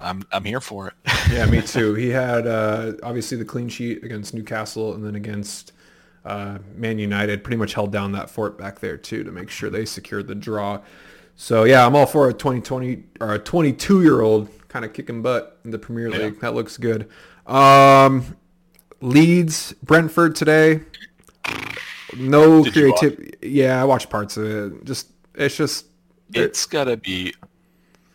I'm 0.00 0.22
I'm 0.32 0.44
here 0.44 0.60
for 0.60 0.88
it. 0.88 0.94
Yeah, 1.32 1.46
me 1.46 1.62
too. 1.62 1.94
He 1.94 2.10
had 2.10 2.46
uh, 2.46 2.92
obviously 3.02 3.38
the 3.38 3.44
clean 3.44 3.68
sheet 3.68 4.04
against 4.04 4.34
Newcastle 4.34 4.92
and 4.94 5.02
then 5.06 5.14
against 5.14 5.72
uh, 6.26 6.58
Man 6.76 6.98
United 6.98 7.42
pretty 7.42 7.56
much 7.56 7.72
held 7.74 7.90
down 7.90 8.12
that 8.12 8.28
fort 8.28 8.58
back 8.58 8.80
there 8.80 8.96
too 8.98 9.24
to 9.24 9.30
make 9.32 9.48
sure 9.48 9.70
they 9.70 9.86
secured 9.86 10.26
the 10.26 10.34
draw. 10.34 10.80
So 11.36 11.64
yeah, 11.64 11.86
I'm 11.86 11.96
all 11.96 12.04
for 12.06 12.28
a 12.28 12.32
2020 12.34 13.04
or 13.20 13.34
a 13.34 13.38
22 13.38 14.02
year 14.02 14.20
old 14.20 14.48
kind 14.68 14.84
of 14.84 14.92
kicking 14.92 15.22
butt 15.22 15.58
in 15.64 15.70
the 15.70 15.78
Premier 15.78 16.08
Yeah. 16.08 16.18
League. 16.18 16.40
That 16.40 16.54
looks 16.54 16.76
good. 16.76 17.08
Um, 17.46 18.36
Leeds, 19.00 19.72
Brentford 19.82 20.34
today. 20.34 20.80
No 22.16 22.62
Did 22.62 22.76
you 22.76 22.88
watch 22.90 22.98
creativity. 22.98 23.32
Yeah, 23.48 23.80
I 23.80 23.84
watched 23.84 24.10
parts 24.10 24.36
of 24.36 24.44
it. 24.44 24.84
Just 24.84 25.08
it's 25.34 25.56
just 25.56 25.86
It's 26.34 26.66
gotta 26.66 26.96
be. 26.96 27.34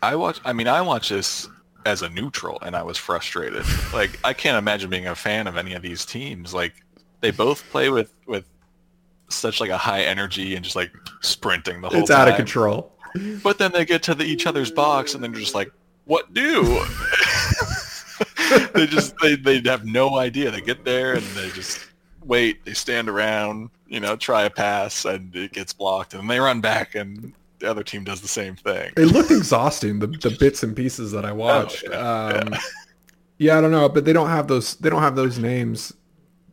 I 0.02 0.16
watch. 0.16 0.40
I 0.44 0.52
mean, 0.52 0.68
I 0.68 0.80
watch 0.80 1.08
this 1.08 1.48
as 1.86 2.02
a 2.02 2.08
neutral, 2.10 2.58
and 2.62 2.76
I 2.76 2.82
was 2.82 2.96
frustrated. 2.98 3.64
like, 3.92 4.18
I 4.24 4.32
can't 4.32 4.56
imagine 4.56 4.90
being 4.90 5.06
a 5.06 5.14
fan 5.14 5.46
of 5.46 5.56
any 5.56 5.74
of 5.74 5.82
these 5.82 6.04
teams. 6.04 6.52
Like, 6.52 6.74
they 7.20 7.30
both 7.30 7.64
play 7.70 7.90
with 7.90 8.12
with 8.26 8.44
such 9.28 9.60
like 9.60 9.70
a 9.70 9.78
high 9.78 10.02
energy 10.02 10.54
and 10.54 10.64
just 10.64 10.76
like 10.76 10.92
sprinting 11.20 11.80
the 11.80 11.88
whole 11.88 12.00
it's 12.00 12.10
time. 12.10 12.20
out 12.20 12.28
of 12.28 12.36
control. 12.36 12.92
But 13.42 13.58
then 13.58 13.72
they 13.72 13.84
get 13.84 14.02
to 14.04 14.14
the, 14.14 14.24
each 14.24 14.46
other's 14.46 14.70
box, 14.70 15.14
and 15.14 15.22
then 15.22 15.32
they're 15.32 15.40
just 15.40 15.54
like, 15.54 15.70
"What 16.04 16.32
do?" 16.34 16.62
they 18.74 18.86
just 18.86 19.14
they 19.22 19.36
they 19.36 19.60
have 19.64 19.84
no 19.84 20.16
idea. 20.16 20.50
They 20.50 20.60
get 20.60 20.84
there 20.84 21.14
and 21.14 21.22
they 21.28 21.48
just 21.50 21.86
wait. 22.24 22.64
They 22.64 22.74
stand 22.74 23.08
around, 23.08 23.70
you 23.86 24.00
know, 24.00 24.16
try 24.16 24.42
a 24.42 24.50
pass, 24.50 25.04
and 25.04 25.34
it 25.34 25.52
gets 25.52 25.72
blocked, 25.72 26.14
and 26.14 26.28
they 26.28 26.38
run 26.38 26.60
back, 26.60 26.94
and 26.94 27.32
the 27.60 27.70
other 27.70 27.82
team 27.82 28.04
does 28.04 28.20
the 28.20 28.28
same 28.28 28.54
thing. 28.56 28.92
It 28.96 29.06
looked 29.06 29.30
exhausting. 29.30 29.98
The 29.98 30.06
the 30.06 30.36
bits 30.38 30.62
and 30.62 30.74
pieces 30.76 31.12
that 31.12 31.24
I 31.24 31.32
watched. 31.32 31.84
Oh, 31.88 31.92
yeah, 31.92 32.40
um, 32.44 32.54
yeah, 33.38 33.58
I 33.58 33.60
don't 33.60 33.70
know, 33.72 33.88
but 33.88 34.04
they 34.04 34.12
don't 34.12 34.28
have 34.28 34.48
those. 34.48 34.76
They 34.76 34.90
don't 34.90 35.02
have 35.02 35.16
those 35.16 35.38
names 35.38 35.92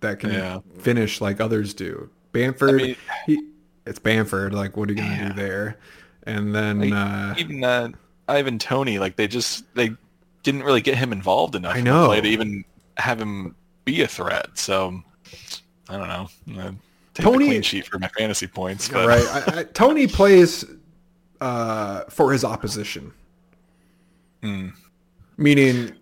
that 0.01 0.19
can 0.19 0.31
Yeah. 0.33 0.59
finish 0.79 1.21
like 1.21 1.39
others 1.41 1.73
do. 1.73 2.09
Bamford, 2.31 2.69
I 2.69 2.73
mean- 2.73 2.95
he, 3.25 3.43
it's 3.85 3.99
Bamford. 3.99 4.53
Like, 4.53 4.75
what 4.77 4.89
are 4.89 4.93
you 4.93 4.99
gonna 4.99 5.09
Yeah. 5.15 5.27
do 5.29 5.33
there? 5.35 5.77
And 6.23 6.53
then 6.55 6.79
Like, 6.79 6.93
uh, 6.93 7.33
even 7.37 7.63
uh, 7.63 7.89
Ivan 8.27 8.57
Toney, 8.59 8.99
like 8.99 9.15
they 9.15 9.27
just 9.27 9.63
they 9.75 9.91
didn't 10.43 10.63
really 10.63 10.81
get 10.81 10.97
him 10.97 11.11
involved 11.11 11.55
enough 11.55 11.75
I 11.75 11.79
in 11.79 11.83
know. 11.85 12.07
play 12.07 12.21
to 12.21 12.27
even 12.27 12.65
have 12.97 13.19
him 13.21 13.55
be 13.83 14.01
a 14.01 14.07
threat. 14.07 14.47
So 14.57 15.01
I 15.89 15.97
don't 15.97 16.07
know. 16.07 16.75
Take 17.13 17.23
Toney- 17.23 17.47
clean 17.47 17.61
sheet 17.61 17.87
for 17.87 17.97
my 17.99 18.07
fantasy 18.09 18.47
points, 18.47 18.89
but 18.89 19.07
right, 19.07 19.25
I, 19.27 19.59
I, 19.59 19.63
Toney 19.63 20.05
plays 20.07 20.65
uh, 21.41 22.01
for 22.09 22.31
his 22.31 22.43
opposition, 22.43 23.11
Hmm. 24.41 24.69
meaning 25.37 25.93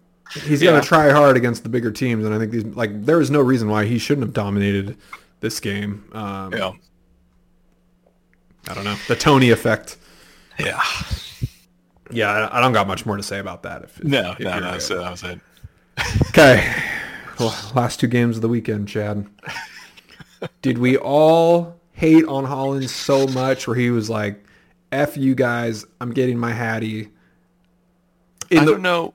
he's 0.45 0.61
Yeah. 0.61 0.71
gonna 0.71 0.83
try 0.83 1.11
hard 1.11 1.37
against 1.37 1.63
the 1.63 1.69
bigger 1.69 1.91
teams. 1.91 2.25
And 2.25 2.33
I 2.33 2.39
think 2.39 2.51
these 2.51 2.65
like 2.65 3.05
there 3.05 3.19
is 3.21 3.29
no 3.31 3.41
reason 3.41 3.69
why 3.69 3.85
he 3.85 3.97
shouldn't 3.97 4.25
have 4.25 4.33
dominated 4.33 4.97
this 5.39 5.59
game. 5.59 6.05
Um, 6.13 6.53
yeah, 6.53 6.71
I 8.69 8.73
don't 8.73 8.83
know 8.83 8.95
the 9.07 9.15
Toney 9.15 9.49
effect. 9.51 9.97
yeah. 10.59 10.81
Yeah, 12.11 12.49
I 12.51 12.59
don't 12.61 12.73
got 12.73 12.85
much 12.87 13.05
more 13.07 13.17
to 13.17 13.23
say 13.23 13.39
about 13.39 13.63
that. 13.63 13.83
If, 13.83 14.03
No, 14.03 14.33
if 14.33 14.39
no, 14.41 14.59
no. 14.59 14.77
So 14.77 14.99
that 14.99 15.09
was 15.09 15.23
it. 15.23 15.39
Okay. 16.29 16.71
Well, 17.39 17.55
last 17.73 17.99
two 17.99 18.05
games 18.07 18.35
of 18.35 18.41
the 18.43 18.49
weekend, 18.49 18.87
Chad. 18.87 19.25
Did 20.61 20.77
we 20.77 20.97
all 20.97 21.79
hate 21.93 22.25
on 22.25 22.45
Haaland 22.45 22.87
so 22.89 23.25
much 23.27 23.65
where 23.67 23.75
he 23.75 23.89
was 23.89 24.09
like, 24.11 24.42
F 24.93 25.17
you 25.17 25.36
guys, 25.36 25.86
I'm 25.99 26.12
getting 26.13 26.38
my 26.38 26.51
Hattie. 26.51 27.10
In 28.49 28.60
I 28.60 28.65
the, 28.65 28.71
don't 28.71 28.82
know. 28.82 29.13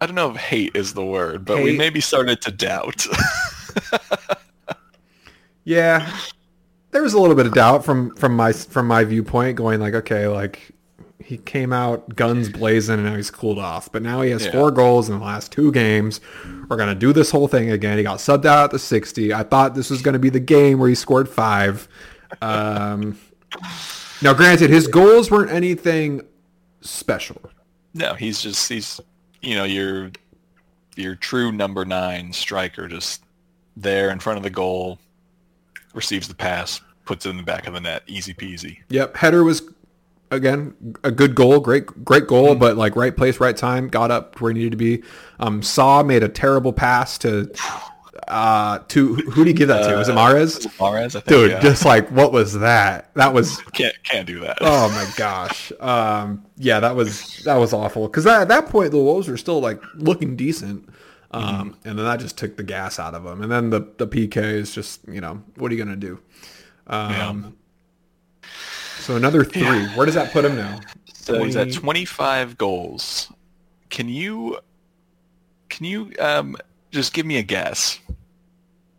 I 0.00 0.06
don't 0.06 0.14
know 0.14 0.30
if 0.30 0.36
hate 0.36 0.76
is 0.76 0.92
the 0.92 1.04
word, 1.04 1.44
but 1.44 1.62
we 1.62 1.76
maybe 1.76 2.00
started 2.00 2.40
to 2.42 2.50
doubt. 2.50 3.06
yeah. 5.64 6.14
There 6.90 7.02
was 7.02 7.14
a 7.14 7.18
little 7.18 7.34
bit 7.34 7.46
of 7.46 7.54
doubt 7.54 7.84
from, 7.84 8.14
from 8.16 8.36
my 8.36 8.52
from 8.52 8.86
my 8.86 9.02
viewpoint 9.04 9.56
going 9.56 9.80
like, 9.80 9.94
okay, 9.94 10.28
like 10.28 10.70
he 11.18 11.38
came 11.38 11.72
out 11.72 12.14
guns 12.14 12.50
blazing 12.50 12.96
and 12.96 13.04
now 13.04 13.16
he's 13.16 13.30
cooled 13.30 13.58
off. 13.58 13.90
But 13.90 14.02
now 14.02 14.20
he 14.20 14.30
has 14.30 14.44
Yeah. 14.44 14.52
four 14.52 14.70
goals 14.70 15.08
in 15.08 15.18
the 15.18 15.24
last 15.24 15.50
two 15.50 15.72
games. 15.72 16.20
We're 16.68 16.76
gonna 16.76 16.94
do 16.94 17.12
this 17.12 17.30
whole 17.30 17.48
thing 17.48 17.70
again. 17.70 17.96
He 17.96 18.04
got 18.04 18.18
subbed 18.18 18.44
out 18.44 18.64
at 18.64 18.70
the 18.72 18.78
60. 18.78 19.32
I 19.32 19.42
thought 19.42 19.74
this 19.74 19.88
was 19.90 20.02
gonna 20.02 20.18
be 20.18 20.28
the 20.28 20.38
game 20.40 20.78
where 20.78 20.88
he 20.88 20.94
scored 20.94 21.28
five. 21.28 21.88
Um, 22.42 23.16
now, 24.24 24.32
granted, 24.32 24.70
his 24.70 24.88
goals 24.88 25.30
weren't 25.30 25.50
anything 25.50 26.22
special. 26.80 27.40
no, 27.92 28.14
he's 28.14 28.40
just 28.40 28.68
he's 28.68 29.00
you 29.42 29.54
know 29.54 29.64
your 29.64 30.10
your 30.96 31.14
true 31.14 31.52
number 31.52 31.84
nine 31.84 32.32
striker, 32.32 32.88
just 32.88 33.22
there 33.76 34.10
in 34.10 34.18
front 34.18 34.38
of 34.38 34.42
the 34.42 34.50
goal, 34.50 34.98
receives 35.92 36.26
the 36.26 36.34
pass, 36.34 36.80
puts 37.04 37.26
it 37.26 37.30
in 37.30 37.36
the 37.36 37.42
back 37.42 37.66
of 37.66 37.74
the 37.74 37.80
net, 37.80 38.02
easy 38.06 38.32
peasy. 38.32 38.78
Yep, 38.88 39.14
header 39.16 39.44
was 39.44 39.62
again 40.30 40.74
a 41.04 41.10
good 41.10 41.34
goal, 41.34 41.60
great 41.60 41.86
great 42.02 42.26
goal, 42.26 42.54
but 42.54 42.78
like 42.78 42.96
right 42.96 43.14
place, 43.14 43.40
right 43.40 43.56
time, 43.56 43.88
got 43.88 44.10
up 44.10 44.40
where 44.40 44.52
he 44.52 44.58
needed 44.58 44.70
to 44.70 44.76
be. 44.78 45.02
Um, 45.38 45.62
Sá 45.62 46.02
made 46.02 46.22
a 46.22 46.28
terrible 46.30 46.72
pass 46.72 47.18
to 47.18 47.52
uh 48.28 48.78
to 48.88 49.14
who 49.14 49.44
did 49.44 49.48
he 49.48 49.52
give 49.52 49.68
that 49.68 49.88
to? 49.88 49.96
Was 49.96 50.08
it 50.08 50.14
Mahrez? 50.14 50.66
Mahrez, 50.78 51.06
I 51.06 51.20
think. 51.20 51.26
Dude, 51.26 51.50
yeah. 51.52 51.60
just 51.60 51.84
like 51.84 52.10
what 52.10 52.32
was 52.32 52.54
that? 52.60 53.12
That 53.14 53.32
was 53.34 53.58
can't 53.72 53.94
can't 54.02 54.26
do 54.26 54.40
that. 54.40 54.58
oh 54.60 54.88
my 54.90 55.10
gosh. 55.16 55.72
Um, 55.80 56.44
yeah, 56.56 56.80
that 56.80 56.96
was 56.96 57.42
that 57.44 57.56
was 57.56 57.72
awful 57.72 58.06
because 58.06 58.26
at 58.26 58.48
that 58.48 58.68
point 58.68 58.90
the 58.90 58.98
Wolves 58.98 59.28
were 59.28 59.36
still 59.36 59.60
like 59.60 59.80
looking 59.94 60.36
decent. 60.36 60.88
Um, 61.30 61.76
and 61.84 61.98
then 61.98 62.04
that 62.04 62.20
just 62.20 62.38
took 62.38 62.56
the 62.56 62.62
gas 62.62 63.00
out 63.00 63.12
of 63.14 63.24
them. 63.24 63.42
And 63.42 63.50
then 63.50 63.70
the 63.70 63.80
the 63.98 64.06
PK 64.06 64.36
is 64.36 64.72
just 64.72 65.00
you 65.08 65.20
know 65.20 65.42
what 65.56 65.70
are 65.70 65.74
you 65.74 65.84
gonna 65.84 65.96
do? 65.96 66.20
Um, 66.86 67.56
So 69.00 69.16
another 69.16 69.44
three. 69.44 69.86
Where 69.88 70.06
does 70.06 70.14
that 70.14 70.32
put 70.32 70.44
him 70.44 70.56
now? 70.56 70.80
So 71.12 71.42
he's 71.42 71.56
at 71.56 71.72
25 71.72 72.56
goals. 72.56 73.32
Can 73.90 74.08
you 74.08 74.58
can 75.68 75.86
you 75.86 76.12
um, 76.20 76.56
just 76.94 77.12
give 77.12 77.26
me 77.26 77.36
a 77.36 77.42
guess? 77.42 77.98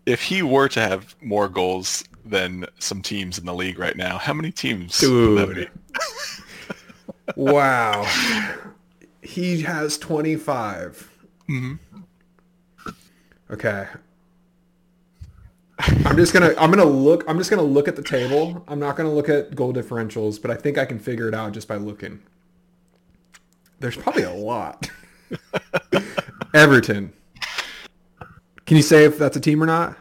If 0.05 0.21
he 0.21 0.43
were 0.43 0.67
to 0.69 0.81
have 0.81 1.15
more 1.21 1.49
goals 1.49 2.03
than 2.23 2.65
some 2.79 3.01
teams 3.01 3.39
in 3.39 3.45
the 3.45 3.53
league 3.53 3.79
right 3.79 3.95
now, 3.95 4.17
how 4.17 4.33
many 4.33 4.51
teams 4.51 4.99
Dude. 4.99 5.69
Wow. 7.35 8.05
He 9.23 9.61
has 9.63 9.97
25. 9.97 11.11
Mhm. 11.49 11.79
Okay. 13.49 13.87
I'm 16.05 16.15
just 16.15 16.33
gonna 16.33 16.53
I'm 16.57 16.69
gonna 16.69 16.85
look 16.85 17.23
I'm 17.27 17.37
just 17.39 17.49
gonna 17.49 17.63
look 17.63 17.87
at 17.87 17.95
the 17.95 18.03
table. 18.03 18.63
I'm 18.67 18.79
not 18.79 18.95
gonna 18.95 19.11
look 19.11 19.27
at 19.27 19.55
goal 19.55 19.73
differentials, 19.73 20.39
but 20.39 20.51
I 20.51 20.55
think 20.55 20.77
I 20.77 20.85
can 20.85 20.99
figure 20.99 21.27
it 21.27 21.33
out 21.33 21.51
just 21.53 21.67
by 21.67 21.77
looking. 21.77 22.21
There's 23.79 23.97
probably 23.97 24.23
a 24.23 24.33
lot. 24.33 24.87
Everton. 26.53 27.11
Can 28.65 28.77
you 28.77 28.83
say 28.83 29.05
if 29.05 29.17
that's 29.17 29.37
a 29.37 29.39
team 29.39 29.61
or 29.61 29.65
not? 29.65 29.97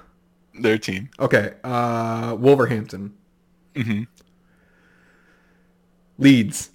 Their 0.60 0.78
team. 0.78 1.10
Okay. 1.18 1.54
Uh 1.64 2.36
Wolverhampton. 2.38 3.14
Mhm. 3.74 4.06
Leeds. 6.18 6.70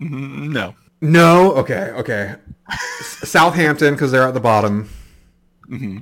Mhm, 0.00 0.50
No. 0.52 0.74
No. 1.00 1.52
Okay. 1.54 1.90
Okay. 1.92 2.34
Southampton 3.00 3.94
because 3.94 4.12
they're 4.12 4.26
at 4.26 4.34
the 4.34 4.40
bottom. 4.40 4.88
hmm 5.66 5.98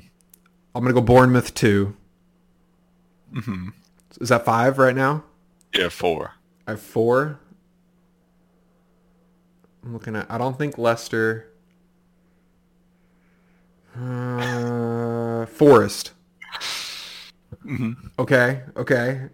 I'm 0.74 0.82
gonna 0.84 0.92
go 0.94 1.00
Bournemouth 1.00 1.54
two. 1.54 1.96
hmm 3.32 3.68
Is 4.20 4.28
that 4.28 4.44
five 4.44 4.78
right 4.78 4.94
now? 4.94 5.24
Yeah, 5.74 5.88
four. 5.88 6.32
I 6.66 6.72
have 6.72 6.80
four. 6.80 7.40
I'm 9.84 9.92
looking 9.92 10.14
at. 10.16 10.30
I 10.30 10.38
don't 10.38 10.58
think 10.58 10.76
Leicester. 10.78 11.50
Uh, 13.98 15.46
Forest. 15.46 16.12
hmm 17.62 17.92
Okay. 18.18 18.62
Okay. 18.76 19.28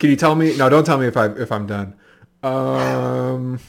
Can 0.00 0.10
you 0.10 0.16
tell 0.16 0.34
me? 0.34 0.56
No, 0.56 0.68
don't 0.68 0.84
tell 0.84 0.98
me 0.98 1.06
if 1.06 1.16
I 1.16 1.26
if 1.26 1.52
I'm 1.52 1.66
done. 1.66 1.94
Um. 2.42 3.60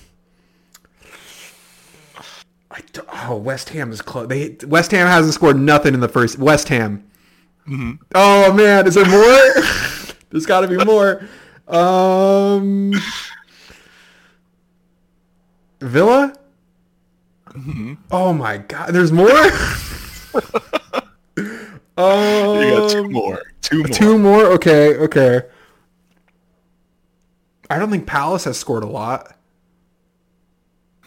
I 2.72 2.82
oh, 3.28 3.38
West 3.38 3.70
Ham 3.70 3.92
is 3.92 4.02
close. 4.02 4.28
They 4.28 4.58
West 4.68 4.92
Ham 4.92 5.08
hasn't 5.08 5.34
scored 5.34 5.58
nothing 5.58 5.94
in 5.94 6.00
the 6.00 6.10
first. 6.10 6.40
West 6.40 6.68
Ham. 6.70 7.10
hmm 7.66 7.92
Oh 8.14 8.52
man, 8.54 8.88
is 8.88 8.96
there 8.96 9.06
more? 9.06 9.64
There's 10.32 10.46
got 10.46 10.62
to 10.62 10.68
be 10.68 10.84
more. 10.84 11.28
Um, 11.68 12.94
Villa. 15.80 16.34
Hmm 17.56 17.94
Oh 18.12 18.34
my 18.34 18.58
God, 18.58 18.90
there's 18.94 19.12
more. 19.12 19.30
um, 19.32 19.42
You 22.62 22.72
got 22.72 22.90
two 22.90 23.10
more. 23.10 23.42
Two 23.62 23.78
more. 23.80 23.88
Two 23.98 24.18
more. 24.20 24.46
Okay. 24.54 24.96
Okay. 24.98 25.42
I 27.70 27.80
don't 27.80 27.90
think 27.90 28.06
Palace 28.06 28.44
has 28.44 28.58
scored 28.58 28.84
a 28.84 28.88
lot. 28.88 29.36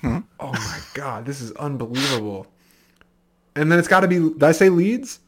Hmm. 0.00 0.18
Oh 0.40 0.56
my 0.58 0.80
God, 0.94 1.24
this 1.24 1.40
is 1.40 1.52
unbelievable. 1.52 2.46
And 3.54 3.70
then 3.70 3.78
it's 3.78 3.88
got 3.88 4.00
to 4.00 4.08
be. 4.08 4.18
Did 4.18 4.42
I 4.42 4.52
say 4.52 4.68
Leeds? 4.68 5.20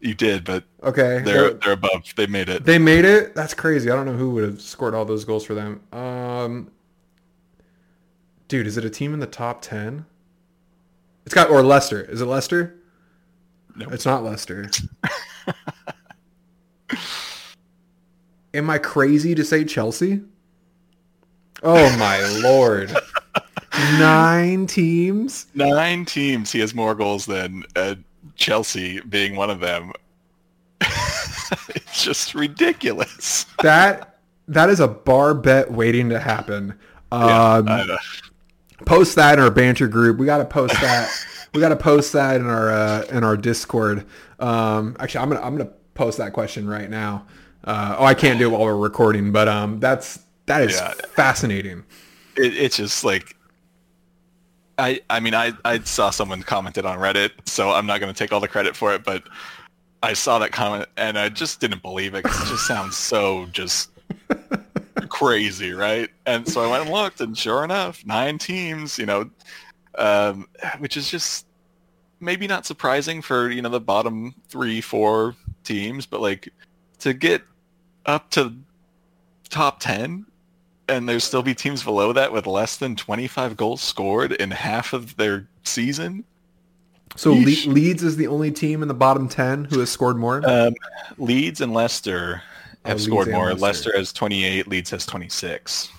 You 0.00 0.14
did, 0.14 0.44
but 0.44 0.64
Okay. 0.82 1.20
they're 1.24 1.54
they're 1.54 1.72
above. 1.72 2.04
They 2.16 2.26
made 2.26 2.48
it. 2.48 2.64
they 2.64 2.78
made 2.78 3.04
it. 3.04 3.34
That's 3.34 3.54
crazy. 3.54 3.90
I 3.90 3.96
don't 3.96 4.06
know 4.06 4.14
who 4.16 4.30
would 4.30 4.44
have 4.44 4.60
scored 4.60 4.94
all 4.94 5.04
those 5.04 5.24
goals 5.24 5.44
for 5.44 5.54
them. 5.54 5.80
Um, 5.92 6.70
dude, 8.48 8.66
is 8.66 8.76
it 8.78 8.84
a 8.84 8.90
team 8.90 9.12
in 9.14 9.20
the 9.20 9.26
top 9.26 9.60
ten? 9.62 10.06
It's 11.26 11.34
got 11.34 11.50
or 11.50 11.62
Leicester. 11.62 12.02
Is 12.02 12.20
it 12.20 12.26
Leicester? 12.26 12.76
Nope. 13.76 13.92
It's 13.92 14.06
not 14.06 14.24
Leicester. 14.24 14.70
Am 18.52 18.68
I 18.68 18.78
crazy 18.78 19.34
to 19.34 19.44
say 19.44 19.64
Chelsea? 19.64 20.22
Oh 21.62 21.96
my 21.98 22.20
lord. 22.42 22.94
Nine 23.98 24.66
teams? 24.66 25.46
Nine 25.54 26.04
teams. 26.04 26.50
He 26.50 26.58
has 26.60 26.74
more 26.74 26.94
goals 26.94 27.26
than 27.26 27.62
uh, 27.76 27.94
Chelsea, 28.34 29.00
being 29.00 29.36
one 29.36 29.50
of 29.50 29.60
them. 29.60 29.92
it's 30.80 32.02
just 32.02 32.34
ridiculous. 32.34 33.46
That 33.62 34.18
that 34.48 34.68
is 34.68 34.80
a 34.80 34.88
bar 34.88 35.34
bet 35.34 35.70
waiting 35.70 36.08
to 36.08 36.18
happen. 36.18 36.74
Yeah, 37.12 37.52
Um, 37.54 37.64
know. 37.66 37.98
Post 38.86 39.16
that 39.16 39.38
in 39.38 39.44
our 39.44 39.50
banter 39.50 39.88
group. 39.88 40.18
We 40.18 40.26
got 40.26 40.38
to 40.38 40.44
post 40.44 40.74
that. 40.80 41.10
we 41.54 41.60
got 41.60 41.70
to 41.70 41.76
post 41.76 42.12
that 42.12 42.36
in 42.40 42.46
our 42.46 42.70
uh, 42.70 43.02
in 43.10 43.24
our 43.24 43.36
Discord. 43.36 44.06
Um, 44.38 44.96
actually, 45.00 45.22
I'm 45.22 45.28
gonna 45.30 45.42
I'm 45.42 45.56
gonna 45.56 45.70
post 45.94 46.18
that 46.18 46.32
question 46.32 46.68
right 46.68 46.88
now. 46.90 47.26
Uh, 47.64 47.96
oh, 47.98 48.04
I 48.04 48.14
can't 48.14 48.38
do 48.38 48.46
it 48.46 48.48
while 48.50 48.62
we're 48.62 48.76
recording, 48.76 49.32
but 49.32 49.48
um, 49.48 49.80
that's 49.80 50.20
that 50.46 50.62
is 50.62 50.74
Yeah. 50.76 50.94
fascinating. 51.14 51.84
it, 52.36 52.56
it's 52.56 52.76
just 52.76 53.04
like 53.04 53.36
I 54.78 55.00
I 55.10 55.20
mean 55.20 55.34
I 55.34 55.52
I 55.64 55.80
saw 55.80 56.10
someone 56.10 56.42
commented 56.42 56.86
on 56.86 56.98
Reddit, 56.98 57.30
so 57.46 57.70
I'm 57.70 57.86
not 57.86 58.00
going 58.00 58.12
to 58.12 58.18
take 58.18 58.32
all 58.32 58.40
the 58.40 58.48
credit 58.48 58.74
for 58.76 58.94
it, 58.94 59.04
but 59.04 59.24
I 60.02 60.14
saw 60.14 60.38
that 60.38 60.52
comment 60.52 60.88
and 60.96 61.18
I 61.18 61.28
just 61.28 61.60
didn't 61.60 61.82
believe 61.82 62.14
it 62.14 62.22
'cause 62.24 62.40
it 62.48 62.52
just 62.52 62.66
sounds 62.66 62.96
so 62.96 63.46
just 63.52 63.90
crazy, 65.10 65.72
right? 65.72 66.08
And 66.24 66.48
so 66.48 66.62
I 66.62 66.70
went 66.70 66.84
and 66.84 66.92
looked, 66.92 67.20
and 67.20 67.36
sure 67.36 67.64
enough, 67.64 68.04
nine 68.06 68.38
teams, 68.38 68.98
you 68.98 69.06
know, 69.06 69.30
um, 69.96 70.48
which 70.78 70.96
is 70.96 71.10
just 71.10 71.46
maybe 72.20 72.46
not 72.46 72.64
surprising 72.64 73.20
for 73.20 73.50
you 73.50 73.60
know 73.60 73.68
the 73.68 73.80
bottom 73.80 74.34
three, 74.48 74.80
four 74.80 75.36
teams, 75.64 76.06
but 76.06 76.20
like 76.20 76.48
to 77.00 77.12
get 77.12 77.42
up 78.06 78.30
to 78.30 78.54
top 79.50 79.80
ten 79.80 80.24
and 80.90 81.08
there's 81.08 81.24
still 81.24 81.42
be 81.42 81.54
teams 81.54 81.82
below 81.82 82.12
that 82.12 82.32
with 82.32 82.46
less 82.46 82.76
than 82.76 82.96
25 82.96 83.56
goals 83.56 83.80
scored 83.80 84.32
in 84.32 84.50
half 84.50 84.92
of 84.92 85.16
their 85.16 85.48
season. 85.62 86.24
So 87.16 87.32
Le- 87.32 87.70
Leeds 87.70 88.02
is 88.02 88.16
the 88.16 88.26
only 88.26 88.50
team 88.50 88.82
in 88.82 88.88
the 88.88 88.94
bottom 88.94 89.28
ten 89.28 89.64
who 89.64 89.78
has 89.80 89.90
scored 89.90 90.16
more. 90.16 90.42
Um, 90.44 90.74
Leeds 91.18 91.60
and 91.60 91.72
Leicester 91.72 92.42
have 92.84 93.00
scored 93.00 93.28
more. 93.28 93.46
Leicester. 93.54 93.90
Leicester. 93.90 93.92
has 93.98 94.12
28. 94.12 94.66
Leeds 94.68 94.90
has 94.90 95.06
26. 95.06 95.90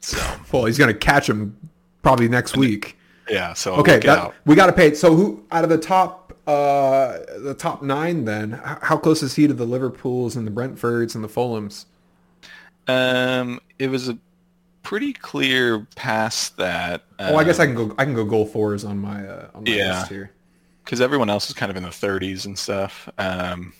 So 0.00 0.18
well, 0.52 0.64
he's 0.66 0.78
gonna 0.78 0.94
catch 0.94 1.28
him 1.28 1.56
probably 2.02 2.28
next 2.28 2.56
week. 2.56 2.96
yeah. 3.28 3.52
So 3.54 3.74
Okay, 3.76 3.98
that- 4.00 4.32
we 4.44 4.54
got 4.54 4.66
to 4.66 4.72
pay. 4.72 4.94
So 4.94 5.14
who 5.16 5.44
out 5.50 5.64
of 5.64 5.70
the 5.70 5.78
top 5.78 6.32
uh 6.46 7.18
the 7.38 7.54
top 7.58 7.82
nine 7.82 8.24
then? 8.24 8.52
How 8.82 8.96
close 8.96 9.22
is 9.22 9.34
he 9.34 9.46
to 9.48 9.54
the 9.54 9.64
Liverpools 9.66 10.36
and 10.36 10.46
the 10.46 10.50
Brentfords 10.52 11.14
and 11.16 11.24
the 11.24 11.28
Fulhams? 11.28 11.86
Um, 12.86 13.60
it 13.80 13.88
was 13.90 14.08
a 14.08 14.16
pretty 14.84 15.12
clear 15.12 15.86
past 15.96 16.56
that. 16.58 17.02
Oh, 17.18 17.34
I 17.36 17.42
guess 17.42 17.58
I 17.58 17.64
um, 17.64 17.74
can 17.74 17.88
go. 17.88 17.94
I 17.98 18.04
can 18.04 18.14
go 18.14 18.24
goal 18.24 18.46
fours 18.46 18.84
on 18.84 18.98
my 18.98 19.26
uh, 19.26 19.48
on 19.54 19.64
my 19.64 19.70
Yeah. 19.72 19.98
list 19.98 20.08
here. 20.12 20.30
because 20.84 21.00
everyone 21.00 21.28
else 21.28 21.48
is 21.48 21.54
kind 21.56 21.68
of 21.70 21.76
in 21.76 21.82
the 21.82 21.88
30s 21.88 22.46
and 22.46 22.56
stuff. 22.56 23.08
Um, 23.18 23.72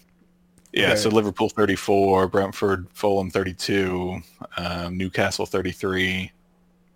yeah, 0.76 0.88
Okay. 0.92 0.96
so 0.96 1.08
Liverpool 1.08 1.48
34, 1.48 2.28
Brentford, 2.28 2.86
Fulham 2.92 3.30
32, 3.30 4.20
um, 4.56 4.96
Newcastle 4.96 5.46
33. 5.46 6.30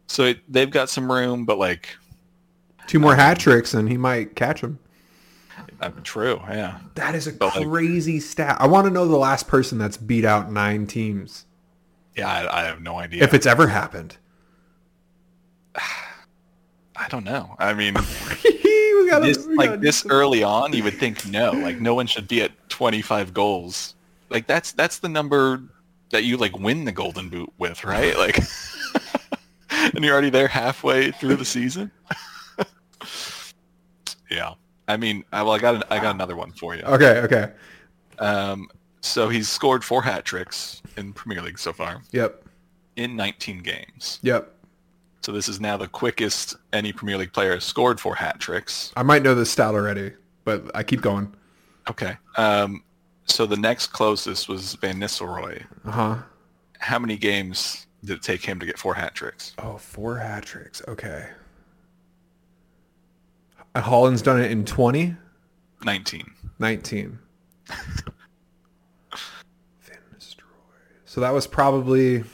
So 0.06 0.24
it, 0.26 0.40
they've 0.52 0.70
got 0.70 0.88
some 0.90 1.10
room, 1.10 1.44
but 1.44 1.58
like, 1.58 1.88
Two 2.86 2.98
more 2.98 3.14
hat 3.16 3.38
tricks 3.38 3.74
and 3.74 3.88
he 3.88 3.96
might 3.96 4.34
catch 4.36 4.60
him. 4.60 4.78
uh, 5.80 5.90
true, 6.02 6.40
yeah. 6.48 6.78
That 6.96 7.14
is 7.14 7.26
a 7.26 7.32
But, 7.32 7.54
like- 7.56 7.66
crazy 7.68 8.18
stat. 8.20 8.56
I 8.60 8.66
want 8.66 8.86
to 8.86 8.90
know 8.90 9.06
the 9.08 9.16
last 9.16 9.46
person 9.48 9.78
that's 9.78 9.96
beat 9.96 10.24
out 10.24 10.50
nine 10.52 10.86
teams, 10.86 11.46
Yeah, 12.16 12.28
I, 12.28 12.62
I 12.62 12.64
have 12.66 12.80
no 12.80 12.98
idea. 12.98 13.22
if 13.24 13.32
it's 13.34 13.46
ever 13.46 13.68
happened. 13.68 14.16
I 15.76 17.08
don't 17.08 17.24
know. 17.24 17.54
I 17.58 17.72
mean, 17.74 17.94
gotta, 19.09 19.26
this, 19.26 19.46
like 19.46 19.80
this 19.80 20.05
early 20.07 20.42
on, 20.42 20.72
you 20.72 20.82
would 20.84 20.98
think 20.98 21.26
no, 21.26 21.53
like 21.53 21.80
no 21.80 21.94
one 21.94 22.07
should 22.07 22.28
be 22.28 22.42
at 22.42 22.53
25 22.68 23.32
goals. 23.34 23.94
Like 24.28 24.46
that's 24.46 24.72
that's 24.72 24.98
the 24.98 25.09
number 25.09 25.62
that 26.11 26.24
you 26.24 26.36
like 26.36 26.59
win 26.59 26.84
the 26.84 26.92
Golden 26.92 27.28
Boot 27.28 27.53
with, 27.59 27.84
right? 27.84 28.16
Like, 28.16 28.38
and 29.70 30.05
you're 30.05 30.12
already 30.12 30.30
there 30.30 30.48
halfway 30.48 31.11
through 31.12 31.36
the 31.36 31.44
season. 31.44 31.90
yeah, 34.30 34.55
I 34.88 34.96
mean, 34.96 35.24
I, 35.32 35.42
well, 35.42 35.53
I 35.53 35.59
got 35.59 35.74
an, 35.76 35.82
I 35.90 36.01
got 36.01 36.14
another 36.14 36.36
one 36.36 36.53
for 36.53 36.74
you. 36.76 36.82
Okay, 36.82 37.18
okay. 37.20 37.53
Um, 38.18 38.68
so 39.01 39.28
he's 39.28 39.48
scored 39.48 39.82
four 39.84 40.03
hat 40.03 40.24
tricks 40.24 40.82
in 40.96 41.12
Premier 41.12 41.40
League 41.42 41.59
so 41.59 41.72
far 41.72 42.03
Yep, 42.12 42.44
in 42.96 43.16
19 43.16 43.61
games. 43.61 44.18
yep. 44.22 44.55
So 45.22 45.32
this 45.32 45.48
is 45.48 45.60
now 45.60 45.76
the 45.76 45.88
quickest 45.88 46.56
any 46.72 46.92
Premier 46.92 47.18
League 47.18 47.32
player 47.32 47.54
has 47.54 47.64
scored 47.64 48.00
four 48.00 48.14
hat 48.14 48.40
tricks. 48.40 48.92
I 48.96 49.02
might 49.02 49.22
know 49.22 49.34
this 49.34 49.50
stat 49.50 49.74
already, 49.74 50.12
but 50.44 50.70
I 50.74 50.82
keep 50.82 51.02
going. 51.02 51.34
Okay. 51.90 52.16
Um, 52.36 52.82
so 53.26 53.46
the 53.46 53.56
next 53.56 53.88
closest 53.88 54.48
was 54.48 54.74
Van 54.76 54.96
Nistelrooy. 54.96 55.64
Uh 55.84 55.90
huh. 55.90 56.16
How 56.78 56.98
many 56.98 57.16
games 57.16 57.86
did 58.04 58.16
it 58.16 58.22
take 58.22 58.44
him 58.44 58.58
to 58.60 58.66
get 58.66 58.78
four 58.78 58.94
hat 58.94 59.14
tricks? 59.14 59.54
Oh, 59.58 59.76
four 59.76 60.16
hat 60.16 60.44
tricks. 60.44 60.82
Okay. 60.88 61.28
Uh, 63.74 63.82
Haaland's 63.82 64.22
done 64.22 64.40
it 64.40 64.50
in 64.50 64.64
20, 64.64 65.14
19. 65.84 66.30
19. 66.58 67.18
Van 67.68 67.88
Nistelrooy. 70.16 70.40
So 71.04 71.20
that 71.20 71.32
was 71.32 71.46
probably, 71.46 72.24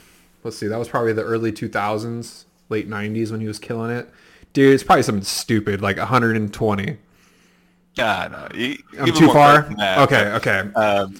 let's 0.43 0.57
see, 0.57 0.67
that 0.67 0.79
was 0.79 0.87
probably 0.87 1.13
the 1.13 1.23
early 1.23 1.51
2000s, 1.51 2.45
late 2.69 2.89
90s 2.89 3.31
when 3.31 3.39
he 3.41 3.47
was 3.47 3.59
killing 3.59 3.91
it. 3.91 4.09
Dude, 4.53 4.73
it's 4.73 4.83
probably 4.83 5.03
something 5.03 5.23
stupid, 5.23 5.81
like 5.81 5.97
120. 5.97 6.97
Ah, 7.99 8.27
no. 8.31 8.57
e- 8.59 8.79
I'm 8.99 9.11
too 9.13 9.27
far? 9.31 9.61
that, 9.77 9.99
Okay, 9.99 10.31
okay. 10.33 10.59
Um, 10.75 11.15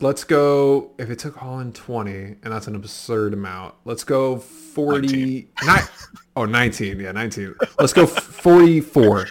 Let's 0.00 0.24
go, 0.24 0.90
if 0.98 1.08
it 1.08 1.20
took 1.20 1.36
Haaland 1.36 1.74
20, 1.74 2.10
and 2.10 2.36
that's 2.42 2.66
an 2.66 2.74
absurd 2.74 3.32
amount, 3.32 3.74
let's 3.84 4.02
go 4.02 4.38
40, 4.38 5.06
19. 5.06 5.46
ni- 5.62 5.82
oh, 6.34 6.44
19, 6.44 6.98
yeah, 7.00 7.12
19. 7.12 7.54
Let's 7.78 7.92
go 7.92 8.04
44. 8.04 9.28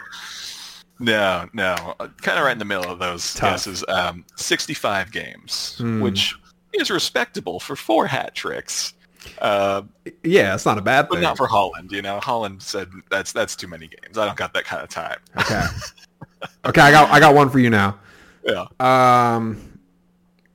no, 1.00 1.50
no. 1.54 1.76
Kind 2.22 2.40
of 2.40 2.46
right 2.46 2.54
in 2.54 2.60
the 2.60 2.66
middle 2.66 2.90
of 2.90 2.98
those 3.00 3.34
Tough. 3.34 3.52
guesses. 3.52 3.84
Um, 3.90 4.24
65 4.38 5.12
games, 5.12 5.76
Hmm. 5.80 6.00
which 6.02 6.34
is 6.74 6.90
respectable 6.90 7.60
for 7.60 7.76
four 7.76 8.08
hat 8.08 8.34
tricks. 8.34 8.94
Uh, 9.40 9.84
Yeah, 10.24 10.54
it's 10.56 10.66
not 10.66 10.78
a 10.78 10.82
bad 10.82 11.08
but 11.10 11.16
thing. 11.16 11.24
not 11.24 11.38
for 11.38 11.48
Haaland. 11.48 11.92
You 11.92 12.02
know, 12.02 12.20
Haaland 12.20 12.62
said 12.62 12.90
that's 13.10 13.32
that's 13.32 13.56
too 13.56 13.68
many 13.68 13.88
games. 13.88 14.18
I 14.18 14.26
don't 14.26 14.38
got 14.38 14.54
that 14.54 14.66
kind 14.66 14.82
of 14.84 14.90
time. 14.90 15.20
Okay. 15.40 15.66
okay, 16.66 16.82
I 16.82 16.92
got 16.92 17.10
I 17.12 17.20
got 17.20 17.34
one 17.36 17.50
for 17.50 17.60
you 17.60 17.70
now. 17.70 17.98
Yeah. 18.46 18.66
Um, 18.80 19.80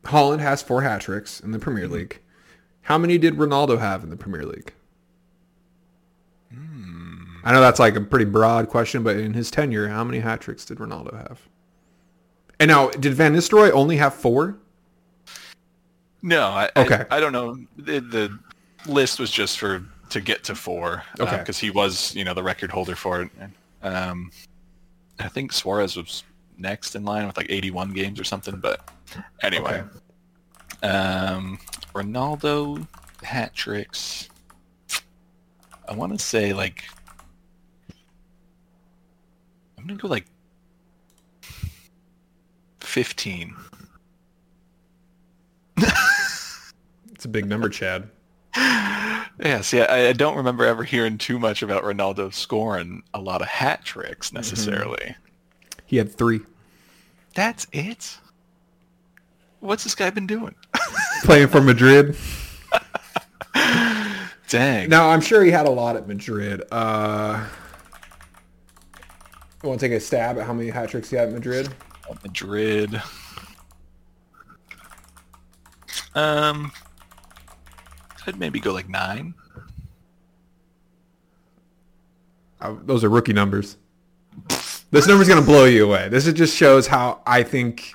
Haaland 0.04 0.40
has 0.40 0.62
four 0.62 0.82
hat 0.82 1.00
tricks 1.00 1.40
in 1.40 1.50
the 1.52 1.58
Premier 1.58 1.84
Mm-hmm. 1.84 1.94
League. 1.94 2.20
How 2.82 2.96
many 2.98 3.18
did 3.18 3.34
Ronaldo 3.36 3.78
have 3.78 4.02
in 4.04 4.10
the 4.10 4.16
Premier 4.16 4.44
League? 4.44 4.72
Hmm. 6.52 7.14
I 7.44 7.52
know 7.52 7.60
that's 7.60 7.78
like 7.78 7.96
a 7.96 8.00
pretty 8.00 8.24
broad 8.24 8.68
question, 8.68 9.02
but 9.02 9.16
in 9.16 9.34
his 9.34 9.50
tenure, 9.50 9.88
how 9.88 10.04
many 10.04 10.20
hat 10.20 10.40
tricks 10.40 10.64
did 10.64 10.78
Ronaldo 10.78 11.14
have? 11.16 11.40
And 12.60 12.68
now, 12.70 12.88
did 12.90 13.14
Van 13.14 13.34
Nistelrooy 13.34 13.70
only 13.72 13.96
have 13.98 14.14
four? 14.14 14.56
No, 16.22 16.42
I, 16.48 16.70
Okay. 16.76 17.04
I, 17.10 17.18
I 17.18 17.20
don't 17.20 17.32
know. 17.32 17.56
The, 17.76 18.00
the 18.00 18.38
list 18.87 19.18
was 19.18 19.31
just 19.31 19.59
for 19.59 19.85
to 20.11 20.20
get 20.20 20.45
to 20.45 20.55
four. 20.55 21.03
Okay. 21.20 21.39
Because 21.39 21.59
he 21.59 21.70
was, 21.70 22.14
you 22.14 22.24
know, 22.24 22.35
the 22.35 22.43
record 22.43 22.70
holder 22.70 22.97
for 22.97 23.22
it. 23.22 23.31
Um, 23.83 24.31
I 25.18 25.29
think 25.29 25.53
Suarez 25.53 25.97
was 25.97 26.24
next 26.57 26.95
in 26.95 27.05
line 27.05 27.26
with 27.26 27.37
like 27.37 27.47
81 27.49 27.93
games 27.93 28.20
or 28.20 28.24
something. 28.24 28.57
But 28.57 28.89
anyway, 29.43 29.83
um, 30.83 31.59
Ronaldo 31.95 32.87
hat 33.22 33.55
tricks. 33.55 34.29
I 35.89 35.95
want 35.95 36.12
to 36.12 36.18
say 36.18 36.53
like 36.53 36.85
I'm 39.79 39.87
gonna 39.87 39.99
go 39.99 40.09
like 40.09 40.26
15. 42.81 43.55
It's 45.79 47.24
a 47.24 47.29
big 47.29 47.47
number, 47.47 47.68
Chad. 47.68 48.09
Yeah, 49.40 49.61
see, 49.61 49.80
I, 49.80 50.09
I 50.09 50.12
don't 50.12 50.36
remember 50.36 50.64
ever 50.64 50.82
hearing 50.82 51.16
too 51.16 51.38
much 51.38 51.62
about 51.62 51.84
Ronaldo 51.84 52.34
scoring 52.34 53.04
a 53.14 53.20
lot 53.20 53.40
of 53.40 53.46
hat 53.46 53.84
tricks 53.84 54.32
necessarily. 54.32 55.14
He 55.86 55.96
had 55.96 56.12
three. 56.12 56.40
That's 57.34 57.66
it. 57.72 58.18
What's 59.61 59.84
this 59.84 59.94
guy 59.94 60.11
been 60.11 60.26
doing? 60.26 60.54
Playing 61.22 61.48
for 61.48 61.61
Madrid. 61.61 62.16
Dang. 64.48 64.88
Now 64.88 65.09
I'm 65.11 65.20
sure 65.20 65.44
he 65.44 65.50
had 65.50 65.66
a 65.66 65.70
lot 65.70 65.96
at 65.96 66.09
Madrid. 66.09 66.62
Uh, 66.72 67.46
you 69.62 69.68
want 69.68 69.80
to 69.80 69.88
take 69.88 69.96
a 69.96 70.00
stab 70.00 70.38
at 70.38 70.46
how 70.46 70.52
many 70.52 70.68
hat 70.68 70.88
tricks 70.88 71.11
he 71.11 71.16
had 71.16 71.28
at 71.28 71.34
Madrid? 71.34 71.68
Madrid. 72.24 73.00
Um, 76.14 76.72
I'd 78.29 78.39
maybe 78.39 78.61
go 78.61 78.74
like 78.74 78.91
nine. 78.91 79.33
Uh, 82.61 82.76
those 82.85 83.03
are 83.03 83.09
rookie 83.09 83.33
numbers. 83.33 83.79
This 84.91 85.07
number's 85.07 85.29
gonna 85.29 85.43
blow 85.43 85.64
you 85.64 85.87
away. 85.87 86.09
This 86.11 86.26
is 86.26 86.35
just 86.35 86.55
shows 86.55 86.87
how 86.87 87.20
I 87.26 87.43
think 87.43 87.95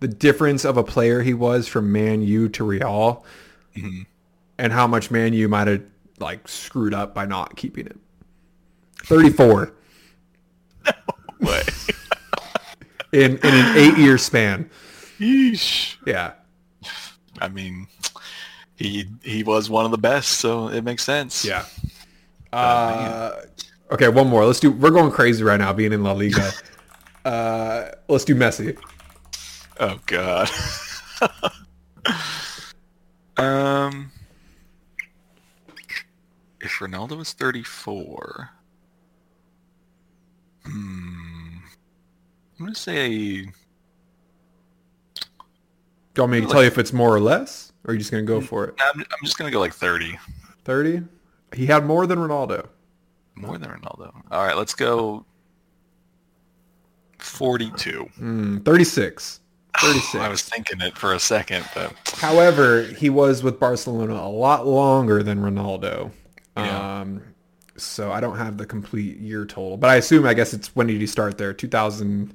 the 0.00 0.08
difference 0.08 0.64
of 0.64 0.76
a 0.78 0.82
player 0.84 1.20
he 1.22 1.34
was 1.34 1.68
from 1.68 1.92
Man 1.92 2.22
U 2.22 2.48
to 2.50 2.64
Real, 2.64 3.24
and 4.58 4.72
how 4.72 4.86
much 4.86 5.10
Man 5.10 5.34
U 5.34 5.48
might 5.48 5.68
have 5.68 5.82
like 6.18 6.48
screwed 6.48 6.94
up 6.94 7.14
by 7.14 7.26
not 7.26 7.56
keeping 7.56 7.86
it. 7.86 7.98
Thirty-four 9.04 9.72
Way. 11.40 11.62
in 13.12 13.32
in 13.36 13.54
an 13.54 13.76
eight-year 13.76 14.16
span. 14.16 14.70
Yeesh. 15.18 15.96
Yeah. 16.06 16.32
I 17.40 17.48
mean, 17.48 17.86
he 18.76 19.06
he 19.22 19.42
was 19.42 19.70
one 19.70 19.84
of 19.84 19.90
the 19.90 19.98
best, 19.98 20.32
so 20.32 20.68
it 20.68 20.82
makes 20.82 21.04
sense. 21.04 21.44
Yeah. 21.44 21.64
Uh, 22.52 23.32
okay, 23.90 24.08
one 24.08 24.28
more. 24.28 24.44
Let's 24.44 24.60
do. 24.60 24.70
We're 24.70 24.90
going 24.90 25.10
crazy 25.10 25.42
right 25.42 25.58
now, 25.58 25.72
being 25.72 25.92
in 25.92 26.02
La 26.02 26.12
Liga. 26.12 26.52
Uh, 27.24 27.90
let's 28.06 28.22
do 28.22 28.34
Messi. 28.34 28.76
Oh 29.80 29.98
God. 30.04 30.50
um, 33.38 34.12
if 36.60 36.72
Ronaldo 36.80 37.16
was 37.16 37.32
thirty-four, 37.32 38.50
hmm, 40.66 41.56
I'm 42.60 42.66
gonna 42.66 42.74
say 42.74 43.08
Do 43.08 43.50
you 46.16 46.22
want 46.22 46.32
me 46.32 46.40
to 46.42 46.46
tell 46.46 46.60
you 46.60 46.68
if 46.68 46.76
it's 46.76 46.92
more 46.92 47.14
or 47.14 47.20
less, 47.20 47.72
or 47.84 47.90
are 47.90 47.92
you 47.94 47.98
just 47.98 48.10
gonna 48.10 48.22
go 48.22 48.40
for 48.40 48.64
it? 48.66 48.74
I'm, 48.80 49.00
I'm 49.00 49.24
just 49.24 49.38
gonna 49.38 49.50
go 49.50 49.60
like 49.60 49.72
thirty. 49.74 50.18
Thirty. 50.64 51.02
He 51.54 51.66
had 51.66 51.84
more 51.84 52.06
than 52.06 52.18
Ronaldo. 52.18 52.66
More 53.36 53.58
than 53.58 53.70
Ronaldo. 53.70 54.12
All 54.30 54.44
right, 54.44 54.56
let's 54.56 54.74
go. 54.74 55.24
Forty-two. 57.18 58.08
Hmm, 58.16 58.58
Thirty-six. 58.58 59.40
Thirty-six. 59.80 60.14
I 60.22 60.28
was 60.28 60.42
thinking 60.42 60.80
it 60.80 60.96
for 60.98 61.14
a 61.14 61.18
second, 61.18 61.66
but 61.74 61.92
However, 62.16 62.82
he 62.82 63.10
was 63.10 63.42
with 63.42 63.58
Barcelona 63.58 64.14
a 64.14 64.28
lot 64.28 64.66
longer 64.66 65.22
than 65.22 65.38
Ronaldo. 65.40 66.10
Yeah. 66.56 67.00
Um, 67.00 67.22
so 67.76 68.12
I 68.12 68.20
don't 68.20 68.36
have 68.36 68.56
the 68.56 68.66
complete 68.66 69.18
year 69.18 69.44
total, 69.44 69.76
but 69.76 69.90
I 69.90 69.96
assume 69.96 70.26
I 70.26 70.34
guess 70.34 70.54
it's 70.54 70.74
when 70.76 70.86
did 70.86 71.00
he 71.00 71.06
start 71.06 71.38
there? 71.38 71.52
Two 71.52 71.66
thousand 71.68 72.34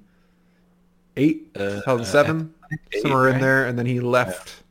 eight, 1.17 1.49
Uh, 1.55 1.59
two 1.75 1.81
thousand 1.81 2.05
seven, 2.05 2.53
eight, 2.93 3.01
somewhere 3.01 3.29
in 3.29 3.39
there, 3.39 3.65
and 3.65 3.77
then 3.79 3.85
he 3.85 3.99
left. 3.99 4.63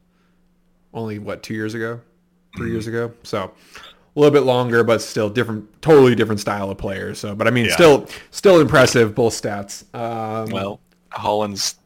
Only 0.95 1.19
what 1.19 1.43
two 1.43 1.55
years 1.55 1.75
ago, 1.75 2.01
3 2.57 2.71
years 2.71 2.87
Mm-hmm. 2.87 2.97
ago. 2.97 3.15
So 3.23 3.53
a 4.17 4.19
little 4.19 4.33
bit 4.33 4.45
longer, 4.45 4.83
but 4.83 5.01
still 5.03 5.29
different, 5.31 5.81
totally 5.83 6.15
different 6.15 6.41
style 6.41 6.71
of 6.71 6.79
player. 6.79 7.15
So, 7.15 7.35
but 7.35 7.47
I 7.47 7.51
mean, 7.51 7.67
Yeah. 7.67 7.75
still, 7.75 8.07
still 8.31 8.61
impressive 8.61 9.15
both 9.15 9.41
stats. 9.41 9.85
Um, 9.95 10.51
well, 10.51 10.81
Haaland's 11.13 11.77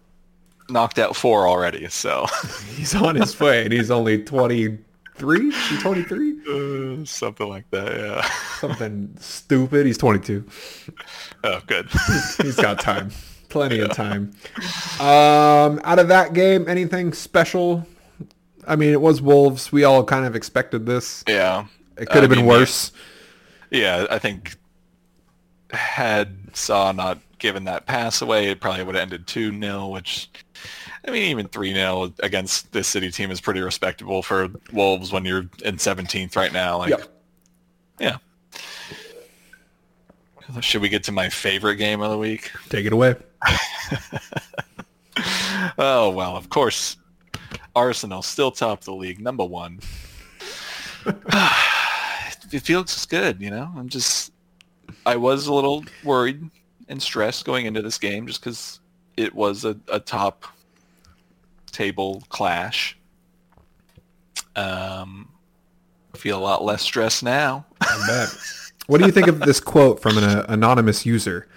knocked 0.70 0.98
out 0.98 1.14
four 1.16 1.46
already, 1.48 1.88
so 1.88 2.26
he's 2.76 2.94
on 2.94 3.16
his 3.16 3.38
way, 3.38 3.64
and 3.64 3.72
he's 3.72 3.90
only 3.90 4.22
twenty 4.22 4.78
three. 5.16 5.52
Twenty 5.80 6.02
three. 6.04 6.38
uh, 7.02 7.04
something 7.04 7.48
like 7.48 7.68
that. 7.70 7.96
Yeah. 7.96 8.30
something 8.60 9.14
stupid. 9.20 9.84
He's 9.86 9.98
22. 9.98 10.44
Oh, 11.44 11.60
good. 11.66 11.88
He's 12.40 12.54
got 12.54 12.78
time. 12.78 13.10
Plenty 13.48 13.80
of 13.80 13.92
time. 13.92 14.32
Um, 15.00 15.80
out 15.82 15.98
of 15.98 16.06
that 16.08 16.34
game, 16.34 16.68
anything 16.68 17.12
special? 17.12 17.84
I 18.66 18.76
mean, 18.76 18.92
it 18.92 19.00
was 19.00 19.20
Wolves. 19.20 19.72
We 19.72 19.84
all 19.84 20.04
kind 20.04 20.24
of 20.26 20.36
expected 20.36 20.86
this. 20.86 21.24
yeah. 21.28 21.66
It 21.98 22.06
could 22.08 22.22
have 22.22 22.30
been 22.30 22.40
mean, 22.40 22.46
worse. 22.46 22.90
Yeah, 23.70 24.06
I 24.10 24.18
think 24.18 24.56
had 25.70 26.36
Sá 26.54 26.92
not 26.92 27.18
given 27.38 27.64
that 27.64 27.86
pass 27.86 28.22
away, 28.22 28.48
it 28.50 28.60
probably 28.60 28.84
would 28.84 28.94
have 28.94 29.02
ended 29.02 29.26
2-0, 29.26 29.90
which, 29.92 30.30
I 31.06 31.10
mean, 31.10 31.24
even 31.24 31.48
3-0 31.48 32.18
against 32.22 32.72
this 32.72 32.88
City 32.88 33.10
team 33.10 33.30
is 33.30 33.40
pretty 33.40 33.60
respectable 33.60 34.22
for 34.22 34.48
Wolves 34.72 35.12
when 35.12 35.24
you're 35.24 35.46
in 35.64 35.76
17th 35.76 36.34
right 36.36 36.52
now. 36.52 36.78
Like, 36.78 36.90
Yep. 36.90 37.08
yeah. 38.00 38.16
Should 40.60 40.82
we 40.82 40.88
get 40.88 41.04
to 41.04 41.12
my 41.12 41.28
favorite 41.28 41.76
game 41.76 42.00
of 42.00 42.10
the 42.10 42.18
week? 42.18 42.50
Take 42.68 42.86
it 42.86 42.92
away. 42.92 43.16
Oh, 45.78 46.10
well, 46.10 46.36
of 46.36 46.48
course. 46.48 46.96
Arsenal 47.74 48.22
still 48.22 48.50
top 48.50 48.82
the 48.82 48.92
league, 48.92 49.20
number 49.20 49.44
one. 49.44 49.80
it 51.06 52.60
feels 52.60 53.06
good, 53.06 53.40
you 53.40 53.50
know? 53.50 53.70
I'm 53.76 53.88
just, 53.88 54.32
I 55.06 55.16
was 55.16 55.46
a 55.46 55.54
little 55.54 55.84
worried 56.04 56.50
and 56.88 57.02
stressed 57.02 57.44
going 57.44 57.66
into 57.66 57.82
this 57.82 57.98
game 57.98 58.26
just 58.26 58.40
because 58.40 58.80
it 59.16 59.34
was 59.34 59.64
a, 59.64 59.76
a 59.88 59.98
top 60.00 60.44
table 61.70 62.22
clash. 62.28 62.98
Um, 64.54 65.28
I 66.14 66.18
feel 66.18 66.38
a 66.38 66.40
lot 66.40 66.64
less 66.64 66.82
stressed 66.82 67.22
now. 67.22 67.64
I 67.80 68.04
bet. 68.06 68.28
What 68.86 68.98
do 68.98 69.06
you 69.06 69.12
think 69.12 69.28
of 69.28 69.40
this 69.40 69.60
quote 69.60 70.02
from 70.02 70.18
an 70.18 70.24
uh, 70.24 70.44
anonymous 70.48 71.06
user? 71.06 71.48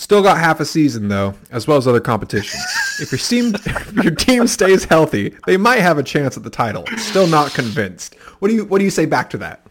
Still 0.00 0.22
got 0.22 0.38
half 0.38 0.60
a 0.60 0.64
season 0.64 1.08
though, 1.08 1.34
as 1.50 1.66
well 1.66 1.76
as 1.76 1.86
other 1.86 2.00
competitions. 2.00 2.64
If 3.00 3.12
your 3.12 3.18
team, 3.18 3.54
if 3.66 3.92
your 4.02 4.14
team 4.14 4.46
stays 4.46 4.82
healthy, 4.82 5.36
they 5.44 5.58
might 5.58 5.80
have 5.80 5.98
a 5.98 6.02
chance 6.02 6.38
at 6.38 6.42
the 6.42 6.48
title. 6.48 6.86
Still 6.96 7.26
not 7.26 7.52
convinced. 7.52 8.14
What 8.38 8.48
do 8.48 8.54
you 8.54 8.64
What 8.64 8.78
do 8.78 8.84
you 8.84 8.90
say 8.90 9.04
back 9.04 9.28
to 9.28 9.38
that? 9.38 9.66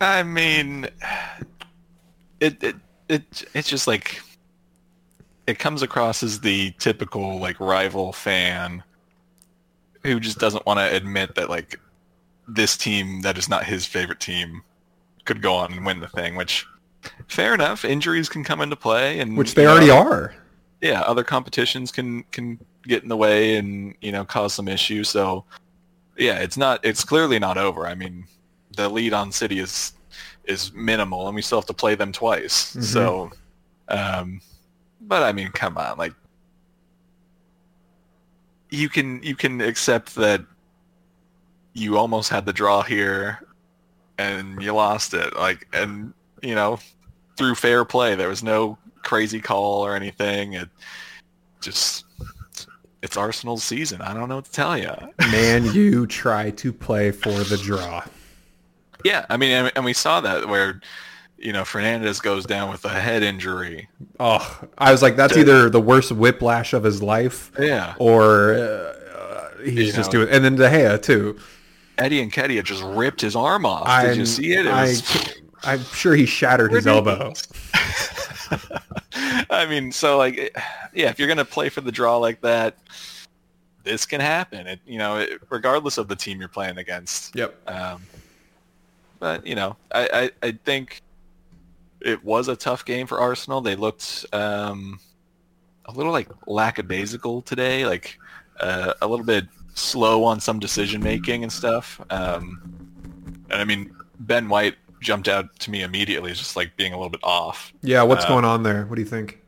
I 0.00 0.22
mean, 0.22 0.88
it 2.40 2.62
it 2.62 2.76
it 3.10 3.44
it's 3.52 3.68
just 3.68 3.86
like 3.86 4.22
it 5.46 5.58
comes 5.58 5.82
across 5.82 6.22
as 6.22 6.40
the 6.40 6.70
typical 6.78 7.38
like 7.38 7.60
rival 7.60 8.14
fan 8.14 8.82
who 10.02 10.20
just 10.20 10.38
doesn't 10.38 10.64
want 10.64 10.78
to 10.78 10.96
admit 10.96 11.34
that 11.34 11.50
like 11.50 11.78
this 12.48 12.78
team 12.78 13.20
that 13.20 13.36
is 13.36 13.50
not 13.50 13.64
his 13.64 13.84
favorite 13.84 14.20
team 14.20 14.62
could 15.26 15.42
go 15.42 15.52
on 15.52 15.70
and 15.70 15.84
win 15.84 16.00
the 16.00 16.08
thing. 16.08 16.34
Which 16.34 16.66
fair 17.28 17.54
enough, 17.54 17.84
injuries 17.84 18.28
can 18.28 18.44
come 18.44 18.60
into 18.60 18.76
play, 18.76 19.20
and 19.20 19.36
Which 19.36 19.54
they 19.54 19.62
you 19.62 19.68
know, 19.68 19.72
already 19.72 19.90
are. 19.90 20.34
yeah, 20.80 21.00
other 21.02 21.24
competitions 21.24 21.90
can 21.92 22.22
can 22.32 22.58
get 22.86 23.02
in 23.02 23.08
the 23.08 23.16
way 23.16 23.56
and 23.56 23.94
you 24.00 24.12
know 24.12 24.24
cause 24.24 24.54
some 24.54 24.68
issues. 24.68 25.08
So 25.08 25.44
yeah, 26.16 26.38
it's 26.38 26.56
not 26.56 26.80
it's 26.84 27.04
clearly 27.04 27.38
not 27.38 27.56
over. 27.58 27.86
I 27.86 27.94
mean, 27.94 28.24
the 28.76 28.88
lead 28.88 29.12
on 29.12 29.32
City 29.32 29.58
is 29.58 29.92
is 30.44 30.72
minimal, 30.72 31.26
and 31.26 31.34
we 31.34 31.42
still 31.42 31.58
have 31.58 31.66
to 31.66 31.74
play 31.74 31.94
them 31.94 32.12
twice. 32.12 32.76
So, 32.80 33.30
um, 33.88 34.40
but 35.02 35.22
I 35.22 35.32
mean, 35.32 35.48
come 35.52 35.78
on, 35.78 35.96
like 35.98 36.12
you 38.70 38.88
can 38.88 39.22
you 39.22 39.34
can 39.34 39.60
accept 39.60 40.14
that 40.16 40.42
you 41.72 41.96
almost 41.98 42.30
had 42.30 42.46
the 42.46 42.52
draw 42.52 42.82
here 42.82 43.40
and 44.18 44.60
you 44.62 44.72
lost 44.72 45.14
it 45.14 45.34
like 45.36 45.66
and 45.72 46.12
you 46.42 46.54
know 46.54 46.78
through 47.36 47.54
fair 47.54 47.84
play 47.84 48.14
there 48.14 48.28
was 48.28 48.42
no 48.42 48.76
crazy 49.02 49.40
call 49.40 49.84
or 49.84 49.94
anything 49.96 50.52
it 50.54 50.68
just 51.60 52.04
it's 53.02 53.16
arsenal's 53.16 53.62
season 53.64 54.00
i 54.02 54.12
don't 54.12 54.28
know 54.28 54.36
what 54.36 54.44
to 54.44 54.52
tell 54.52 54.76
you 54.76 54.92
Man, 55.30 55.64
you 55.72 56.06
try 56.06 56.50
to 56.50 56.72
play 56.72 57.10
for 57.10 57.30
the 57.44 57.56
draw. 57.56 58.02
yeah 59.04 59.24
i 59.30 59.36
mean 59.36 59.70
and, 59.74 59.84
we 59.84 59.92
saw 59.92 60.20
that 60.20 60.48
where 60.48 60.80
you 61.38 61.52
know 61.54 61.62
Fernandes 61.62 62.22
goes 62.22 62.44
down 62.44 62.68
with 62.70 62.84
a 62.84 62.90
head 62.90 63.22
injury 63.22 63.88
Oh, 64.22 64.60
I 64.76 64.92
was 64.92 65.00
like, 65.00 65.16
that's 65.16 65.34
either 65.38 65.70
the 65.70 65.80
worst 65.80 66.12
whiplash 66.12 66.74
of 66.74 66.84
his 66.84 67.02
life, 67.02 67.50
yeah 67.58 67.94
or 67.98 68.52
uh, 68.52 69.48
he's 69.64 69.74
You 69.74 69.92
just 69.94 70.12
know. 70.12 70.24
doing. 70.24 70.34
And 70.34 70.44
then 70.44 70.56
De 70.56 70.68
Gea 70.68 71.00
too. 71.00 71.38
Eddie 71.96 72.26
Nketiah 72.28 72.62
just 72.62 72.82
ripped 72.82 73.22
his 73.22 73.34
arm 73.34 73.64
off 73.64 73.86
I, 73.86 74.08
did 74.08 74.16
you 74.18 74.26
see 74.26 74.52
it, 74.52 74.66
it 74.66 74.72
I, 74.72 74.82
was 74.82 75.02
I'm 75.62 75.82
sure 75.84 76.14
he 76.14 76.26
shattered 76.26 76.72
his 76.72 76.86
elbow. 76.86 77.32
I 79.50 79.66
mean, 79.66 79.92
so 79.92 80.16
like, 80.18 80.56
yeah, 80.94 81.10
if 81.10 81.18
you're 81.18 81.28
gonna 81.28 81.44
play 81.44 81.68
for 81.68 81.80
the 81.80 81.92
draw 81.92 82.16
like 82.16 82.40
that, 82.40 82.78
this 83.84 84.06
can 84.06 84.20
happen. 84.20 84.66
It, 84.66 84.80
you 84.86 84.98
know, 84.98 85.18
it, 85.18 85.40
regardless 85.50 85.98
of 85.98 86.08
the 86.08 86.16
team 86.16 86.38
you're 86.40 86.48
playing 86.48 86.78
against. 86.78 87.34
Yep. 87.34 87.68
Um, 87.68 88.02
but 89.18 89.46
you 89.46 89.54
know, 89.54 89.76
I, 89.92 90.30
I, 90.42 90.46
I 90.46 90.52
think 90.64 91.02
it 92.00 92.24
was 92.24 92.48
a 92.48 92.56
tough 92.56 92.84
game 92.84 93.06
for 93.06 93.20
Arsenal. 93.20 93.60
They 93.60 93.76
looked 93.76 94.24
um, 94.32 94.98
a 95.84 95.92
little 95.92 96.12
like 96.12 96.28
lackadaisical 96.46 97.42
today, 97.42 97.84
like 97.86 98.18
uh, 98.60 98.94
a 99.02 99.06
little 99.06 99.26
bit 99.26 99.46
slow 99.74 100.24
on 100.24 100.40
some 100.40 100.58
decision 100.58 101.02
making 101.02 101.42
and 101.42 101.52
stuff. 101.52 102.00
Um, 102.10 102.60
and 103.50 103.60
I 103.60 103.64
mean, 103.64 103.94
Ben 104.20 104.48
White 104.48 104.76
jumped 105.00 105.28
out 105.28 105.58
to 105.60 105.70
me 105.70 105.82
immediately, 105.82 106.32
just 106.32 106.56
like 106.56 106.76
being 106.76 106.92
a 106.92 106.96
little 106.96 107.10
bit 107.10 107.20
off. 107.22 107.72
Yeah, 107.82 108.02
what's 108.02 108.24
uh, 108.24 108.28
going 108.28 108.44
on 108.44 108.62
there? 108.62 108.84
What 108.86 108.96
do 108.96 109.02
you 109.02 109.08
think? 109.08 109.42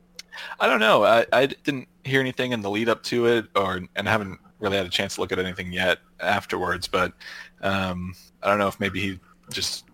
I 0.59 0.67
don't 0.67 0.81
know. 0.81 1.05
I, 1.05 1.27
I 1.33 1.47
didn't 1.47 1.89
hear 2.05 2.21
anything 2.21 2.53
in 2.53 2.63
the 2.63 2.71
lead 2.71 2.89
up 2.89 3.03
to 3.05 3.27
it, 3.27 3.47
or 3.55 3.81
and 3.95 4.09
I 4.09 4.11
haven't 4.11 4.39
really 4.59 4.77
had 4.77 4.87
a 4.87 4.91
chance 4.91 5.17
to 5.17 5.21
look 5.21 5.33
at 5.33 5.39
anything 5.39 5.73
yet 5.73 5.99
afterwards. 6.21 6.89
But 6.89 7.13
um, 7.61 8.15
I 8.43 8.49
don't 8.49 8.59
know 8.59 8.69
if 8.69 8.81
maybe 8.81 9.01
he 9.01 9.21
just 9.53 9.85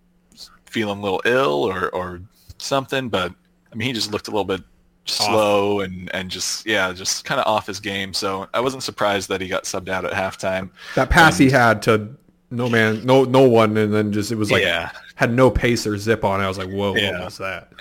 feeling 0.67 0.99
a 0.99 1.03
little 1.03 1.23
ill 1.25 1.65
or 1.65 1.89
or 1.91 2.21
something. 2.59 3.09
But 3.09 3.35
I 3.73 3.75
mean, 3.75 3.89
he 3.89 3.93
just 3.93 4.13
looked 4.13 4.29
a 4.29 4.31
little 4.31 4.45
bit 4.45 4.63
slow 5.07 5.81
and 5.81 6.11
and 6.15 6.31
just 6.31 6.67
yeah, 6.67 6.93
just 6.93 7.25
kind 7.25 7.41
of 7.41 7.47
off 7.47 7.67
his 7.67 7.81
game. 7.81 8.15
So 8.15 8.49
I 8.55 8.61
wasn't 8.61 8.83
surprised 8.83 9.29
that 9.29 9.41
he 9.41 9.49
got 9.49 9.65
subbed 9.65 9.89
out 9.89 10.05
at 10.05 10.13
halftime. 10.13 10.71
That 10.95 11.11
pass 11.11 11.39
and, 11.39 11.49
he 11.49 11.55
had 11.55 11.83
to 11.83 12.11
no 12.51 12.69
man, 12.69 13.05
no 13.05 13.25
no 13.25 13.49
one, 13.49 13.77
and 13.77 13.93
then 13.93 14.13
just 14.13 14.33
it 14.33 14.37
was 14.37 14.51
like 14.51 14.63
yeah. 14.63 14.91
had 15.15 15.33
no 15.33 15.51
pace 15.51 15.87
or 15.87 15.97
zip 15.99 16.25
on 16.25 16.41
it. 16.41 16.45
I 16.45 16.49
was 16.49 16.59
like, 16.59 16.71
whoa, 16.71 16.95
yeah. 16.95 17.13
what 17.13 17.25
was 17.27 17.39
that? 17.39 17.73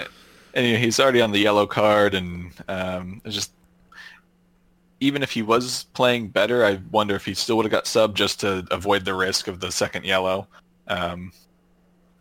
And 0.53 0.65
he's 0.77 0.99
already 0.99 1.21
on 1.21 1.31
the 1.31 1.39
yellow 1.39 1.65
card, 1.65 2.13
and 2.13 2.51
um, 2.67 3.21
just 3.27 3.51
even 4.99 5.23
if 5.23 5.31
he 5.31 5.41
was 5.41 5.85
playing 5.93 6.29
better, 6.29 6.65
I 6.65 6.79
wonder 6.91 7.15
if 7.15 7.25
he 7.25 7.33
still 7.33 7.57
would 7.57 7.65
have 7.65 7.71
got 7.71 7.85
subbed 7.85 8.15
just 8.15 8.39
to 8.41 8.65
avoid 8.71 9.05
the 9.05 9.13
risk 9.13 9.47
of 9.47 9.59
the 9.59 9.71
second 9.71 10.05
yellow. 10.05 10.47
Um, 10.87 11.31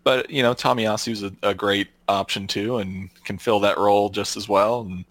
but 0.05 0.31
you 0.31 0.43
know, 0.43 0.55
Tomiyasu's 0.55 1.25
a, 1.25 1.33
a 1.43 1.55
great 1.55 1.89
option 2.09 2.47
too, 2.47 2.79
and 2.79 3.11
can 3.25 3.39
fill 3.39 3.59
that 3.61 3.79
role 3.79 4.09
just 4.09 4.37
as 4.37 4.49
well, 4.49 4.83
and 4.83 5.05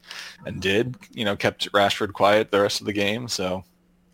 and 0.46 0.62
did. 0.62 0.96
You 1.12 1.26
know, 1.26 1.36
kept 1.36 1.70
Rashford 1.74 2.14
quiet 2.14 2.52
the 2.52 2.62
rest 2.62 2.80
of 2.80 2.86
the 2.86 2.94
game. 2.94 3.28
So 3.28 3.66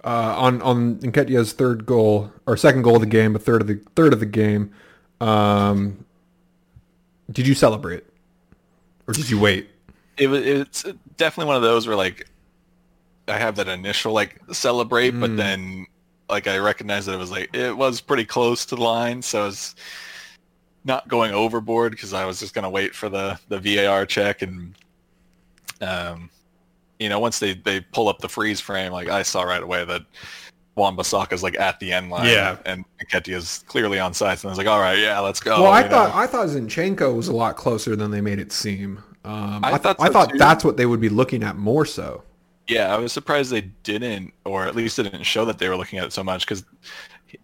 uh, 0.03 0.35
on 0.37 0.61
on 0.61 0.95
Nketiah's 0.97 1.53
third 1.53 1.85
goal 1.85 2.31
or 2.45 2.57
second 2.57 2.81
goal 2.81 2.95
of 2.95 3.01
the 3.01 3.07
game, 3.07 3.35
a 3.35 3.39
third 3.39 3.61
of 3.61 3.67
the 3.67 3.81
third 3.95 4.13
of 4.13 4.19
the 4.19 4.25
game, 4.25 4.71
um, 5.19 6.05
did 7.31 7.47
you 7.47 7.53
celebrate 7.53 8.03
or 9.07 9.13
did 9.13 9.29
you 9.29 9.39
wait? 9.39 9.69
It 10.17 10.27
was 10.27 10.45
it's 10.45 10.83
definitely 11.17 11.47
one 11.47 11.55
of 11.55 11.61
those 11.61 11.87
where 11.87 11.95
like 11.95 12.27
I 13.27 13.37
have 13.37 13.55
that 13.57 13.67
initial 13.67 14.13
like 14.13 14.39
celebrate, 14.51 15.13
mm. 15.13 15.21
but 15.21 15.37
then 15.37 15.85
like 16.29 16.47
I 16.47 16.57
recognize 16.57 17.05
that 17.05 17.13
it 17.13 17.17
was 17.17 17.31
like 17.31 17.55
it 17.55 17.75
was 17.75 18.01
pretty 18.01 18.25
close 18.25 18.65
to 18.67 18.75
the 18.75 18.81
line, 18.81 19.21
so 19.21 19.47
it's 19.47 19.75
not 20.83 21.07
going 21.07 21.31
overboard 21.31 21.91
because 21.91 22.13
I 22.13 22.25
was 22.25 22.39
just 22.39 22.53
gonna 22.53 22.69
wait 22.69 22.95
for 22.95 23.09
the 23.09 23.39
the 23.49 23.59
VAR 23.59 24.05
check 24.05 24.41
and 24.41 24.75
um, 25.81 26.29
you 27.01 27.09
know, 27.09 27.19
once 27.19 27.39
they 27.39 27.55
they 27.55 27.81
pull 27.81 28.07
up 28.07 28.19
the 28.19 28.29
freeze 28.29 28.59
frame, 28.59 28.91
like 28.91 29.09
I 29.09 29.23
saw 29.23 29.41
right 29.41 29.63
away 29.63 29.83
that 29.85 30.03
Wan 30.75 30.95
Bissaka's 30.95 31.41
like 31.41 31.59
at 31.59 31.79
the 31.79 31.91
end 31.91 32.11
line, 32.11 32.29
yeah, 32.29 32.57
and 32.65 32.85
is 33.27 33.63
clearly 33.67 33.99
on 33.99 34.13
sides, 34.13 34.43
and 34.43 34.49
I 34.49 34.51
was 34.51 34.57
like, 34.59 34.67
all 34.67 34.79
right, 34.79 34.99
yeah, 34.99 35.19
let's 35.19 35.39
go. 35.39 35.63
Well, 35.63 35.71
I 35.71 35.81
thought 35.87 36.09
know? 36.13 36.21
I 36.21 36.27
thought 36.27 36.47
Zinchenko 36.47 37.15
was 37.15 37.27
a 37.27 37.33
lot 37.33 37.55
closer 37.55 37.95
than 37.95 38.11
they 38.11 38.21
made 38.21 38.37
it 38.37 38.51
seem. 38.51 39.03
Um, 39.25 39.63
I, 39.63 39.73
I, 39.73 39.77
thought 39.77 39.97
so 39.97 40.03
I 40.03 40.09
thought 40.09 40.29
too. 40.31 40.37
that's 40.37 40.63
what 40.63 40.77
they 40.77 40.85
would 40.85 41.01
be 41.01 41.09
looking 41.09 41.43
at 41.43 41.55
more 41.55 41.85
so. 41.85 42.23
Yeah, 42.67 42.93
I 42.93 42.97
was 42.99 43.11
surprised 43.11 43.51
they 43.51 43.61
didn't, 43.83 44.33
or 44.45 44.65
at 44.65 44.75
least 44.75 44.95
didn't 44.95 45.23
show 45.23 45.43
that 45.45 45.57
they 45.57 45.67
were 45.69 45.75
looking 45.75 45.97
at 45.97 46.05
it 46.05 46.13
so 46.13 46.23
much 46.23 46.45
because 46.45 46.63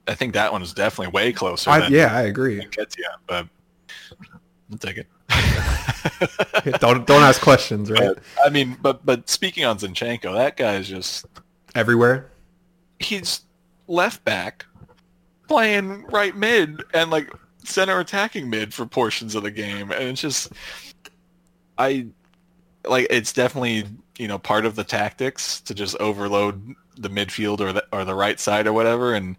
I 0.08 0.14
think 0.14 0.34
that 0.34 0.52
one 0.52 0.62
was 0.62 0.74
definitely 0.74 1.12
way 1.12 1.34
closer. 1.34 1.72
I, 1.72 1.88
yeah, 1.88 2.16
I 2.16 2.22
agree. 2.24 2.62
Nketiah, 2.62 3.18
but 3.26 3.48
I'll 4.72 4.78
take 4.78 4.98
it. 4.98 5.08
don't 6.80 7.06
don't 7.06 7.24
ask 7.24 7.42
questions, 7.42 7.92
right? 7.92 8.16
But, 8.16 8.24
I 8.46 8.50
mean, 8.50 8.78
but 8.82 9.06
but 9.06 9.30
speaking 9.30 9.66
on 9.66 9.78
Zinchenko, 9.78 10.34
that 10.36 10.58
guy 10.58 10.76
is 10.76 10.88
just 10.88 11.26
everywhere. 11.76 12.32
He's 13.00 13.42
left 13.88 14.24
back, 14.24 14.66
playing 15.48 16.06
right 16.08 16.36
mid, 16.36 16.84
and 16.94 17.12
like 17.12 17.32
center 17.64 18.00
attacking 18.00 18.50
mid 18.50 18.74
for 18.74 18.86
portions 18.86 19.36
of 19.36 19.44
the 19.44 19.52
game, 19.52 19.92
and 19.92 20.04
it's 20.04 20.22
just 20.22 20.52
I 21.78 22.08
like 22.86 23.08
it's 23.10 23.34
definitely 23.34 23.86
you 24.18 24.28
know 24.28 24.40
part 24.40 24.66
of 24.66 24.76
the 24.76 24.84
tactics 24.84 25.62
to 25.62 25.74
just 25.74 25.96
overload 25.98 26.76
the 26.98 27.10
midfield 27.10 27.60
or 27.60 27.74
the 27.74 27.86
or 27.92 28.06
the 28.06 28.16
right 28.16 28.40
side 28.40 28.68
or 28.68 28.74
whatever, 28.74 29.14
and 29.14 29.36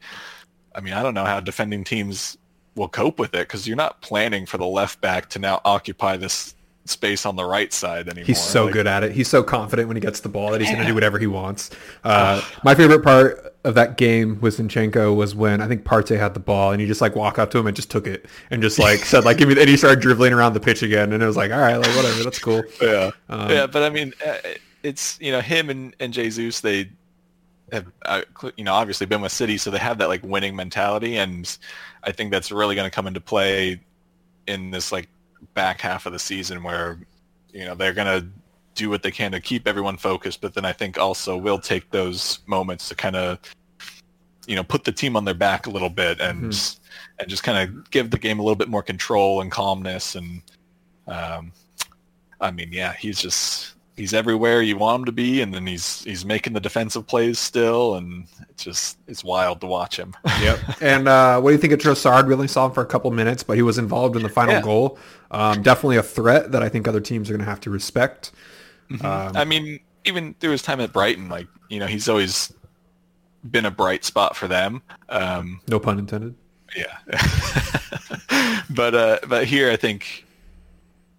I 0.74 0.80
mean, 0.80 0.94
I 0.94 1.02
don't 1.02 1.14
know 1.14 1.24
how 1.24 1.40
defending 1.40 1.82
teams 1.84 2.38
will 2.78 2.88
cope 2.88 3.18
with 3.18 3.34
it 3.34 3.48
because 3.48 3.66
you're 3.66 3.76
not 3.76 4.00
planning 4.00 4.46
for 4.46 4.58
the 4.58 4.66
left 4.66 5.00
back 5.00 5.28
to 5.30 5.38
now 5.38 5.60
occupy 5.64 6.16
this 6.16 6.54
space 6.88 7.26
on 7.26 7.36
the 7.36 7.44
right 7.44 7.72
side 7.72 8.08
anymore. 8.08 8.26
He's 8.26 8.42
so 8.42 8.64
like, 8.64 8.74
good 8.74 8.86
at 8.86 9.04
it. 9.04 9.12
He's 9.12 9.28
so 9.28 9.42
confident 9.42 9.88
when 9.88 9.96
he 9.96 10.00
gets 10.00 10.20
the 10.20 10.28
ball 10.28 10.50
that 10.52 10.60
he's 10.60 10.70
yeah. 10.70 10.76
going 10.76 10.86
to 10.86 10.90
do 10.90 10.94
whatever 10.96 11.18
he 11.18 11.26
wants. 11.26 11.70
Uh, 12.04 12.42
my 12.64 12.74
favorite 12.74 13.02
part 13.02 13.54
of 13.64 13.74
that 13.74 13.96
game 13.96 14.40
with 14.40 14.56
Zinchenko 14.56 15.14
was 15.14 15.34
when 15.34 15.60
I 15.60 15.68
think 15.68 15.84
Partey 15.84 16.18
had 16.18 16.34
the 16.34 16.40
ball 16.40 16.72
and 16.72 16.80
he 16.80 16.86
just 16.86 17.00
like 17.00 17.14
walked 17.14 17.38
up 17.38 17.50
to 17.50 17.58
him 17.58 17.66
and 17.66 17.76
just 17.76 17.90
took 17.90 18.06
it 18.06 18.26
and 18.50 18.62
just 18.62 18.78
like 18.78 19.00
said 19.00 19.24
like 19.24 19.36
give 19.36 19.48
me. 19.48 19.60
And 19.60 19.68
he 19.68 19.76
started 19.76 20.00
dribbling 20.00 20.32
around 20.32 20.54
the 20.54 20.60
pitch 20.60 20.82
again 20.82 21.12
and 21.12 21.22
it 21.22 21.26
was 21.26 21.36
like 21.36 21.50
all 21.50 21.58
right, 21.58 21.76
like 21.76 21.94
whatever, 21.96 22.24
that's 22.24 22.38
cool. 22.38 22.62
Yeah, 22.80 23.10
um, 23.28 23.50
yeah. 23.50 23.66
But 23.66 23.82
I 23.82 23.90
mean, 23.90 24.14
uh, 24.26 24.36
it's 24.82 25.18
you 25.20 25.32
know 25.32 25.40
him 25.40 25.70
and 25.70 25.94
and 26.00 26.12
Jesus 26.12 26.60
they 26.60 26.88
have 27.72 27.86
uh, 28.04 28.22
you 28.56 28.64
know 28.64 28.74
obviously 28.74 29.06
been 29.06 29.20
with 29.20 29.32
City, 29.32 29.58
so 29.58 29.70
they 29.70 29.78
have 29.78 29.98
that 29.98 30.08
like 30.08 30.22
winning 30.22 30.56
mentality, 30.56 31.18
and 31.18 31.58
I 32.02 32.12
think 32.12 32.30
that's 32.30 32.50
really 32.50 32.74
going 32.74 32.88
to 32.88 32.94
come 32.94 33.06
into 33.06 33.20
play 33.20 33.80
in 34.46 34.70
this 34.70 34.92
like 34.92 35.08
back 35.54 35.80
half 35.80 36.06
of 36.06 36.12
the 36.12 36.18
season 36.18 36.62
where 36.62 36.98
you 37.52 37.64
know 37.64 37.74
they're 37.74 37.92
going 37.92 38.22
to 38.22 38.26
do 38.74 38.88
what 38.88 39.02
they 39.02 39.10
can 39.10 39.32
to 39.32 39.40
keep 39.40 39.66
everyone 39.66 39.96
focused, 39.96 40.40
but 40.40 40.54
then 40.54 40.64
I 40.64 40.72
think 40.72 40.98
also 40.98 41.36
will 41.36 41.58
take 41.58 41.90
those 41.90 42.38
moments 42.46 42.88
to 42.88 42.94
kind 42.94 43.16
of 43.16 43.38
you 44.46 44.56
know 44.56 44.64
put 44.64 44.84
the 44.84 44.92
team 44.92 45.16
on 45.16 45.24
their 45.24 45.34
back 45.34 45.66
a 45.66 45.70
little 45.70 45.90
bit 45.90 46.20
and 46.20 46.44
mm-hmm. 46.52 46.82
and 47.18 47.28
just 47.28 47.42
kind 47.42 47.58
of 47.58 47.90
give 47.90 48.10
the 48.10 48.18
game 48.18 48.38
a 48.38 48.42
little 48.42 48.56
bit 48.56 48.68
more 48.68 48.82
control 48.82 49.42
and 49.42 49.52
calmness 49.52 50.14
and 50.14 50.42
um, 51.06 51.52
I 52.40 52.50
mean 52.50 52.72
yeah 52.72 52.94
he's 52.94 53.20
just 53.20 53.74
he's 53.98 54.14
everywhere 54.14 54.62
you 54.62 54.78
want 54.78 55.00
him 55.00 55.04
to 55.06 55.12
be, 55.12 55.42
and 55.42 55.52
then 55.52 55.66
he's 55.66 56.04
he's 56.04 56.24
making 56.24 56.52
the 56.52 56.60
defensive 56.60 57.06
plays 57.06 57.38
still, 57.38 57.96
and 57.96 58.26
it's 58.48 58.64
just 58.64 58.98
it's 59.06 59.22
wild 59.24 59.60
to 59.60 59.66
watch 59.66 59.98
him. 59.98 60.14
yep. 60.40 60.58
And 60.80 61.08
uh, 61.08 61.40
what 61.40 61.50
do 61.50 61.54
you 61.54 61.60
think 61.60 61.72
of 61.72 61.80
Trossard? 61.80 62.26
We 62.26 62.34
only 62.34 62.48
saw 62.48 62.66
him 62.66 62.72
for 62.72 62.82
a 62.82 62.86
couple 62.86 63.10
minutes, 63.10 63.42
but 63.42 63.56
he 63.56 63.62
was 63.62 63.76
involved 63.76 64.16
in 64.16 64.22
the 64.22 64.28
final 64.28 64.54
yeah. 64.54 64.62
goal. 64.62 64.98
Um, 65.30 65.62
definitely 65.62 65.96
a 65.96 66.02
threat 66.02 66.52
that 66.52 66.62
I 66.62 66.68
think 66.68 66.88
other 66.88 67.00
teams 67.00 67.28
are 67.28 67.34
going 67.34 67.44
to 67.44 67.50
have 67.50 67.60
to 67.60 67.70
respect. 67.70 68.32
Mm-hmm. 68.90 69.04
Um, 69.04 69.36
I 69.36 69.44
mean, 69.44 69.80
even 70.04 70.34
through 70.34 70.52
his 70.52 70.62
time 70.62 70.80
at 70.80 70.92
Brighton, 70.92 71.28
like 71.28 71.48
you 71.68 71.80
know, 71.80 71.86
he's 71.86 72.08
always 72.08 72.52
been 73.50 73.66
a 73.66 73.70
bright 73.70 74.04
spot 74.04 74.36
for 74.36 74.48
them. 74.48 74.82
Um, 75.08 75.60
no 75.68 75.78
pun 75.78 75.98
intended. 75.98 76.34
Yeah. 76.76 76.98
but 78.70 78.94
uh, 78.94 79.18
but 79.26 79.46
here, 79.46 79.70
I 79.70 79.76
think 79.76 80.24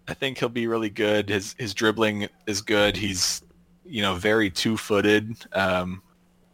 I 0.09 0.15
think 0.15 0.39
he'll 0.39 0.49
be 0.49 0.65
really 0.65 0.89
good. 0.89 1.29
His 1.29 1.55
his 1.59 1.75
dribbling 1.75 2.27
is 2.47 2.61
good. 2.61 2.97
He's 2.97 3.43
you 3.85 4.01
know 4.01 4.15
very 4.15 4.49
two 4.49 4.75
footed. 4.75 5.37
Um, 5.53 6.01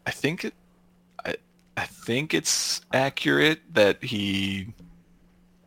I 0.06 0.12
think 0.12 0.44
it, 0.44 0.54
I 1.26 1.36
I 1.78 1.86
think 1.86 2.34
it's 2.34 2.82
accurate 2.94 3.62
that 3.74 4.04
he 4.04 4.74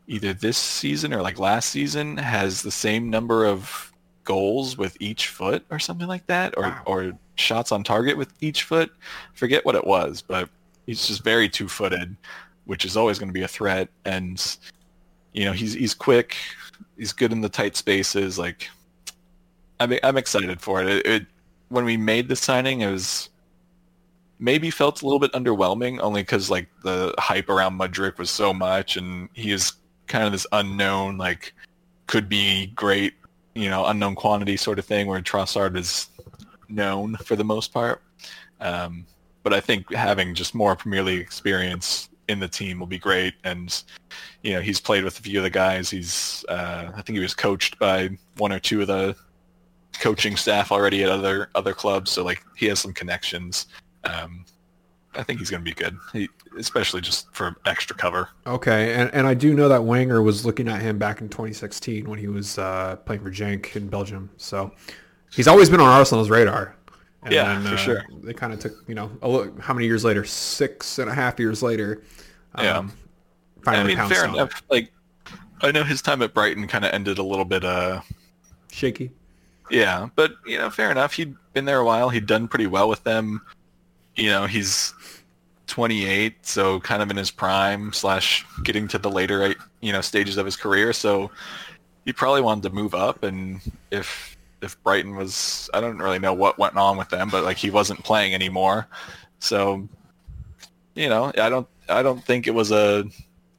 either 0.07 0.35
this 0.35 0.59
season 0.59 1.15
or 1.15 1.23
like 1.23 1.39
last 1.39 1.71
season 1.71 2.19
has 2.19 2.63
the 2.63 2.71
same 2.71 3.09
number 3.09 3.47
of 3.47 3.91
goals 4.25 4.77
with 4.77 4.95
each 5.01 5.29
foot 5.29 5.65
or 5.71 5.79
something 5.79 6.09
like 6.09 6.27
that, 6.27 6.59
or 6.59 6.65
wow. 6.65 6.83
or 6.85 7.13
shots 7.37 7.73
on 7.73 7.83
target 7.85 8.19
with 8.19 8.31
each 8.43 8.65
foot. 8.65 8.93
Forget 9.33 9.65
what 9.65 9.75
it 9.75 9.87
was, 9.87 10.21
but 10.21 10.51
he's 10.85 11.07
just 11.07 11.25
very 11.25 11.49
two 11.49 11.69
footed, 11.69 12.15
which 12.67 12.85
is 12.85 12.99
always 12.99 13.19
going 13.19 13.31
to 13.31 13.33
be 13.33 13.45
a 13.45 13.49
threat. 13.49 13.89
And 14.05 14.59
you 15.33 15.47
know 15.47 15.53
he's 15.53 15.73
he's 15.73 15.95
quick 15.95 16.37
he's 16.97 17.13
good 17.13 17.33
in 17.33 17.41
the 17.41 17.49
tight 17.49 17.77
spaces. 17.77 18.39
Like, 18.39 18.69
I'm 19.81 19.93
I'm 20.03 20.17
excited 20.17 20.61
for 20.61 20.83
it. 20.83 20.89
It, 20.89 21.07
it 21.07 21.27
when 21.69 21.85
we 21.85 21.97
made 21.97 22.29
the 22.29 22.37
signing, 22.37 22.81
it 22.81 22.91
was 22.91 23.29
maybe 24.39 24.71
felt 24.71 25.03
a 25.03 25.05
little 25.05 25.19
bit 25.19 25.33
underwhelming, 25.33 26.01
only 26.01 26.23
because 26.23 26.51
like 26.51 26.69
the 26.83 27.15
hype 27.19 27.49
around 27.49 27.79
Mudryk 27.79 28.19
was 28.19 28.31
so 28.31 28.53
much, 28.53 28.97
and 28.97 29.29
he 29.33 29.53
is 29.53 29.73
kind 30.07 30.25
of 30.25 30.33
this 30.33 30.47
unknown, 30.53 31.19
like 31.19 31.55
could 32.07 32.29
be 32.29 32.69
great, 32.69 33.15
you 33.55 33.69
know, 33.69 33.87
unknown 33.87 34.15
quantity 34.15 34.57
sort 34.57 34.79
of 34.79 34.85
thing, 34.85 35.07
where 35.07 35.21
Trossard 35.21 35.77
is 35.77 36.09
known 36.69 37.17
for 37.17 37.37
the 37.37 37.45
most 37.45 37.73
part. 37.73 38.03
Um, 38.61 39.07
but 39.43 39.53
I 39.53 39.61
think 39.61 39.93
having 39.95 40.35
just 40.35 40.55
more 40.55 40.75
Premier 40.75 41.03
League 41.03 41.21
experience 41.21 42.09
in 42.29 42.39
the 42.39 42.49
team 42.49 42.79
will 42.79 42.87
be 42.87 42.99
great. 42.99 43.35
And 43.45 43.83
you 44.43 44.53
know, 44.53 44.61
he's 44.61 44.81
played 44.81 45.05
with 45.05 45.19
a 45.19 45.23
few 45.23 45.39
of 45.39 45.43
the 45.43 45.51
guys. 45.51 45.91
He's 45.91 46.45
uh, 46.49 46.91
I 46.95 47.03
think 47.03 47.17
he 47.17 47.23
was 47.23 47.35
coached 47.35 47.79
by 47.79 48.11
one 48.37 48.53
or 48.53 48.59
two 48.59 48.83
of 48.83 48.87
the 48.87 49.17
coaching 49.95 50.37
staff 50.37 50.71
already 50.71 51.03
at 51.03 51.11
other 51.11 51.51
other 51.55 51.75
clubs. 51.75 52.11
So 52.11 52.25
like 52.25 52.45
he 52.57 52.67
has 52.67 52.79
some 52.79 52.93
connections. 52.93 53.67
Um, 54.05 54.45
I 55.15 55.23
think 55.23 55.41
he's 55.41 55.51
going 55.51 55.65
to 55.65 55.65
be 55.65 55.75
good, 55.75 55.97
he, 56.13 56.29
especially 56.59 57.01
just 57.01 57.35
for 57.35 57.57
extra 57.67 57.97
cover. 57.97 58.29
Okay, 58.47 58.95
and 58.95 59.13
and 59.13 59.27
I 59.27 59.35
do 59.35 59.55
know 59.55 59.69
that 59.69 59.83
Wenger 59.83 60.23
was 60.23 60.47
looking 60.47 60.69
at 60.69 60.81
him 60.81 60.99
back 60.99 61.21
in 61.21 61.29
2016 61.29 62.09
when 62.09 62.19
he 62.19 62.29
was 62.29 62.59
uh, 62.59 62.97
playing 63.05 63.23
for 63.23 63.31
Genk 63.31 63.75
in 63.75 63.89
Belgium. 63.89 64.31
So 64.37 64.73
he's 65.33 65.49
always 65.49 65.71
been 65.71 65.81
on 65.81 65.89
Arsenal's 65.89 66.31
radar. 66.31 66.77
And 67.23 67.33
Yeah, 67.33 67.61
for 67.69 67.77
sure. 67.77 68.05
They 68.23 68.33
kind 68.33 68.53
of 68.53 68.61
took, 68.61 68.73
you 68.87 68.95
know, 68.95 69.11
a 69.23 69.29
look, 69.29 69.59
how 69.61 69.75
many 69.75 69.87
years 69.87 70.05
later? 70.05 70.25
Six 70.25 70.99
and 70.99 71.11
a 71.11 71.15
half 71.15 71.39
years 71.39 71.63
later. 71.63 72.03
Um, 72.55 72.65
Yeah. 72.65 72.89
I 73.67 73.83
mean, 73.85 73.97
fair 74.09 74.25
it. 74.25 74.31
enough. 74.31 74.63
Like, 74.71 74.93
I 75.61 75.73
know 75.73 75.83
his 75.85 76.01
time 76.01 76.23
at 76.23 76.33
Brighton 76.33 76.67
kind 76.69 76.85
of 76.85 76.93
ended 76.93 77.19
a 77.19 77.23
little 77.23 77.45
bit. 77.45 77.65
Uh, 77.65 78.01
Shaky. 78.71 79.11
yeah, 79.71 80.09
but 80.15 80.33
you 80.47 80.57
know, 80.57 80.71
fair 80.71 80.91
enough. 80.91 81.13
He'd 81.15 81.35
been 81.53 81.65
there 81.65 81.81
a 81.81 81.85
while. 81.85 82.09
He'd 82.09 82.27
done 82.27 82.47
pretty 82.49 82.69
well 82.69 82.89
with 82.89 83.03
them. 83.05 83.43
You 84.17 84.31
know, 84.31 84.47
he's 84.47 84.95
28, 85.67 86.47
so 86.47 86.81
kind 86.81 87.03
of 87.03 87.11
in 87.11 87.17
his 87.17 87.31
prime 87.31 87.93
slash 87.93 88.47
getting 88.63 88.89
to 88.89 88.99
the 88.99 89.11
later, 89.11 89.55
you 89.81 89.93
know, 89.93 90.01
stages 90.01 90.37
of 90.37 90.47
his 90.47 90.57
career. 90.57 90.93
So 90.93 91.31
he 92.05 92.13
probably 92.13 92.41
wanted 92.41 92.63
to 92.69 92.71
move 92.71 92.95
up. 92.95 93.23
And 93.25 93.61
if 93.91 94.38
if 94.61 94.83
Brighton 94.83 95.17
was, 95.17 95.71
I 95.73 95.81
don't 95.81 95.99
really 95.99 96.19
know 96.19 96.35
what 96.35 96.59
went 96.59 96.77
on 96.77 96.97
with 96.97 97.09
them, 97.11 97.29
but 97.29 97.45
like 97.45 97.57
he 97.57 97.71
wasn't 97.71 98.03
playing 98.05 98.35
anymore. 98.35 98.89
So 99.39 99.89
you 100.95 101.09
know, 101.09 101.33
I 101.39 101.49
don't 101.49 101.69
I 101.89 102.03
don't 102.03 102.25
think 102.25 102.47
it 102.47 102.55
was 102.55 102.73
a 102.73 103.05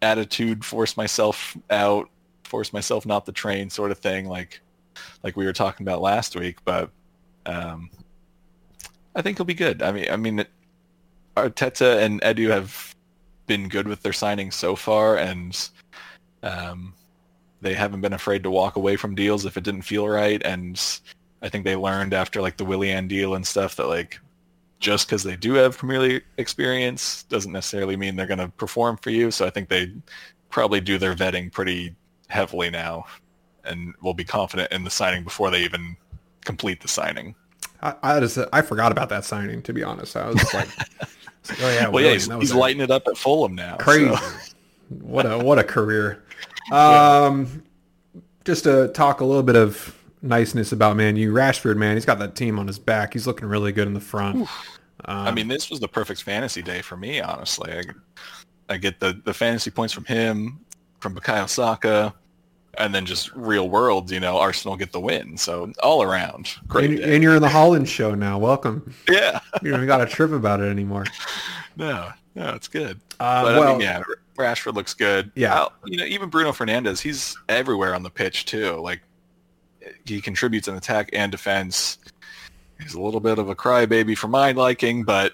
attitude 0.01 0.63
force 0.65 0.97
myself 0.97 1.55
out, 1.69 2.09
force 2.43 2.73
myself 2.73 3.05
not 3.05 3.25
the 3.25 3.31
train 3.31 3.69
sort 3.69 3.91
of 3.91 3.99
thing 3.99 4.27
like 4.27 4.61
like 5.23 5.37
we 5.37 5.45
were 5.45 5.53
talking 5.53 5.85
about 5.85 6.01
last 6.01 6.35
week, 6.35 6.57
but 6.65 6.91
um 7.45 7.89
I 9.15 9.21
think 9.21 9.37
he'll 9.37 9.45
be 9.45 9.53
good. 9.53 9.81
I 9.81 9.91
mean 9.91 10.07
I 10.11 10.17
mean 10.17 10.45
Arteta 11.37 12.03
and 12.03 12.21
Edu 12.21 12.49
have 12.49 12.93
been 13.47 13.69
good 13.69 13.87
with 13.87 14.01
their 14.03 14.11
signings 14.11 14.53
so 14.53 14.75
far 14.75 15.17
and 15.17 15.69
um 16.43 16.93
they 17.61 17.73
haven't 17.73 18.01
been 18.01 18.13
afraid 18.13 18.43
to 18.43 18.51
walk 18.51 18.75
away 18.75 18.95
from 18.95 19.15
deals 19.15 19.45
if 19.45 19.57
it 19.57 19.63
didn't 19.63 19.81
feel 19.83 20.07
right 20.07 20.41
and 20.45 20.99
I 21.41 21.49
think 21.49 21.63
they 21.65 21.75
learned 21.75 22.13
after 22.13 22.41
like 22.41 22.57
the 22.57 22.65
Willian 22.65 23.07
deal 23.07 23.35
and 23.35 23.45
stuff 23.47 23.75
that 23.77 23.87
like 23.87 24.19
just 24.79 25.07
because 25.07 25.23
they 25.23 25.35
do 25.35 25.53
have 25.53 25.77
Premier 25.77 25.99
League 25.99 26.23
experience 26.37 27.23
doesn't 27.23 27.51
necessarily 27.51 27.95
mean 27.97 28.15
they're 28.15 28.25
going 28.27 28.39
to 28.39 28.47
perform 28.49 28.97
for 28.97 29.09
you. 29.09 29.29
So 29.29 29.45
I 29.45 29.49
think 29.49 29.67
they 29.67 29.91
probably 30.49 30.79
do 30.79 30.97
their 30.97 31.13
vetting 31.13 31.51
pretty 31.51 31.93
heavily 32.29 32.69
now 32.69 33.05
and 33.65 33.93
will 34.01 34.13
be 34.13 34.23
confident 34.23 34.71
in 34.71 34.83
the 34.83 34.89
signing 34.89 35.23
before 35.23 35.51
they 35.51 35.63
even 35.63 35.97
complete 36.45 36.81
the 36.81 36.87
signing. 36.87 37.35
I, 37.81 37.93
I 38.03 38.19
just 38.21 38.37
I 38.53 38.61
forgot 38.61 38.91
about 38.91 39.09
that 39.09 39.25
signing. 39.25 39.61
To 39.63 39.73
be 39.73 39.83
honest, 39.83 40.15
I 40.15 40.27
was 40.27 40.53
like, 40.53 40.69
oh 41.01 41.09
yeah, 41.61 41.87
Well, 41.89 42.03
yeah, 42.03 42.13
he's, 42.13 42.27
he's 42.33 42.53
lighting 42.53 42.81
it 42.81 42.91
up 42.91 43.07
at 43.07 43.17
Fulham 43.17 43.55
now. 43.55 43.75
crazy. 43.77 44.15
so- 44.15 44.21
What 45.01 45.25
a 45.27 45.37
what 45.37 45.59
a 45.59 45.63
career. 45.63 46.23
Um, 46.71 47.63
just 48.45 48.63
to 48.63 48.89
talk 48.89 49.21
a 49.21 49.25
little 49.25 49.43
bit 49.43 49.55
of 49.55 49.95
niceness 50.21 50.71
about 50.71 50.95
Man 50.95 51.15
U, 51.15 51.33
Rashford, 51.33 51.77
man, 51.77 51.95
he's 51.95 52.05
got 52.05 52.19
that 52.19 52.35
team 52.35 52.59
on 52.59 52.67
his 52.67 52.79
back. 52.79 53.13
He's 53.13 53.27
looking 53.27 53.47
really 53.47 53.71
good 53.71 53.87
in 53.87 53.93
the 53.93 53.99
front. 53.99 54.47
I 55.05 55.31
mean, 55.31 55.47
this 55.47 55.69
was 55.69 55.79
the 55.79 55.87
perfect 55.87 56.23
fantasy 56.23 56.61
day 56.61 56.81
for 56.81 56.97
me, 56.97 57.21
honestly. 57.21 57.71
I, 57.71 57.83
I 58.73 58.77
get 58.77 58.99
the, 58.99 59.19
the 59.23 59.33
fantasy 59.33 59.71
points 59.71 59.93
from 59.93 60.05
him, 60.05 60.59
from 60.99 61.15
Bukayo 61.15 61.47
Saka, 61.47 62.13
and 62.77 62.93
then 62.93 63.05
just 63.05 63.33
real 63.33 63.69
world, 63.69 64.11
you 64.11 64.19
know, 64.19 64.37
Arsenal 64.37 64.75
get 64.75 64.91
the 64.91 64.99
win. 64.99 65.37
So 65.37 65.71
all 65.81 66.03
around, 66.03 66.49
great 66.67 66.91
And, 66.91 66.99
and 66.99 67.23
you're 67.23 67.35
in 67.35 67.41
the 67.41 67.47
Haaland 67.47 67.87
show 67.87 68.13
now. 68.13 68.37
Welcome. 68.37 68.93
yeah. 69.09 69.39
You 69.61 69.71
don't 69.71 69.79
even 69.79 69.87
got 69.87 69.97
to 69.97 70.05
trip 70.05 70.31
about 70.31 70.61
it 70.61 70.69
anymore. 70.69 71.05
No, 71.75 72.09
no, 72.35 72.49
it's 72.55 72.67
good. 72.67 72.99
Uh, 73.21 73.43
but 73.43 73.55
I 73.55 73.59
well, 73.59 73.73
mean, 73.73 73.81
yeah, 73.81 74.03
Rashford 74.39 74.73
looks 74.73 74.93
good. 74.93 75.31
Yeah. 75.35 75.65
You 75.85 75.97
know, 75.97 76.05
even 76.05 76.29
Bruno 76.29 76.51
Fernandes, 76.51 76.99
he's 77.01 77.37
everywhere 77.47 77.93
on 77.93 78.03
the 78.03 78.09
pitch 78.09 78.45
too. 78.45 78.75
Like 78.81 79.01
he 80.05 80.21
contributes 80.21 80.67
in 80.67 80.75
attack 80.75 81.09
and 81.13 81.31
defense. 81.31 81.97
He's 82.81 82.93
a 82.93 83.01
little 83.01 83.19
bit 83.19 83.37
of 83.39 83.49
a 83.49 83.55
crybaby 83.55 84.17
for 84.17 84.27
my 84.29 84.53
liking, 84.53 85.03
but 85.03 85.33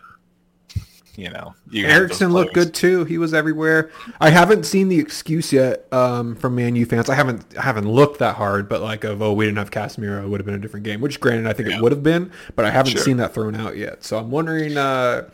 you 1.18 1.30
know, 1.30 1.56
you 1.70 1.86
Eriksen 1.88 2.34
looked 2.34 2.54
good 2.54 2.74
too. 2.74 3.06
He 3.06 3.18
was 3.18 3.34
everywhere. 3.34 3.90
I 4.20 4.32
haven't 4.32 4.66
seen 4.66 4.90
the 4.90 5.00
excuse 5.00 5.54
yet 5.54 5.86
um, 5.94 6.36
from 6.36 6.56
Man 6.56 6.76
U 6.76 6.86
fans. 6.86 7.10
I 7.10 7.16
haven't 7.16 7.46
I 7.58 7.62
haven't 7.62 7.88
looked 7.90 8.20
that 8.20 8.36
hard, 8.36 8.68
but 8.68 8.82
like 8.82 9.06
of 9.06 9.22
oh 9.22 9.32
we 9.32 9.46
didn't 9.46 9.60
have 9.60 9.72
Casemiro, 9.72 10.24
it 10.24 10.28
would 10.28 10.42
have 10.42 10.46
been 10.46 10.56
a 10.56 10.60
different 10.60 10.84
game. 10.84 11.00
Which 11.00 11.22
granted 11.22 11.48
I 11.48 11.54
think 11.54 11.70
Yeah. 11.70 11.78
it 11.78 11.82
would 11.82 11.94
have 11.94 12.04
been, 12.04 12.32
but 12.58 12.66
I 12.66 12.70
haven't 12.72 12.94
Sure. 12.94 13.02
seen 13.02 13.18
that 13.18 13.34
thrown 13.34 13.56
out 13.56 13.78
yet. 13.78 14.04
So 14.04 14.18
I'm 14.18 14.30
wondering 14.30 14.76
uh, 14.76 15.30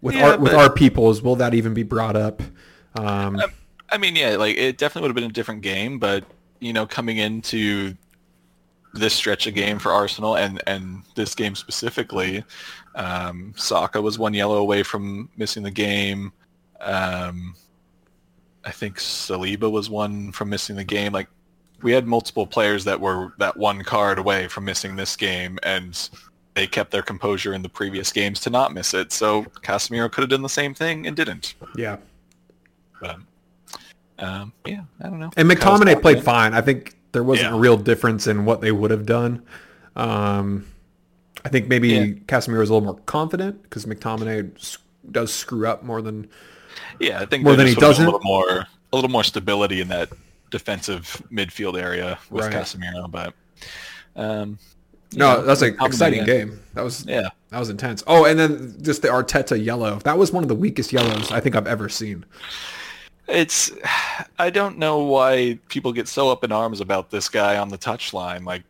with 0.00 0.16
Yeah, 0.16 0.30
our 0.32 0.38
with 0.38 0.50
but- 0.52 0.60
our 0.60 0.72
peoples, 0.72 1.22
will 1.22 1.36
that 1.36 1.54
even 1.54 1.74
be 1.74 1.84
brought 1.84 2.16
up? 2.16 2.42
Um, 2.94 3.40
I 3.90 3.98
mean, 3.98 4.16
yeah, 4.16 4.36
like 4.36 4.56
it 4.56 4.78
definitely 4.78 5.08
would 5.08 5.16
have 5.16 5.22
been 5.22 5.30
a 5.30 5.34
different 5.34 5.62
game, 5.62 5.98
but 5.98 6.24
you 6.60 6.72
know, 6.72 6.86
coming 6.86 7.18
into 7.18 7.94
this 8.94 9.14
stretch 9.14 9.46
of 9.46 9.54
game 9.54 9.78
for 9.78 9.92
Arsenal 9.92 10.36
and 10.36 10.62
and 10.66 11.02
this 11.14 11.34
game 11.34 11.54
specifically, 11.54 12.44
um, 12.94 13.52
Saka 13.56 14.00
was 14.00 14.18
one 14.18 14.34
yellow 14.34 14.58
away 14.58 14.82
from 14.82 15.28
missing 15.36 15.62
the 15.62 15.70
game. 15.70 16.32
Um, 16.80 17.54
I 18.64 18.70
think 18.70 18.98
Saliba 18.98 19.70
was 19.70 19.88
one 19.88 20.32
from 20.32 20.50
missing 20.50 20.76
the 20.76 20.84
game. 20.84 21.12
Like 21.12 21.28
we 21.82 21.92
had 21.92 22.06
multiple 22.06 22.46
players 22.46 22.84
that 22.84 23.00
were 23.00 23.32
that 23.38 23.56
one 23.56 23.82
card 23.82 24.18
away 24.18 24.48
from 24.48 24.64
missing 24.64 24.96
this 24.96 25.16
game, 25.16 25.58
and 25.62 26.10
they 26.54 26.66
kept 26.66 26.90
their 26.90 27.02
composure 27.02 27.54
in 27.54 27.62
the 27.62 27.68
previous 27.68 28.12
games 28.12 28.40
to 28.40 28.50
not 28.50 28.74
miss 28.74 28.92
it. 28.92 29.12
So 29.12 29.44
Casemiro 29.62 30.10
could 30.10 30.22
have 30.22 30.30
done 30.30 30.42
the 30.42 30.48
same 30.48 30.74
thing 30.74 31.06
and 31.06 31.16
didn't. 31.16 31.54
yeah, 31.76 31.96
But 33.00 33.16
um, 34.18 34.52
yeah, 34.66 34.82
I 35.00 35.08
don't 35.08 35.18
know. 35.20 35.30
and 35.36 35.48
McTominay 35.50 36.00
played 36.02 36.22
fine. 36.22 36.52
I 36.54 36.60
think 36.60 36.96
there 37.12 37.22
wasn't 37.24 37.50
Yeah. 37.50 37.56
a 37.56 37.58
real 37.58 37.76
difference 37.76 38.26
in 38.26 38.44
what 38.44 38.60
they 38.60 38.70
would 38.72 38.90
have 38.90 39.06
done. 39.06 39.42
Um, 39.96 40.66
I 41.44 41.48
think 41.48 41.68
maybe 41.68 41.88
Yeah. 41.88 42.04
Casemiro 42.26 42.58
was 42.58 42.70
a 42.70 42.74
little 42.74 42.86
more 42.92 43.00
confident 43.06 43.62
because 43.62 43.86
McTominay 43.86 44.76
does 45.10 45.32
screw 45.32 45.66
up 45.66 45.82
more 45.82 46.02
than 46.02 46.28
Yeah, 47.00 47.20
I 47.20 47.26
think 47.26 47.44
More 47.44 47.56
than 47.56 47.66
he 47.66 47.74
just 47.74 47.80
would've 47.82 47.96
been 47.96 48.06
doesn't? 48.06 48.06
A 48.06 48.10
little 48.10 48.20
more, 48.22 48.66
a 48.92 48.96
little 48.96 49.10
more 49.10 49.24
stability 49.24 49.80
in 49.80 49.88
that 49.88 50.10
defensive 50.50 51.20
midfield 51.32 51.80
area 51.80 52.18
with 52.30 52.44
Right. 52.44 52.54
Casemiro, 52.54 53.10
but 53.10 53.34
um, 54.16 54.58
No, 55.14 55.36
know, 55.36 55.42
that's 55.42 55.62
an 55.62 55.76
exciting 55.80 56.24
game. 56.24 56.60
That 56.74 56.84
was 56.84 57.04
Yeah, 57.06 57.30
that 57.48 57.58
was 57.58 57.70
intense. 57.70 58.04
Oh, 58.06 58.24
and 58.26 58.38
then 58.38 58.76
just 58.82 59.02
the 59.02 59.08
Arteta 59.08 59.62
yellow. 59.62 59.98
That 60.04 60.18
was 60.18 60.30
one 60.32 60.44
of 60.44 60.48
the 60.48 60.54
weakest 60.54 60.92
yellows 60.92 61.32
I 61.32 61.40
think 61.40 61.56
I've 61.56 61.66
ever 61.66 61.88
seen. 61.88 62.24
It's. 63.30 63.70
I 64.38 64.50
don't 64.50 64.78
know 64.78 64.98
why 65.00 65.58
people 65.68 65.92
get 65.92 66.08
so 66.08 66.30
up 66.30 66.44
in 66.44 66.52
arms 66.52 66.80
about 66.80 67.10
this 67.10 67.28
guy 67.28 67.58
on 67.58 67.68
the 67.68 67.78
touchline. 67.78 68.44
Like, 68.44 68.62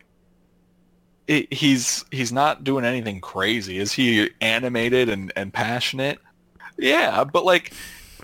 it, 1.27 1.51
he's 1.53 2.03
he's 2.11 2.31
not 2.31 2.63
doing 2.63 2.83
anything 2.85 3.21
crazy. 3.21 3.77
Is 3.77 3.93
he 3.93 4.29
animated 4.41 5.09
and 5.09 5.31
and 5.35 5.53
passionate? 5.53 6.19
Yeah, 6.77 7.23
but 7.23 7.45
like. 7.45 7.73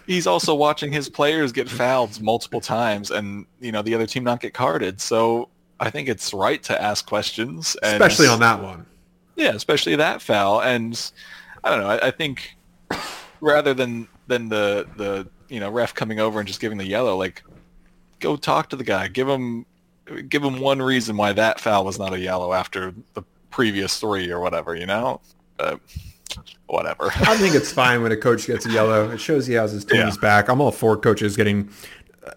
He's 0.05 0.25
also 0.25 0.55
watching 0.55 0.89
his 0.89 1.09
players 1.09 1.51
get 1.51 1.69
fouled 1.69 2.21
multiple 2.21 2.61
times, 2.61 3.11
and 3.11 3.45
you 3.59 3.73
know 3.73 3.81
the 3.81 3.93
other 3.93 4.07
team 4.07 4.23
not 4.23 4.39
get 4.39 4.53
carded. 4.53 5.01
So 5.01 5.49
I 5.81 5.89
think 5.89 6.07
it's 6.07 6.33
right 6.33 6.63
to 6.63 6.81
ask 6.81 7.05
questions, 7.05 7.75
and, 7.83 8.01
Especially 8.01 8.27
on 8.27 8.39
that 8.39 8.63
one. 8.63 8.85
Yeah, 9.35 9.53
especially 9.53 9.97
that 9.97 10.21
foul. 10.21 10.61
And 10.61 11.11
I 11.63 11.69
don't 11.69 11.81
know. 11.81 11.89
I, 11.89 12.07
I 12.07 12.11
think 12.11 12.55
rather 13.41 13.73
than 13.73 14.07
than 14.27 14.49
the 14.49 14.87
the 14.97 15.27
you 15.49 15.59
know 15.59 15.69
ref 15.69 15.93
coming 15.93 16.19
over 16.19 16.39
and 16.39 16.47
just 16.47 16.59
giving 16.59 16.77
the 16.77 16.85
yellow, 16.85 17.15
like 17.17 17.43
go 18.19 18.35
talk 18.35 18.69
to 18.69 18.75
the 18.75 18.83
guy, 18.83 19.07
give 19.07 19.27
him 19.27 19.65
give 20.29 20.43
him 20.43 20.59
one 20.59 20.81
reason 20.81 21.17
why 21.17 21.33
that 21.33 21.59
foul 21.59 21.85
was 21.85 21.99
not 21.99 22.13
a 22.13 22.19
yellow 22.19 22.53
after 22.53 22.93
the 23.13 23.23
previous 23.49 23.99
three 23.99 24.29
or 24.31 24.39
whatever. 24.39 24.75
You 24.75 24.85
know, 24.85 25.21
uh, 25.59 25.77
whatever. 26.67 27.05
I 27.15 27.37
think 27.37 27.55
it's 27.55 27.71
fine 27.71 28.01
when 28.03 28.11
a 28.11 28.17
coach 28.17 28.47
gets 28.47 28.65
a 28.65 28.71
yellow. 28.71 29.09
It 29.11 29.19
shows 29.19 29.47
he 29.47 29.53
has 29.53 29.71
his 29.71 29.85
team's 29.85 30.15
Yeah. 30.15 30.21
back. 30.21 30.49
I'm 30.49 30.61
all 30.61 30.71
for 30.71 30.97
coaches 30.97 31.35
getting 31.35 31.69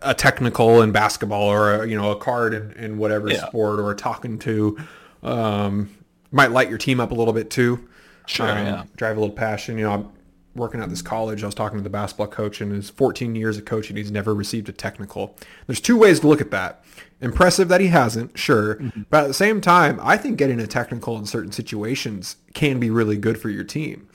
a 0.02 0.14
technical 0.14 0.82
in 0.82 0.92
basketball 0.92 1.48
or 1.48 1.82
a, 1.82 1.88
you 1.88 1.96
know 1.96 2.12
a 2.12 2.16
card 2.16 2.54
in, 2.54 2.72
in 2.72 2.98
whatever 2.98 3.28
Yeah. 3.28 3.46
sport 3.46 3.80
or 3.80 3.94
talking 3.94 4.38
to 4.40 4.78
um, 5.22 5.90
might 6.32 6.52
light 6.52 6.68
your 6.68 6.78
team 6.78 7.00
up 7.00 7.10
a 7.10 7.14
little 7.14 7.34
bit 7.34 7.50
too. 7.50 7.86
Sure, 8.26 8.48
Um, 8.48 8.66
yeah. 8.66 8.84
Drive 8.96 9.16
a 9.16 9.20
little 9.20 9.34
passion. 9.34 9.76
You 9.78 9.84
know, 9.84 10.12
working 10.54 10.80
at 10.80 10.90
this 10.90 11.02
college. 11.02 11.42
I 11.42 11.46
was 11.46 11.54
talking 11.54 11.78
to 11.78 11.82
the 11.84 11.90
basketball 11.90 12.26
coach 12.26 12.60
and 12.60 12.72
his 12.72 12.90
14 12.90 13.34
years 13.34 13.56
of 13.56 13.64
coaching, 13.64 13.96
he's 13.96 14.10
never 14.10 14.34
received 14.34 14.68
a 14.68 14.72
technical. 14.72 15.36
There's 15.66 15.80
two 15.80 15.96
ways 15.96 16.20
to 16.20 16.28
look 16.28 16.40
at 16.40 16.50
that. 16.50 16.84
Impressive 17.20 17.68
that 17.68 17.80
he 17.80 17.88
hasn't, 17.88 18.36
sure. 18.38 18.76
Mm-hmm. 18.76 19.02
But 19.10 19.24
at 19.24 19.28
the 19.28 19.34
same 19.34 19.60
time, 19.60 20.00
I 20.02 20.16
think 20.16 20.38
getting 20.38 20.58
a 20.58 20.66
technical 20.66 21.16
in 21.18 21.26
certain 21.26 21.52
situations 21.52 22.36
can 22.54 22.80
be 22.80 22.90
really 22.90 23.16
good 23.16 23.40
for 23.40 23.48
your 23.48 23.64
team. 23.64 24.08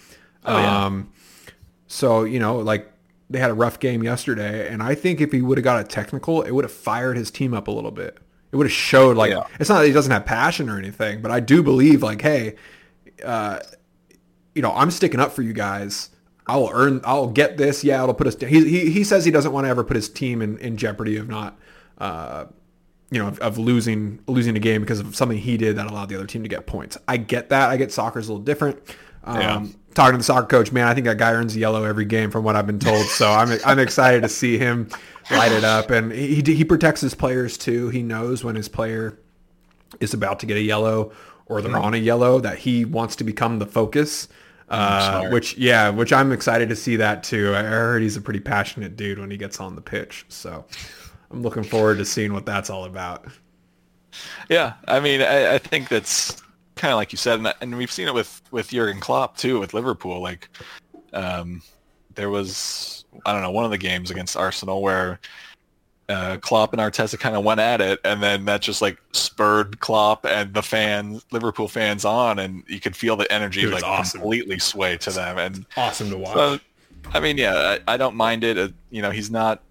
Oh, 0.44 0.58
yeah. 0.58 0.86
Um, 0.86 1.12
so, 1.88 2.24
you 2.24 2.40
know, 2.40 2.58
like 2.58 2.92
they 3.30 3.40
had 3.40 3.50
a 3.50 3.56
rough 3.56 3.80
game 3.80 4.04
yesterday, 4.04 4.68
and 4.68 4.84
I 4.84 4.96
think 4.96 5.22
if 5.22 5.32
he 5.32 5.42
would 5.42 5.58
have 5.58 5.64
got 5.64 5.80
a 5.80 5.84
technical, 5.84 6.42
it 6.42 6.52
would 6.52 6.64
have 6.66 6.72
fired 6.72 7.16
his 7.18 7.32
team 7.32 7.54
up 7.54 7.68
a 7.68 7.72
little 7.72 7.92
bit. 7.92 8.18
It 8.52 8.56
would 8.58 8.66
have 8.68 8.74
showed 8.74 9.18
like 9.18 9.32
Yeah. 9.32 9.46
it's 9.60 9.70
not 9.70 9.80
that 9.80 9.88
he 9.88 9.94
doesn't 9.94 10.12
have 10.12 10.26
passion 10.26 10.70
or 10.70 10.78
anything, 10.78 11.22
but 11.22 11.32
I 11.32 11.40
do 11.40 11.64
believe 11.64 12.04
like, 12.04 12.22
hey, 12.22 12.56
uh, 13.24 13.60
you 14.54 14.62
know, 14.62 14.72
I'm 14.74 14.92
sticking 14.92 15.20
up 15.20 15.34
for 15.34 15.42
you 15.42 15.54
guys. 15.54 16.10
I'll 16.48 16.70
earn. 16.72 17.02
I'll 17.04 17.28
get 17.28 17.58
this. 17.58 17.84
Yeah, 17.84 18.04
it'll 18.04 18.14
put 18.14 18.28
us. 18.28 18.36
He 18.40 18.48
he, 18.70 18.92
he 18.92 19.04
says 19.04 19.26
he 19.26 19.32
doesn't 19.32 19.52
want 19.52 19.66
to 19.66 19.70
ever 19.70 19.84
put 19.84 19.96
his 19.96 20.10
team 20.10 20.42
in, 20.42 20.58
in 20.60 20.78
jeopardy 20.78 21.18
of 21.18 21.28
not, 21.28 21.58
uh, 21.98 22.46
you 23.10 23.20
know, 23.20 23.28
of, 23.28 23.40
of 23.40 23.58
losing 23.58 24.20
losing 24.28 24.56
a 24.56 24.60
game 24.60 24.82
because 24.82 25.00
of 25.00 25.16
something 25.16 25.38
he 25.38 25.58
did 25.58 25.78
that 25.78 25.88
allowed 25.88 26.10
the 26.10 26.16
other 26.16 26.28
team 26.28 26.44
to 26.44 26.50
get 26.50 26.68
points. 26.68 26.98
I 27.08 27.18
get 27.18 27.50
that. 27.50 27.70
I 27.70 27.78
get 27.78 27.92
soccer's 27.92 28.28
a 28.28 28.32
little 28.32 28.46
different. 28.46 28.80
Um, 29.24 29.40
Yeah. 29.40 29.66
Talking 29.96 30.16
to 30.16 30.18
the 30.18 30.24
soccer 30.26 30.48
coach, 30.48 30.74
man, 30.74 30.88
I 30.88 30.94
think 30.94 31.06
that 31.06 31.18
guy 31.18 31.32
earns 31.32 31.56
yellow 31.56 31.86
every 31.86 32.04
game 32.04 32.30
from 32.30 32.44
what 32.44 32.58
I've 32.58 32.68
been 32.68 32.80
told. 32.80 33.06
So 33.06 33.32
I'm 33.32 33.58
I'm 33.66 33.80
excited 33.80 34.22
to 34.24 34.30
see 34.30 34.58
him 34.58 34.90
light 35.32 35.54
it 35.54 35.64
up, 35.64 35.90
and 35.90 36.12
he 36.12 36.44
he 36.46 36.66
protects 36.66 37.02
his 37.02 37.16
players 37.16 37.58
too. 37.58 37.90
He 37.90 38.04
knows 38.04 38.44
when 38.44 38.56
his 38.56 38.68
player 38.68 39.18
is 40.02 40.14
about 40.14 40.40
to 40.42 40.46
get 40.46 40.58
a 40.58 40.62
yellow 40.62 41.12
or 41.46 41.62
they're 41.62 41.78
on 41.78 41.94
a 41.94 41.98
yellow 41.98 42.40
that 42.40 42.58
he 42.60 42.84
wants 42.86 43.16
to 43.16 43.24
become 43.24 43.60
the 43.60 43.66
focus. 43.66 44.28
Uh, 44.70 45.30
which 45.30 45.58
yeah, 45.58 45.90
which 45.90 46.12
I'm 46.12 46.32
excited 46.32 46.70
to 46.70 46.76
see 46.76 46.96
that 46.96 47.24
too. 47.24 47.56
I 47.56 47.62
heard 47.62 48.02
he's 48.02 48.18
a 48.18 48.22
pretty 48.22 48.40
passionate 48.40 48.96
dude 48.96 49.20
when 49.20 49.30
he 49.30 49.38
gets 49.38 49.60
on 49.60 49.76
the 49.76 49.82
pitch, 49.82 50.26
so 50.30 50.66
I'm 51.30 51.44
looking 51.44 51.64
forward 51.64 52.00
to 52.00 52.06
seeing 52.06 52.34
what 52.34 52.46
that's 52.46 52.70
all 52.70 52.86
about. 52.86 53.26
Yeah, 54.50 54.74
I 54.88 55.00
mean, 55.00 55.22
I, 55.22 55.56
I 55.56 55.58
think 55.60 55.90
that's 55.90 56.42
kind 56.76 56.92
of 56.92 56.98
like 56.98 57.12
you 57.12 57.18
said, 57.18 57.40
and, 57.40 57.54
and 57.62 57.78
we've 57.78 57.92
seen 57.92 58.08
it 58.08 58.14
with 58.14 58.42
with 58.52 58.70
Jurgen 58.70 59.00
Klopp 59.00 59.38
too, 59.38 59.60
with 59.60 59.74
Liverpool. 59.74 60.20
Like, 60.20 60.50
um, 61.14 61.62
there 62.16 62.32
was 62.32 63.06
I 63.26 63.34
don't 63.34 63.44
know 63.44 63.52
one 63.52 63.66
of 63.66 63.72
the 63.72 63.78
games 63.78 64.10
against 64.10 64.36
Arsenal 64.36 64.82
where 64.82 65.20
uh, 66.08 66.38
Klopp 66.38 66.74
and 66.74 66.82
Arteta 66.82 67.20
kind 67.20 67.36
of 67.36 67.44
went 67.44 67.60
at 67.60 67.82
it, 67.82 68.00
and 68.04 68.22
then 68.22 68.46
that 68.46 68.62
just 68.62 68.82
like 68.82 68.98
spurred 69.12 69.80
Klopp 69.80 70.26
and 70.26 70.54
the 70.54 70.62
fans, 70.62 71.26
Liverpool 71.32 71.68
fans, 71.68 72.06
on, 72.06 72.40
and 72.40 72.64
you 72.68 72.80
could 72.80 72.96
feel 72.96 73.16
the 73.16 73.32
energy 73.32 73.66
was 73.66 73.74
like 73.74 73.84
awesome. 73.84 74.22
completely 74.22 74.60
sway 74.60 74.98
to 74.98 75.12
them. 75.12 75.38
And 75.38 75.66
Awesome 75.76 76.10
to 76.12 76.18
watch. 76.18 76.36
so, 76.36 76.60
I 77.14 77.20
mean, 77.20 77.38
yeah, 77.38 77.78
I, 77.88 77.94
I 77.94 77.98
don't 77.98 78.16
mind 78.16 78.44
it. 78.44 78.58
Uh, 78.58 78.70
you 78.92 79.02
know, 79.02 79.12
he's 79.12 79.32
not 79.32 79.62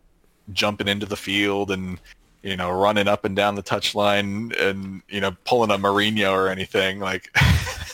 jumping 0.53 0.89
into 0.89 1.07
the 1.07 1.17
field 1.17 1.71
and 1.71 1.99
you 2.43 2.57
know 2.57 2.71
running 2.71 3.09
up 3.09 3.25
and 3.25 3.35
down 3.35 3.55
the 3.55 3.63
touchline 3.63 4.55
and 4.61 5.03
you 5.09 5.21
know 5.21 5.35
pulling 5.45 5.71
a 5.71 5.79
Mourinho 5.79 6.33
or 6.33 6.49
anything 6.49 7.01
like. 7.01 7.35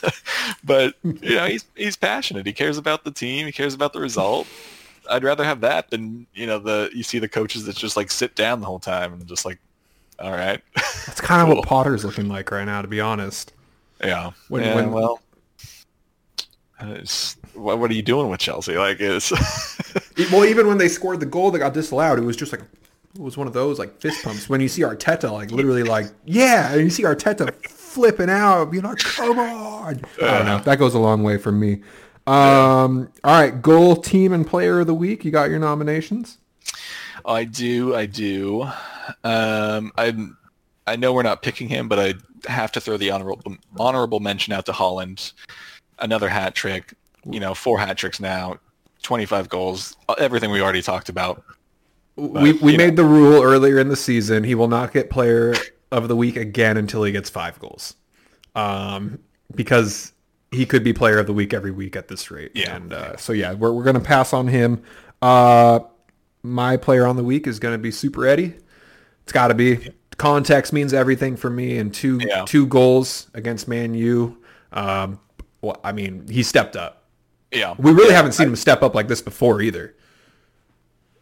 but 0.65 0.95
you 1.03 1.37
know, 1.37 1.47
he's 1.47 1.67
he's 1.75 1.97
passionate. 1.97 2.47
He 2.47 2.53
cares 2.53 2.79
about 2.79 3.05
the 3.05 3.11
team. 3.11 3.47
He 3.47 3.53
cares 3.53 3.75
about 3.75 3.93
the 3.93 4.01
result. 4.01 4.47
I'd 5.11 5.25
rather 5.25 5.45
have 5.45 5.61
that 5.63 5.91
than 5.91 6.27
you 6.35 6.47
know 6.47 6.59
the 6.59 6.91
you 6.95 7.03
see 7.03 7.19
the 7.19 7.29
coaches 7.29 7.65
that 7.67 7.77
just 7.77 7.97
like 7.97 8.11
sit 8.11 8.35
down 8.37 8.61
the 8.61 8.67
whole 8.67 8.79
time 8.81 9.13
and 9.13 9.27
just 9.27 9.45
like, 9.45 9.59
all 10.19 10.31
right, 10.33 10.61
That's 11.07 11.21
kind 11.21 11.43
of 11.43 11.47
cool. 11.53 11.57
what 11.57 11.67
Potter's 11.69 12.05
looking 12.05 12.29
like 12.29 12.51
right 12.51 12.65
now, 12.65 12.81
to 12.83 12.89
be 12.89 13.01
honest. 13.01 13.53
yeah. 14.03 14.31
When- 14.49 14.63
yeah, 14.63 14.75
when- 14.75 14.93
well. 14.93 15.21
what, 17.55 17.79
what 17.79 17.91
are 17.91 17.95
you 17.95 18.03
doing 18.03 18.31
with 18.31 18.41
Chelsea? 18.41 18.77
Like, 18.79 18.99
it's 19.01 19.31
E- 20.19 20.27
Well, 20.33 20.45
even 20.45 20.67
when 20.67 20.79
they 20.79 20.89
scored 20.89 21.21
the 21.21 21.27
goal 21.27 21.51
that 21.51 21.59
got 21.59 21.75
disallowed, 21.75 22.19
it 22.19 22.23
was 22.25 22.37
just 22.37 22.53
like 22.53 22.63
it 23.15 23.21
was 23.21 23.37
one 23.37 23.47
of 23.47 23.53
those 23.53 23.79
like 23.79 24.01
fist 24.01 24.23
pumps. 24.25 24.49
When 24.49 24.61
you 24.61 24.69
see 24.69 24.83
Arteta 24.83 25.31
like 25.33 25.51
literally 25.51 25.83
like 25.83 26.07
yeah, 26.25 26.73
and 26.73 26.81
you 26.83 26.91
see 26.91 27.03
Arteta 27.03 27.53
flipping 27.67 28.31
out, 28.31 28.67
being 28.71 28.85
like, 28.85 28.99
"Come 28.99 29.39
on!" 29.39 30.01
I 30.23 30.25
don't 30.39 30.47
know. 30.47 30.59
That 30.61 30.79
goes 30.79 30.95
a 30.95 30.99
long 30.99 31.23
way 31.23 31.37
for 31.37 31.51
me. 31.53 31.81
Um, 32.31 33.13
all 33.25 33.41
right, 33.41 33.61
goal, 33.61 33.97
team, 33.97 34.33
and 34.33 34.47
player 34.47 34.81
of 34.81 34.87
the 34.87 34.95
week. 34.95 35.25
You 35.25 35.33
got 35.33 35.51
your 35.51 35.59
nominations. 35.59 36.39
I 37.25 37.43
do, 37.43 37.95
I 37.97 38.07
do. 38.07 38.63
Um, 39.25 39.91
I 39.99 40.29
I 40.87 40.95
know 40.95 41.13
we're 41.13 41.25
not 41.25 41.43
picking 41.43 41.69
him, 41.69 41.89
but 41.89 41.99
I 41.99 42.15
have 42.49 42.71
to 42.73 42.81
throw 42.81 42.97
the 42.97 43.11
honorable 43.11 43.57
honorable 43.79 44.21
mention 44.21 44.53
out 44.53 44.65
to 44.67 44.73
Haaland. 44.73 45.33
Another 45.99 46.29
hat 46.29 46.55
trick. 46.55 46.95
You 47.29 47.41
know, 47.41 47.53
four 47.53 47.81
hat 47.81 47.99
tricks 47.99 48.21
now, 48.21 48.59
twenty 49.03 49.27
five 49.27 49.49
goals. 49.49 49.97
Everything 50.19 50.53
we 50.53 50.61
already 50.61 50.83
talked 50.83 51.09
about. 51.09 51.43
we 52.15 52.53
we 52.53 52.73
you 52.73 52.79
made 52.79 52.95
the 52.95 53.05
rule 53.05 53.43
earlier 53.43 53.81
in 53.81 53.89
the 53.89 53.97
season. 53.97 54.45
He 54.45 54.55
will 54.55 54.69
not 54.69 54.93
get 54.93 55.11
player 55.11 55.55
of 55.91 56.07
the 56.07 56.15
week 56.15 56.37
again 56.37 56.77
until 56.77 57.03
he 57.03 57.11
gets 57.11 57.29
five 57.29 57.59
goals, 57.59 57.97
um, 58.55 59.19
because 59.57 60.13
he 60.51 60.67
could 60.67 60.83
be 60.83 60.93
player 60.93 61.19
of 61.19 61.27
the 61.27 61.33
week 61.33 61.55
every 61.55 61.71
week 61.71 61.95
at 61.97 62.09
this 62.09 62.31
rate. 62.31 62.53
Yeah. 62.55 62.77
And 62.77 62.93
uh, 62.93 63.17
so 63.17 63.33
yeah, 63.33 63.53
we're 63.55 63.73
we're 63.73 63.85
gonna 63.85 64.01
pass 64.01 64.33
on 64.33 64.49
him. 64.49 64.83
Uh, 65.23 65.81
my 66.43 66.77
player 66.77 67.07
on 67.07 67.17
the 67.17 67.25
week 67.25 67.47
is 67.47 67.59
gonna 67.59 67.79
be 67.79 67.91
Super 67.91 68.27
Eddie. 68.27 68.55
It's 69.25 69.33
got 69.33 69.49
to 69.49 69.55
be. 69.55 69.93
Context 70.17 70.73
means 70.73 70.93
everything 70.93 71.37
for 71.37 71.49
me, 71.51 71.79
and 71.79 71.95
two 71.95 72.19
Yeah. 72.21 72.45
two 72.47 72.67
goals 72.67 73.29
against 73.35 73.69
Man 73.69 73.95
U. 73.95 74.37
Um, 74.73 75.19
well, 75.63 75.79
I 75.85 75.93
mean, 75.93 76.27
he 76.29 76.43
stepped 76.43 76.77
up. 76.77 77.05
Yeah. 77.53 77.75
We 77.79 77.93
really 77.93 78.15
haven't 78.15 78.33
seen 78.33 78.49
him 78.49 78.57
step 78.57 78.83
up 78.83 78.95
like 78.95 79.09
this 79.09 79.21
before 79.23 79.61
either. 79.63 79.95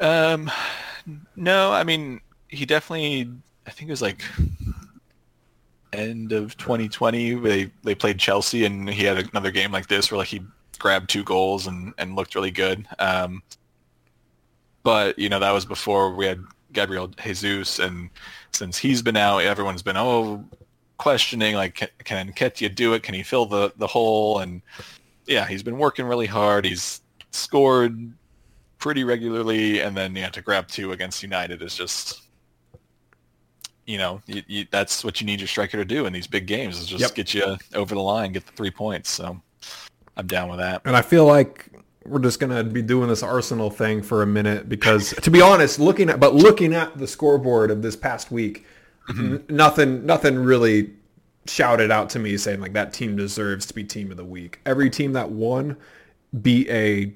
Um, 0.01 0.51
no, 1.37 1.73
I 1.73 1.85
mean 1.85 2.21
he 2.49 2.65
definitely. 2.67 3.31
I 3.67 3.71
think 3.71 3.89
it 3.89 3.93
was 3.93 4.01
like 4.03 4.23
end 5.93 6.33
of 6.33 6.57
2020. 6.57 7.35
They 7.35 7.71
they 7.83 7.95
played 7.95 8.19
Chelsea, 8.19 8.65
and 8.65 8.89
he 8.89 9.05
had 9.05 9.19
another 9.19 9.51
game 9.51 9.73
like 9.73 9.89
this 9.89 10.11
where 10.11 10.19
like 10.19 10.29
he 10.29 10.43
grabbed 10.79 11.11
two 11.11 11.25
goals 11.25 11.67
and 11.67 11.95
and 11.99 12.17
looked 12.17 12.35
really 12.35 12.51
good. 12.51 12.87
Um, 12.99 13.43
but 14.83 15.19
you 15.19 15.29
know 15.29 15.41
that 15.41 15.53
was 15.53 15.65
before 15.65 16.15
we 16.15 16.27
had 16.27 16.43
Gabriel 16.73 17.09
Jesus, 17.09 17.79
and 17.79 18.11
since 18.53 18.79
he's 18.79 19.03
been 19.03 19.17
out, 19.17 19.43
everyone's 19.43 19.83
been 19.83 19.97
oh 19.97 20.45
questioning 20.99 21.55
like 21.55 21.75
can, 21.77 21.89
can 22.05 22.33
Nketiah 22.33 22.75
do 22.75 22.93
it? 22.95 23.03
Can 23.03 23.15
he 23.15 23.23
fill 23.23 23.47
the 23.47 23.73
the 23.77 23.87
hole? 23.87 24.41
And 24.41 24.63
yeah, 25.27 25.47
he's 25.47 25.63
been 25.63 25.79
working 25.79 26.07
really 26.07 26.27
hard. 26.27 26.65
He's 26.65 27.03
scored 27.31 28.13
pretty 28.79 29.05
regularly, 29.05 29.81
and 29.81 29.97
then 29.97 30.15
yeah, 30.17 30.31
to 30.31 30.43
grab 30.43 30.69
two 30.69 30.93
against 30.93 31.23
United 31.23 31.63
is 31.63 31.75
just, 31.75 32.28
you 33.89 33.97
know, 33.97 34.21
you, 34.27 34.43
you, 34.47 34.67
that's 34.71 35.03
what 35.03 35.19
you 35.19 35.27
need 35.27 35.41
your 35.41 35.49
striker 35.49 35.79
to 35.79 35.85
do 35.85 36.05
in 36.05 36.13
these 36.13 36.27
big 36.27 36.47
games 36.47 36.79
is 36.79 36.87
just 36.87 37.01
Yep. 37.01 37.15
get 37.15 37.33
you 37.33 37.57
over 37.75 37.95
the 37.95 38.01
line, 38.03 38.33
get 38.33 38.45
the 38.45 38.53
three 38.53 38.71
points. 38.71 39.09
So 39.11 39.41
I'm 40.15 40.27
down 40.27 40.51
with 40.51 40.59
that. 40.59 40.83
And 40.85 40.95
I 40.95 41.01
feel 41.01 41.25
like 41.25 41.71
we're 42.05 42.19
just 42.19 42.39
gonna 42.39 42.63
be 42.63 42.83
doing 42.83 43.09
this 43.09 43.23
Arsenal 43.23 43.71
thing 43.71 44.03
for 44.03 44.23
a 44.23 44.27
minute 44.27 44.69
because, 44.69 45.15
to 45.23 45.31
be 45.31 45.41
honest, 45.41 45.79
looking 45.81 46.11
at 46.11 46.21
but 46.21 46.35
looking 46.35 46.75
at 46.75 46.99
the 46.99 47.07
scoreboard 47.07 47.71
of 47.71 47.81
this 47.81 47.97
past 47.97 48.31
week, 48.31 48.67
n- 49.09 49.43
nothing 49.49 50.05
nothing 50.05 50.37
really 50.37 50.91
shouted 51.47 51.91
out 51.91 52.11
to 52.11 52.19
me 52.19 52.37
saying 52.37 52.61
like 52.61 52.75
that 52.75 52.93
team 52.93 53.17
deserves 53.17 53.65
to 53.67 53.75
be 53.75 53.85
team 53.85 54.11
of 54.11 54.19
the 54.19 54.25
week. 54.25 54.61
Every 54.67 54.91
team 54.91 55.15
that 55.15 55.31
won 55.31 55.79
beat 56.43 56.69
a 56.69 57.15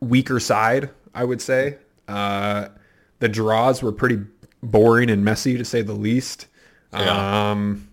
weaker 0.00 0.38
side, 0.38 0.90
I 1.14 1.24
would 1.24 1.40
say. 1.40 1.78
Uh, 2.06 2.68
the 3.20 3.28
draws 3.30 3.82
were 3.82 3.92
pretty 3.92 4.16
boring 4.70 5.10
and 5.10 5.24
messy 5.24 5.56
to 5.58 5.64
say 5.64 5.82
the 5.82 5.92
least. 5.94 6.46
Yeah. 6.92 7.50
Um, 7.50 7.88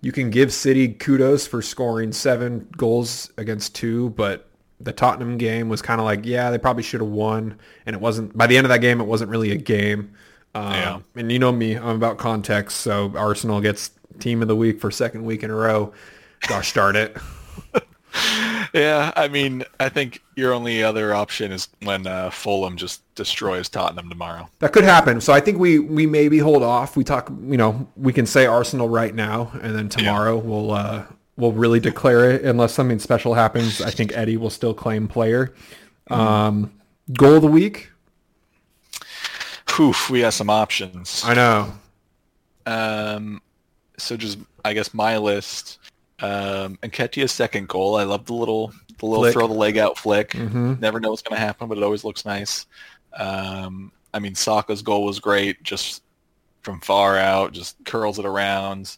you 0.00 0.12
can 0.12 0.30
give 0.30 0.52
City 0.52 0.88
kudos 0.88 1.46
for 1.46 1.60
scoring 1.60 2.12
seven 2.12 2.68
goals 2.76 3.30
against 3.36 3.74
two, 3.74 4.10
but 4.10 4.48
the 4.80 4.92
Tottenham 4.92 5.38
game 5.38 5.68
was 5.68 5.82
kind 5.82 6.00
of 6.00 6.04
like, 6.04 6.24
yeah, 6.24 6.50
they 6.50 6.58
probably 6.58 6.82
should 6.82 7.00
have 7.00 7.10
won. 7.10 7.58
And 7.84 7.96
it 7.96 8.00
wasn't, 8.00 8.36
by 8.36 8.46
the 8.46 8.56
end 8.56 8.64
of 8.64 8.68
that 8.68 8.80
game, 8.80 9.00
it 9.00 9.04
wasn't 9.04 9.30
really 9.30 9.50
a 9.50 9.56
game. 9.56 10.12
Um, 10.54 10.72
Yeah. 10.72 11.00
And 11.16 11.32
you 11.32 11.38
know 11.38 11.50
me, 11.50 11.74
I'm 11.74 11.96
about 11.96 12.18
context. 12.18 12.78
So 12.78 13.12
Arsenal 13.16 13.60
gets 13.60 13.90
team 14.20 14.42
of 14.42 14.48
the 14.48 14.56
week 14.56 14.80
for 14.80 14.90
second 14.90 15.24
week 15.24 15.42
in 15.42 15.50
a 15.50 15.54
row. 15.54 15.92
Gosh 16.42 16.72
darn 16.72 16.96
it. 16.96 17.16
Yeah, 18.74 19.12
I 19.16 19.28
mean, 19.28 19.64
I 19.80 19.88
think 19.88 20.22
your 20.36 20.52
only 20.52 20.82
other 20.82 21.14
option 21.14 21.52
is 21.52 21.68
when 21.82 22.06
uh, 22.06 22.30
Fulham 22.30 22.76
just 22.76 23.02
destroys 23.14 23.68
Tottenham 23.68 24.08
tomorrow. 24.08 24.48
That 24.58 24.72
could 24.72 24.84
happen. 24.84 25.20
So 25.20 25.32
I 25.32 25.40
think 25.40 25.58
we 25.58 25.78
we 25.78 26.06
maybe 26.06 26.38
hold 26.38 26.62
off. 26.62 26.96
We 26.96 27.04
talk, 27.04 27.30
you 27.46 27.56
know, 27.56 27.88
we 27.96 28.12
can 28.12 28.26
say 28.26 28.46
Arsenal 28.46 28.88
right 28.88 29.14
now, 29.14 29.50
and 29.62 29.74
then 29.74 29.88
tomorrow 29.88 30.36
we'll 30.36 30.72
uh, 30.72 31.04
we'll 31.36 31.52
really 31.52 31.80
declare 31.80 32.30
it 32.30 32.44
unless 32.44 32.74
something 32.74 32.98
special 32.98 33.34
happens. 33.34 33.80
I 33.80 33.90
think 33.90 34.12
Eddie 34.14 34.36
will 34.36 34.50
still 34.50 34.74
claim 34.74 35.08
player. 35.08 35.54
Um, 36.10 36.72
goal 37.12 37.36
of 37.36 37.42
the 37.42 37.48
week. 37.48 37.90
Whew, 39.76 39.94
we 40.10 40.20
have 40.20 40.34
some 40.34 40.50
options. 40.50 41.22
I 41.24 41.34
know. 41.34 41.72
Um, 42.66 43.40
so 43.96 44.16
just 44.16 44.38
I 44.64 44.74
guess 44.74 44.92
my 44.92 45.16
list. 45.16 45.78
Um, 46.20 46.76
Nketiah's 46.82 47.32
second 47.32 47.68
goal. 47.68 47.96
I 47.96 48.02
love 48.04 48.26
the 48.26 48.34
little 48.34 48.72
the 48.98 49.06
little 49.06 49.22
Flick. 49.24 49.32
throw 49.34 49.46
the 49.46 49.54
leg 49.54 49.78
out 49.78 49.96
flick. 49.96 50.30
Mhm. 50.32 50.80
Never 50.80 50.98
know 50.98 51.10
what's 51.10 51.22
going 51.22 51.36
to 51.36 51.40
happen, 51.40 51.68
but 51.68 51.78
it 51.78 51.84
always 51.84 52.02
looks 52.02 52.24
nice. 52.24 52.66
Um, 53.16 53.92
I 54.12 54.18
mean, 54.18 54.34
Saka's 54.34 54.82
goal 54.82 55.04
was 55.04 55.20
great, 55.20 55.62
just 55.62 56.02
from 56.62 56.80
far 56.80 57.16
out, 57.16 57.52
just 57.52 57.76
curls 57.84 58.18
it 58.18 58.24
around. 58.26 58.96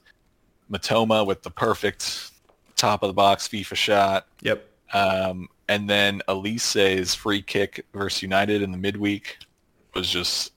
Mitoma 0.73 1.27
with 1.27 1.43
the 1.43 1.51
perfect 1.51 2.31
top 2.77 3.03
of 3.03 3.09
the 3.09 3.13
box 3.15 3.47
FIFA 3.49 3.75
shot. 3.75 4.27
Yep. 4.41 4.67
Um, 4.95 5.49
and 5.69 5.89
then 5.91 6.23
Olise's 6.29 7.15
free 7.15 7.43
kick 7.43 7.85
versus 7.93 8.23
United 8.23 8.63
in 8.63 8.73
the 8.73 8.79
midweek 8.79 9.37
was 9.95 10.09
just 10.09 10.53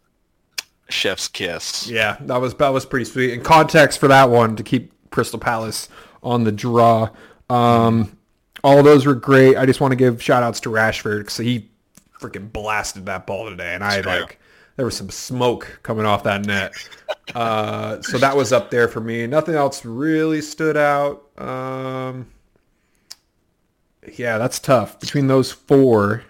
chef's 0.89 1.27
kiss. 1.27 1.89
Yeah, 1.89 2.15
that 2.21 2.37
was 2.37 2.53
that 2.55 2.69
was 2.69 2.85
pretty 2.85 3.05
sweet. 3.05 3.33
And 3.33 3.43
context 3.43 3.99
for 3.99 4.07
that 4.07 4.29
one 4.29 4.55
to 4.55 4.63
keep 4.63 4.91
Crystal 5.11 5.39
Palace 5.39 5.89
on 6.23 6.43
the 6.43 6.51
draw. 6.51 7.09
Um, 7.49 8.17
all 8.63 8.81
those 8.81 9.05
were 9.05 9.15
great. 9.15 9.57
I 9.57 9.65
just 9.65 9.81
want 9.81 9.91
to 9.91 9.95
give 9.95 10.21
shout 10.23 10.41
outs 10.43 10.59
to 10.61 10.69
Rashford 10.69 11.19
because 11.19 11.37
he 11.37 11.69
freaking 12.19 12.51
blasted 12.51 13.05
that 13.07 13.27
ball 13.27 13.49
today, 13.49 13.73
and 13.75 13.83
I 13.83 14.01
True. 14.01 14.11
like 14.11 14.39
there 14.77 14.85
was 14.85 14.95
some 14.97 15.09
smoke 15.09 15.79
coming 15.83 16.05
off 16.05 16.23
that 16.23 16.45
net. 16.45 16.73
Uh, 17.35 18.01
so 18.01 18.17
that 18.17 18.35
was 18.35 18.51
up 18.51 18.71
there 18.71 18.87
for 18.87 18.99
me. 19.01 19.27
Nothing 19.27 19.55
else 19.55 19.85
really 19.85 20.41
stood 20.41 20.77
out. 20.77 21.23
Um, 21.39 22.27
yeah, 24.15 24.37
that's 24.37 24.59
tough. 24.59 24.99
Between 24.99 25.27
those 25.27 25.51
four, 25.51 26.23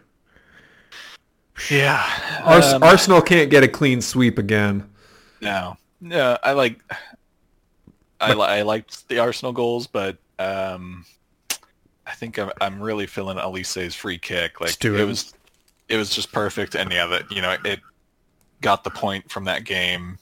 Yeah. 1.70 2.04
Ars- 2.44 2.74
um, 2.74 2.84
Arsenal 2.84 3.22
can't 3.22 3.50
get 3.50 3.64
a 3.64 3.68
clean 3.68 4.02
sweep 4.02 4.38
again. 4.38 4.90
No, 5.42 5.78
no, 6.02 6.38
I 6.44 6.54
like, 6.54 6.80
I, 8.24 8.60
I 8.60 8.62
liked 8.62 9.08
the 9.10 9.20
Arsenal 9.20 9.52
goals, 9.52 9.88
but 9.88 10.18
um, 10.40 11.06
I 12.08 12.12
think 12.14 12.38
I'm, 12.40 12.52
I'm 12.62 12.82
really 12.82 13.08
feeling 13.08 13.38
Olise's 13.38 13.96
free 13.96 14.18
kick. 14.18 14.62
Like 14.62 14.84
it. 14.84 15.06
was, 15.06 15.34
it 15.90 15.98
was 15.98 16.10
just 16.10 16.32
perfect, 16.32 16.76
and 16.76 16.92
yeah, 16.92 17.06
that 17.08 17.32
you 17.32 17.42
know 17.42 17.56
it 17.66 17.80
got 18.62 18.84
the 18.84 18.90
point 18.90 19.30
from 19.30 19.44
that 19.46 19.64
game 19.66 20.18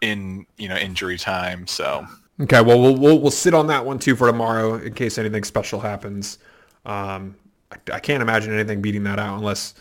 in 0.00 0.46
you 0.56 0.68
know 0.68 0.76
injury 0.76 1.18
time. 1.18 1.66
So 1.66 2.06
Okay, 2.38 2.60
well, 2.60 2.80
we'll 2.80 2.96
we'll 2.96 3.18
we'll 3.18 3.30
sit 3.30 3.54
on 3.54 3.66
that 3.68 3.84
one 3.84 3.98
too 3.98 4.14
for 4.14 4.26
tomorrow 4.26 4.74
in 4.74 4.92
case 4.92 5.16
anything 5.16 5.42
special 5.42 5.80
happens. 5.80 6.38
Um, 6.84 7.34
I, 7.72 7.94
I 7.94 8.00
can't 8.00 8.22
imagine 8.22 8.52
anything 8.52 8.82
beating 8.82 9.04
that 9.04 9.18
out 9.18 9.38
unless 9.38 9.74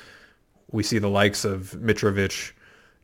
we 0.71 0.81
see 0.81 0.97
the 0.97 1.09
likes 1.09 1.43
of 1.43 1.71
Mitrovic 1.81 2.53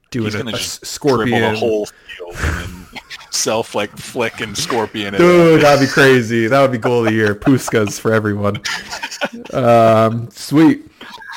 doing 0.10 0.34
a, 0.36 0.52
a 0.52 0.58
scorpion. 0.58 1.54
the 1.54 1.60
whole 1.60 1.86
field 1.86 2.36
and 2.38 2.86
then 3.32 3.38
self 3.40 3.76
like 3.76 3.96
flick 3.98 4.42
and 4.42 4.58
scorpion 4.58 5.16
it. 5.16 5.20
Dude, 5.20 5.62
that'd 5.62 5.80
be 5.88 5.92
crazy. 5.92 6.48
That 6.48 6.62
would 6.62 6.72
be 6.72 6.78
goal 6.78 7.00
of 7.00 7.06
the 7.06 7.14
year. 7.14 7.34
Puskas 7.36 8.00
for 8.00 8.14
everyone. 8.14 8.62
Um, 9.54 10.30
sweet. 10.32 10.88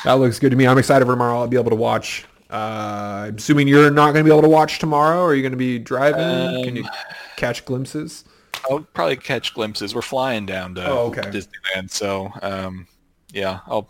That 0.03 0.13
looks 0.13 0.39
good 0.39 0.51
to 0.51 0.55
me. 0.55 0.67
I'm 0.67 0.77
excited 0.77 1.05
for 1.05 1.13
tomorrow. 1.13 1.39
I'll 1.39 1.47
be 1.47 1.57
able 1.57 1.71
to 1.71 1.75
watch. 1.75 2.25
Uh, 2.51 3.25
I'm 3.27 3.35
assuming 3.37 3.67
you're 3.67 3.89
not 3.89 4.13
going 4.13 4.23
to 4.23 4.29
be 4.29 4.31
able 4.31 4.43
to 4.43 4.49
watch 4.49 4.77
tomorrow. 4.79 5.23
Are 5.23 5.33
you 5.33 5.41
going 5.41 5.51
to 5.51 5.57
be 5.57 5.79
driving? 5.79 6.63
Can 6.63 6.75
you 6.75 6.83
Um, 6.83 6.89
catch 7.37 7.65
glimpses? 7.65 8.23
I'll 8.69 8.81
probably 8.93 9.15
catch 9.17 9.53
glimpses. 9.53 9.95
We're 9.95 10.01
flying 10.01 10.45
down 10.45 10.75
to 10.75 10.87
Oh, 10.87 10.97
okay. 11.07 11.21
Disneyland, 11.21 11.89
so 11.91 12.31
um, 12.41 12.87
yeah, 13.33 13.59
I'll 13.67 13.89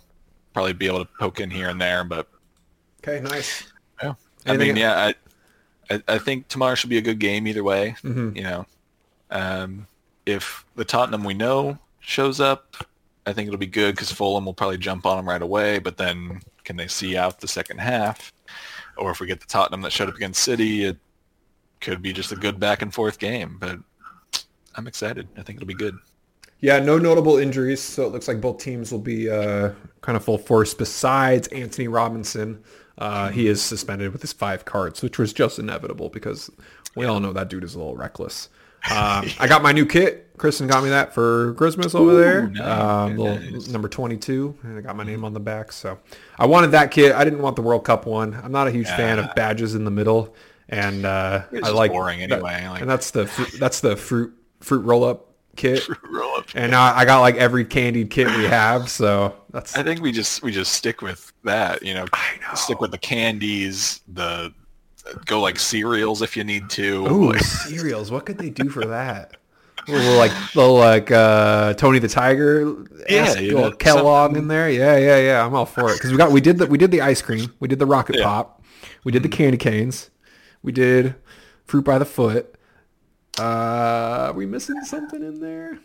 probably 0.53 0.73
be 0.73 0.87
able 0.87 1.03
to 1.05 1.11
poke 1.19 1.39
in 1.39 1.49
here 1.49 1.69
and 1.69 1.79
there. 1.79 2.03
But 2.03 2.27
Okay, 3.05 3.21
nice. 3.21 3.63
yeah, 4.01 4.13
I 4.45 4.49
Anything- 4.51 4.67
mean, 4.69 4.77
yeah, 4.77 4.97
I, 5.07 5.15
I, 5.89 6.01
I 6.07 6.17
think 6.17 6.47
tomorrow 6.47 6.75
should 6.75 6.89
be 6.89 6.97
a 6.97 7.01
good 7.01 7.19
game 7.19 7.47
either 7.47 7.63
way. 7.63 7.95
Mhm. 8.03 8.35
You 8.35 8.43
know, 8.43 8.65
um, 9.31 9.87
if 10.25 10.65
the 10.75 10.85
Tottenham 10.85 11.23
we 11.23 11.33
know 11.33 11.77
shows 11.99 12.39
up, 12.39 12.75
I 13.25 13.33
think 13.33 13.47
it'll 13.47 13.59
be 13.59 13.65
good 13.67 13.95
because 13.95 14.11
Fulham 14.11 14.45
will 14.45 14.53
probably 14.53 14.77
jump 14.77 15.05
on 15.05 15.17
them 15.17 15.27
right 15.27 15.41
away. 15.41 15.79
But 15.79 15.97
then, 15.97 16.41
can 16.63 16.75
they 16.77 16.87
see 16.87 17.17
out 17.17 17.39
the 17.39 17.47
second 17.47 17.79
half? 17.79 18.31
Or 18.97 19.11
if 19.11 19.19
we 19.19 19.27
get 19.27 19.39
the 19.39 19.47
Tottenham 19.47 19.81
that 19.81 19.91
showed 19.91 20.09
up 20.09 20.15
against 20.15 20.43
City, 20.43 20.85
it 20.85 20.97
could 21.81 22.01
be 22.01 22.13
just 22.13 22.31
a 22.31 22.35
good 22.35 22.59
back 22.59 22.81
and 22.81 22.93
forth 22.93 23.19
game. 23.19 23.57
But 23.59 23.79
I'm 24.75 24.87
excited. 24.87 25.27
I 25.37 25.41
think 25.41 25.57
it'll 25.57 25.67
be 25.67 25.73
good. 25.73 25.97
Yeah, 26.61 26.79
no 26.79 26.97
notable 26.97 27.37
injuries, 27.37 27.81
so 27.81 28.05
it 28.05 28.11
looks 28.11 28.27
like 28.27 28.39
both 28.41 28.59
teams 28.59 28.91
will 28.91 28.99
be 28.99 29.29
uh, 29.29 29.71
kind 30.01 30.15
of 30.15 30.23
full 30.23 30.37
force. 30.37 30.73
Besides 30.73 31.47
Antonee 31.49 31.87
Robinson, 31.87 32.63
uh, 32.97 33.29
he 33.29 33.47
is 33.47 33.61
suspended 33.61 34.11
with 34.11 34.21
his 34.21 34.33
five 34.33 34.65
cards, 34.65 35.01
which 35.01 35.17
was 35.17 35.33
just 35.33 35.59
inevitable 35.59 36.09
because 36.09 36.49
we 36.95 37.05
all 37.05 37.19
know 37.19 37.33
that 37.33 37.49
dude 37.49 37.63
is 37.63 37.75
a 37.75 37.77
little 37.77 37.95
reckless. 37.95 38.49
Um, 38.89 39.25
I 39.39 39.47
got 39.47 39.61
my 39.63 39.71
new 39.71 39.85
kit. 39.85 40.21
Kristen 40.37 40.67
got 40.67 40.83
me 40.83 40.89
that 40.89 41.13
for 41.13 41.53
Christmas 41.53 41.95
over 41.95 42.11
Ooh, 42.11 42.17
there. 42.17 42.47
nice, 42.47 42.61
Um, 42.61 43.17
little 43.17 43.39
nice. 43.39 43.67
number 43.69 43.87
22, 43.87 44.57
and 44.63 44.77
I 44.77 44.81
got 44.81 44.95
my 44.97 45.03
name 45.05 45.23
on 45.23 45.33
the 45.33 45.39
back. 45.39 45.71
So 45.71 45.97
I 46.37 46.45
wanted 46.45 46.71
that 46.71 46.91
kit. 46.91 47.13
I 47.15 47.23
didn't 47.23 47.39
want 47.41 47.55
the 47.55 47.61
World 47.61 47.85
Cup 47.85 48.05
one. 48.05 48.33
I'm 48.43 48.51
not 48.51 48.67
a 48.67 48.71
huge 48.71 48.87
fan 48.87 49.17
of 49.19 49.33
badges 49.35 49.75
in 49.75 49.85
the 49.85 49.91
middle, 49.91 50.35
and 50.69 51.05
uh, 51.05 51.43
I 51.63 51.69
like 51.69 51.91
boring 51.91 52.19
that- 52.19 52.31
anyway, 52.33 52.67
like- 52.67 52.81
and 52.81 52.89
that's 52.89 53.11
the 53.11 53.25
that's 53.59 53.79
the 53.79 53.95
fruit 53.95 54.33
fruit 54.59 54.81
roll 54.81 55.03
up 55.05 55.31
kit. 55.55 55.87
And 56.53 56.71
now 56.71 56.93
I 56.95 57.05
got 57.05 57.21
like 57.21 57.35
every 57.35 57.65
candied 57.65 58.09
kit 58.09 58.27
we 58.37 58.43
have, 58.45 58.89
so 58.89 59.35
that's 59.51 59.75
I 59.77 59.83
think 59.83 60.01
we 60.01 60.11
just 60.11 60.41
we 60.43 60.51
just 60.51 60.73
stick 60.73 61.01
with 61.01 61.31
that, 61.43 61.81
you 61.83 61.93
know. 61.93 62.05
I 62.13 62.25
know. 62.41 62.53
Stick 62.55 62.81
with 62.81 62.91
the 62.91 62.97
candies, 62.97 64.01
the 64.07 64.53
go 65.25 65.39
like 65.41 65.59
cereals 65.59 66.21
if 66.21 66.35
you 66.37 66.43
need 66.43 66.69
to. 66.71 67.05
Ooh, 67.07 67.31
Like, 67.31 67.41
cereals. 67.41 68.11
What 68.11 68.25
could 68.25 68.37
they 68.37 68.49
do 68.49 68.69
for 68.69 68.85
that? 68.87 69.37
Little 69.87 70.15
like 70.17 70.31
little 70.55 70.75
like 70.77 71.11
uh, 71.11 71.73
Tony 71.75 71.99
the 71.99 72.07
Tiger, 72.07 72.85
Yeah, 73.07 73.33
little 73.33 73.61
know, 73.61 73.71
Kellogg 73.71 74.29
something- 74.29 74.43
in 74.43 74.47
there. 74.47 74.69
Yeah, 74.69 74.97
yeah, 74.97 75.17
yeah. 75.19 75.45
I'm 75.45 75.53
all 75.53 75.65
for 75.67 75.91
it 75.91 75.95
because 75.97 76.11
we 76.11 76.17
got 76.17 76.31
we 76.31 76.41
did 76.41 76.57
the 76.57 76.65
we 76.67 76.77
did 76.77 76.89
the 76.91 77.01
ice 77.01 77.21
cream, 77.21 77.53
we 77.59 77.67
did 77.67 77.77
the 77.79 77.85
rocket 77.85 78.15
Yeah. 78.17 78.23
pop, 78.23 78.63
we 79.03 79.11
did 79.11 79.21
the 79.21 79.29
candy 79.29 79.57
canes, 79.57 80.09
we 80.63 80.71
did 80.71 81.13
fruit 81.65 81.83
by 81.85 81.99
the 81.99 82.05
foot. 82.05 82.54
Uh, 83.39 84.27
are 84.29 84.33
we 84.33 84.45
missing 84.45 84.81
something 84.83 85.21
in 85.21 85.39
there? 85.39 85.79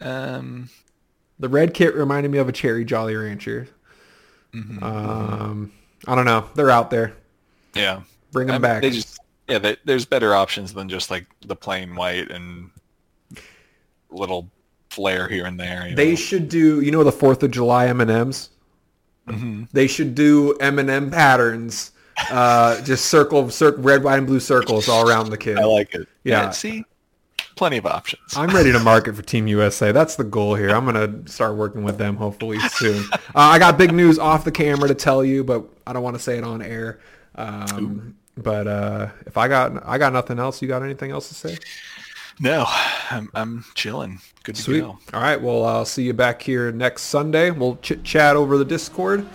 um, 0.00 0.68
The 1.38 1.48
red 1.48 1.74
kit 1.74 1.94
reminded 1.94 2.30
me 2.30 2.38
of 2.38 2.48
a 2.48 2.52
cherry 2.52 2.84
Jolly 2.84 3.14
Rancher. 3.16 3.68
mhm. 4.54 4.82
Um, 4.82 5.72
I 6.06 6.14
don't 6.14 6.24
know. 6.26 6.48
They're 6.54 6.70
out 6.70 6.90
there. 6.90 7.14
yeah, 7.74 8.02
Bring 8.32 8.46
them 8.48 8.56
Um, 8.56 8.62
back. 8.62 8.82
They 8.82 8.90
just 8.90 9.18
yeah, 9.48 9.58
they, 9.58 9.76
there's 9.84 10.04
better 10.04 10.34
options 10.34 10.74
than 10.74 10.88
just 10.88 11.10
like 11.10 11.26
the 11.46 11.54
plain 11.56 11.94
white 11.94 12.30
and 12.30 12.70
little 14.10 14.50
flair 14.90 15.28
here 15.28 15.46
and 15.46 15.58
there. 15.58 15.92
They 15.94 16.10
know? 16.10 16.16
should 16.16 16.48
do, 16.48 16.80
you 16.80 16.90
know, 16.90 17.04
the 17.04 17.12
Fourth 17.12 17.42
of 17.42 17.50
July 17.50 17.86
M 17.88 18.00
and 18.00 18.10
M's. 18.10 18.50
Mhm. 19.28 19.68
They 19.72 19.86
should 19.86 20.14
do 20.14 20.56
M 20.58 20.78
and 20.78 20.88
M 20.90 21.10
patterns, 21.10 21.90
uh, 22.30 22.80
just 22.82 23.06
circle, 23.06 23.48
circle, 23.50 23.82
red, 23.82 24.02
white, 24.02 24.18
and 24.18 24.26
blue 24.26 24.40
circles 24.40 24.88
all 24.88 25.08
around 25.08 25.30
the 25.30 25.38
kid. 25.38 25.58
I 25.58 25.64
like 25.64 25.94
it. 25.94 26.08
Yeah. 26.24 26.50
see, 26.50 26.84
plenty 27.56 27.76
of 27.76 27.86
options. 27.86 28.36
I'm 28.36 28.50
ready 28.50 28.72
to 28.72 28.80
market 28.80 29.14
for 29.16 29.22
Team 29.22 29.46
USA. 29.46 29.92
That's 29.92 30.16
the 30.16 30.24
goal 30.24 30.54
here. 30.54 30.70
I'm 30.70 30.84
gonna 30.84 31.26
start 31.28 31.56
working 31.56 31.82
with 31.84 31.98
them 31.98 32.16
hopefully 32.16 32.58
soon. 32.70 33.04
Uh, 33.12 33.18
I 33.34 33.58
got 33.58 33.76
big 33.76 33.92
news 33.92 34.18
off 34.18 34.44
the 34.44 34.52
camera 34.52 34.88
to 34.88 34.94
tell 34.94 35.24
you, 35.24 35.44
but 35.44 35.64
I 35.86 35.92
don't 35.92 36.02
want 36.02 36.16
to 36.16 36.22
say 36.22 36.38
it 36.38 36.44
on 36.44 36.62
air. 36.62 37.00
Um, 37.34 38.16
but 38.36 38.66
uh, 38.66 39.08
if 39.26 39.36
I 39.36 39.48
got, 39.48 39.86
I 39.86 39.98
got 39.98 40.12
nothing 40.12 40.38
else. 40.38 40.60
You 40.62 40.68
got 40.68 40.82
anything 40.82 41.10
else 41.10 41.28
to 41.28 41.34
say? 41.34 41.58
no, 42.40 42.64
I'm 43.10 43.30
I'm 43.34 43.64
chilling. 43.74 44.20
Good 44.42 44.56
to 44.56 44.62
Sweet. 44.62 44.80
go. 44.80 44.98
All 45.12 45.20
right. 45.20 45.40
Well, 45.40 45.64
I'll 45.64 45.84
see 45.84 46.04
you 46.04 46.12
back 46.12 46.40
here 46.42 46.70
next 46.70 47.02
Sunday. 47.04 47.50
We'll 47.50 47.76
chit 47.76 48.04
chat 48.04 48.36
over 48.36 48.58
the 48.58 48.64
Discord. 48.64 49.26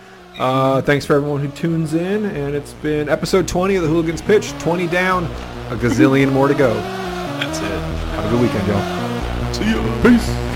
Uh, 0.41 0.81
thanks 0.81 1.05
for 1.05 1.15
everyone 1.15 1.39
who 1.39 1.47
tunes 1.51 1.93
in, 1.93 2.25
and 2.25 2.55
it's 2.55 2.73
been 2.73 3.07
episode 3.09 3.47
20 3.47 3.75
of 3.75 3.83
the 3.83 3.87
Hooligans 3.87 4.23
Pitch. 4.23 4.53
20 4.53 4.87
down, 4.87 5.25
a 5.69 5.75
gazillion 5.75 6.31
more 6.31 6.47
to 6.47 6.55
go. 6.55 6.73
That's 6.73 7.59
it. 7.59 7.63
Have 7.63 8.25
a 8.25 8.29
good 8.31 8.41
weekend, 8.41 8.67
y'all. 8.67 9.53
See 9.53 9.69
you. 9.69 10.01
Peace. 10.01 10.50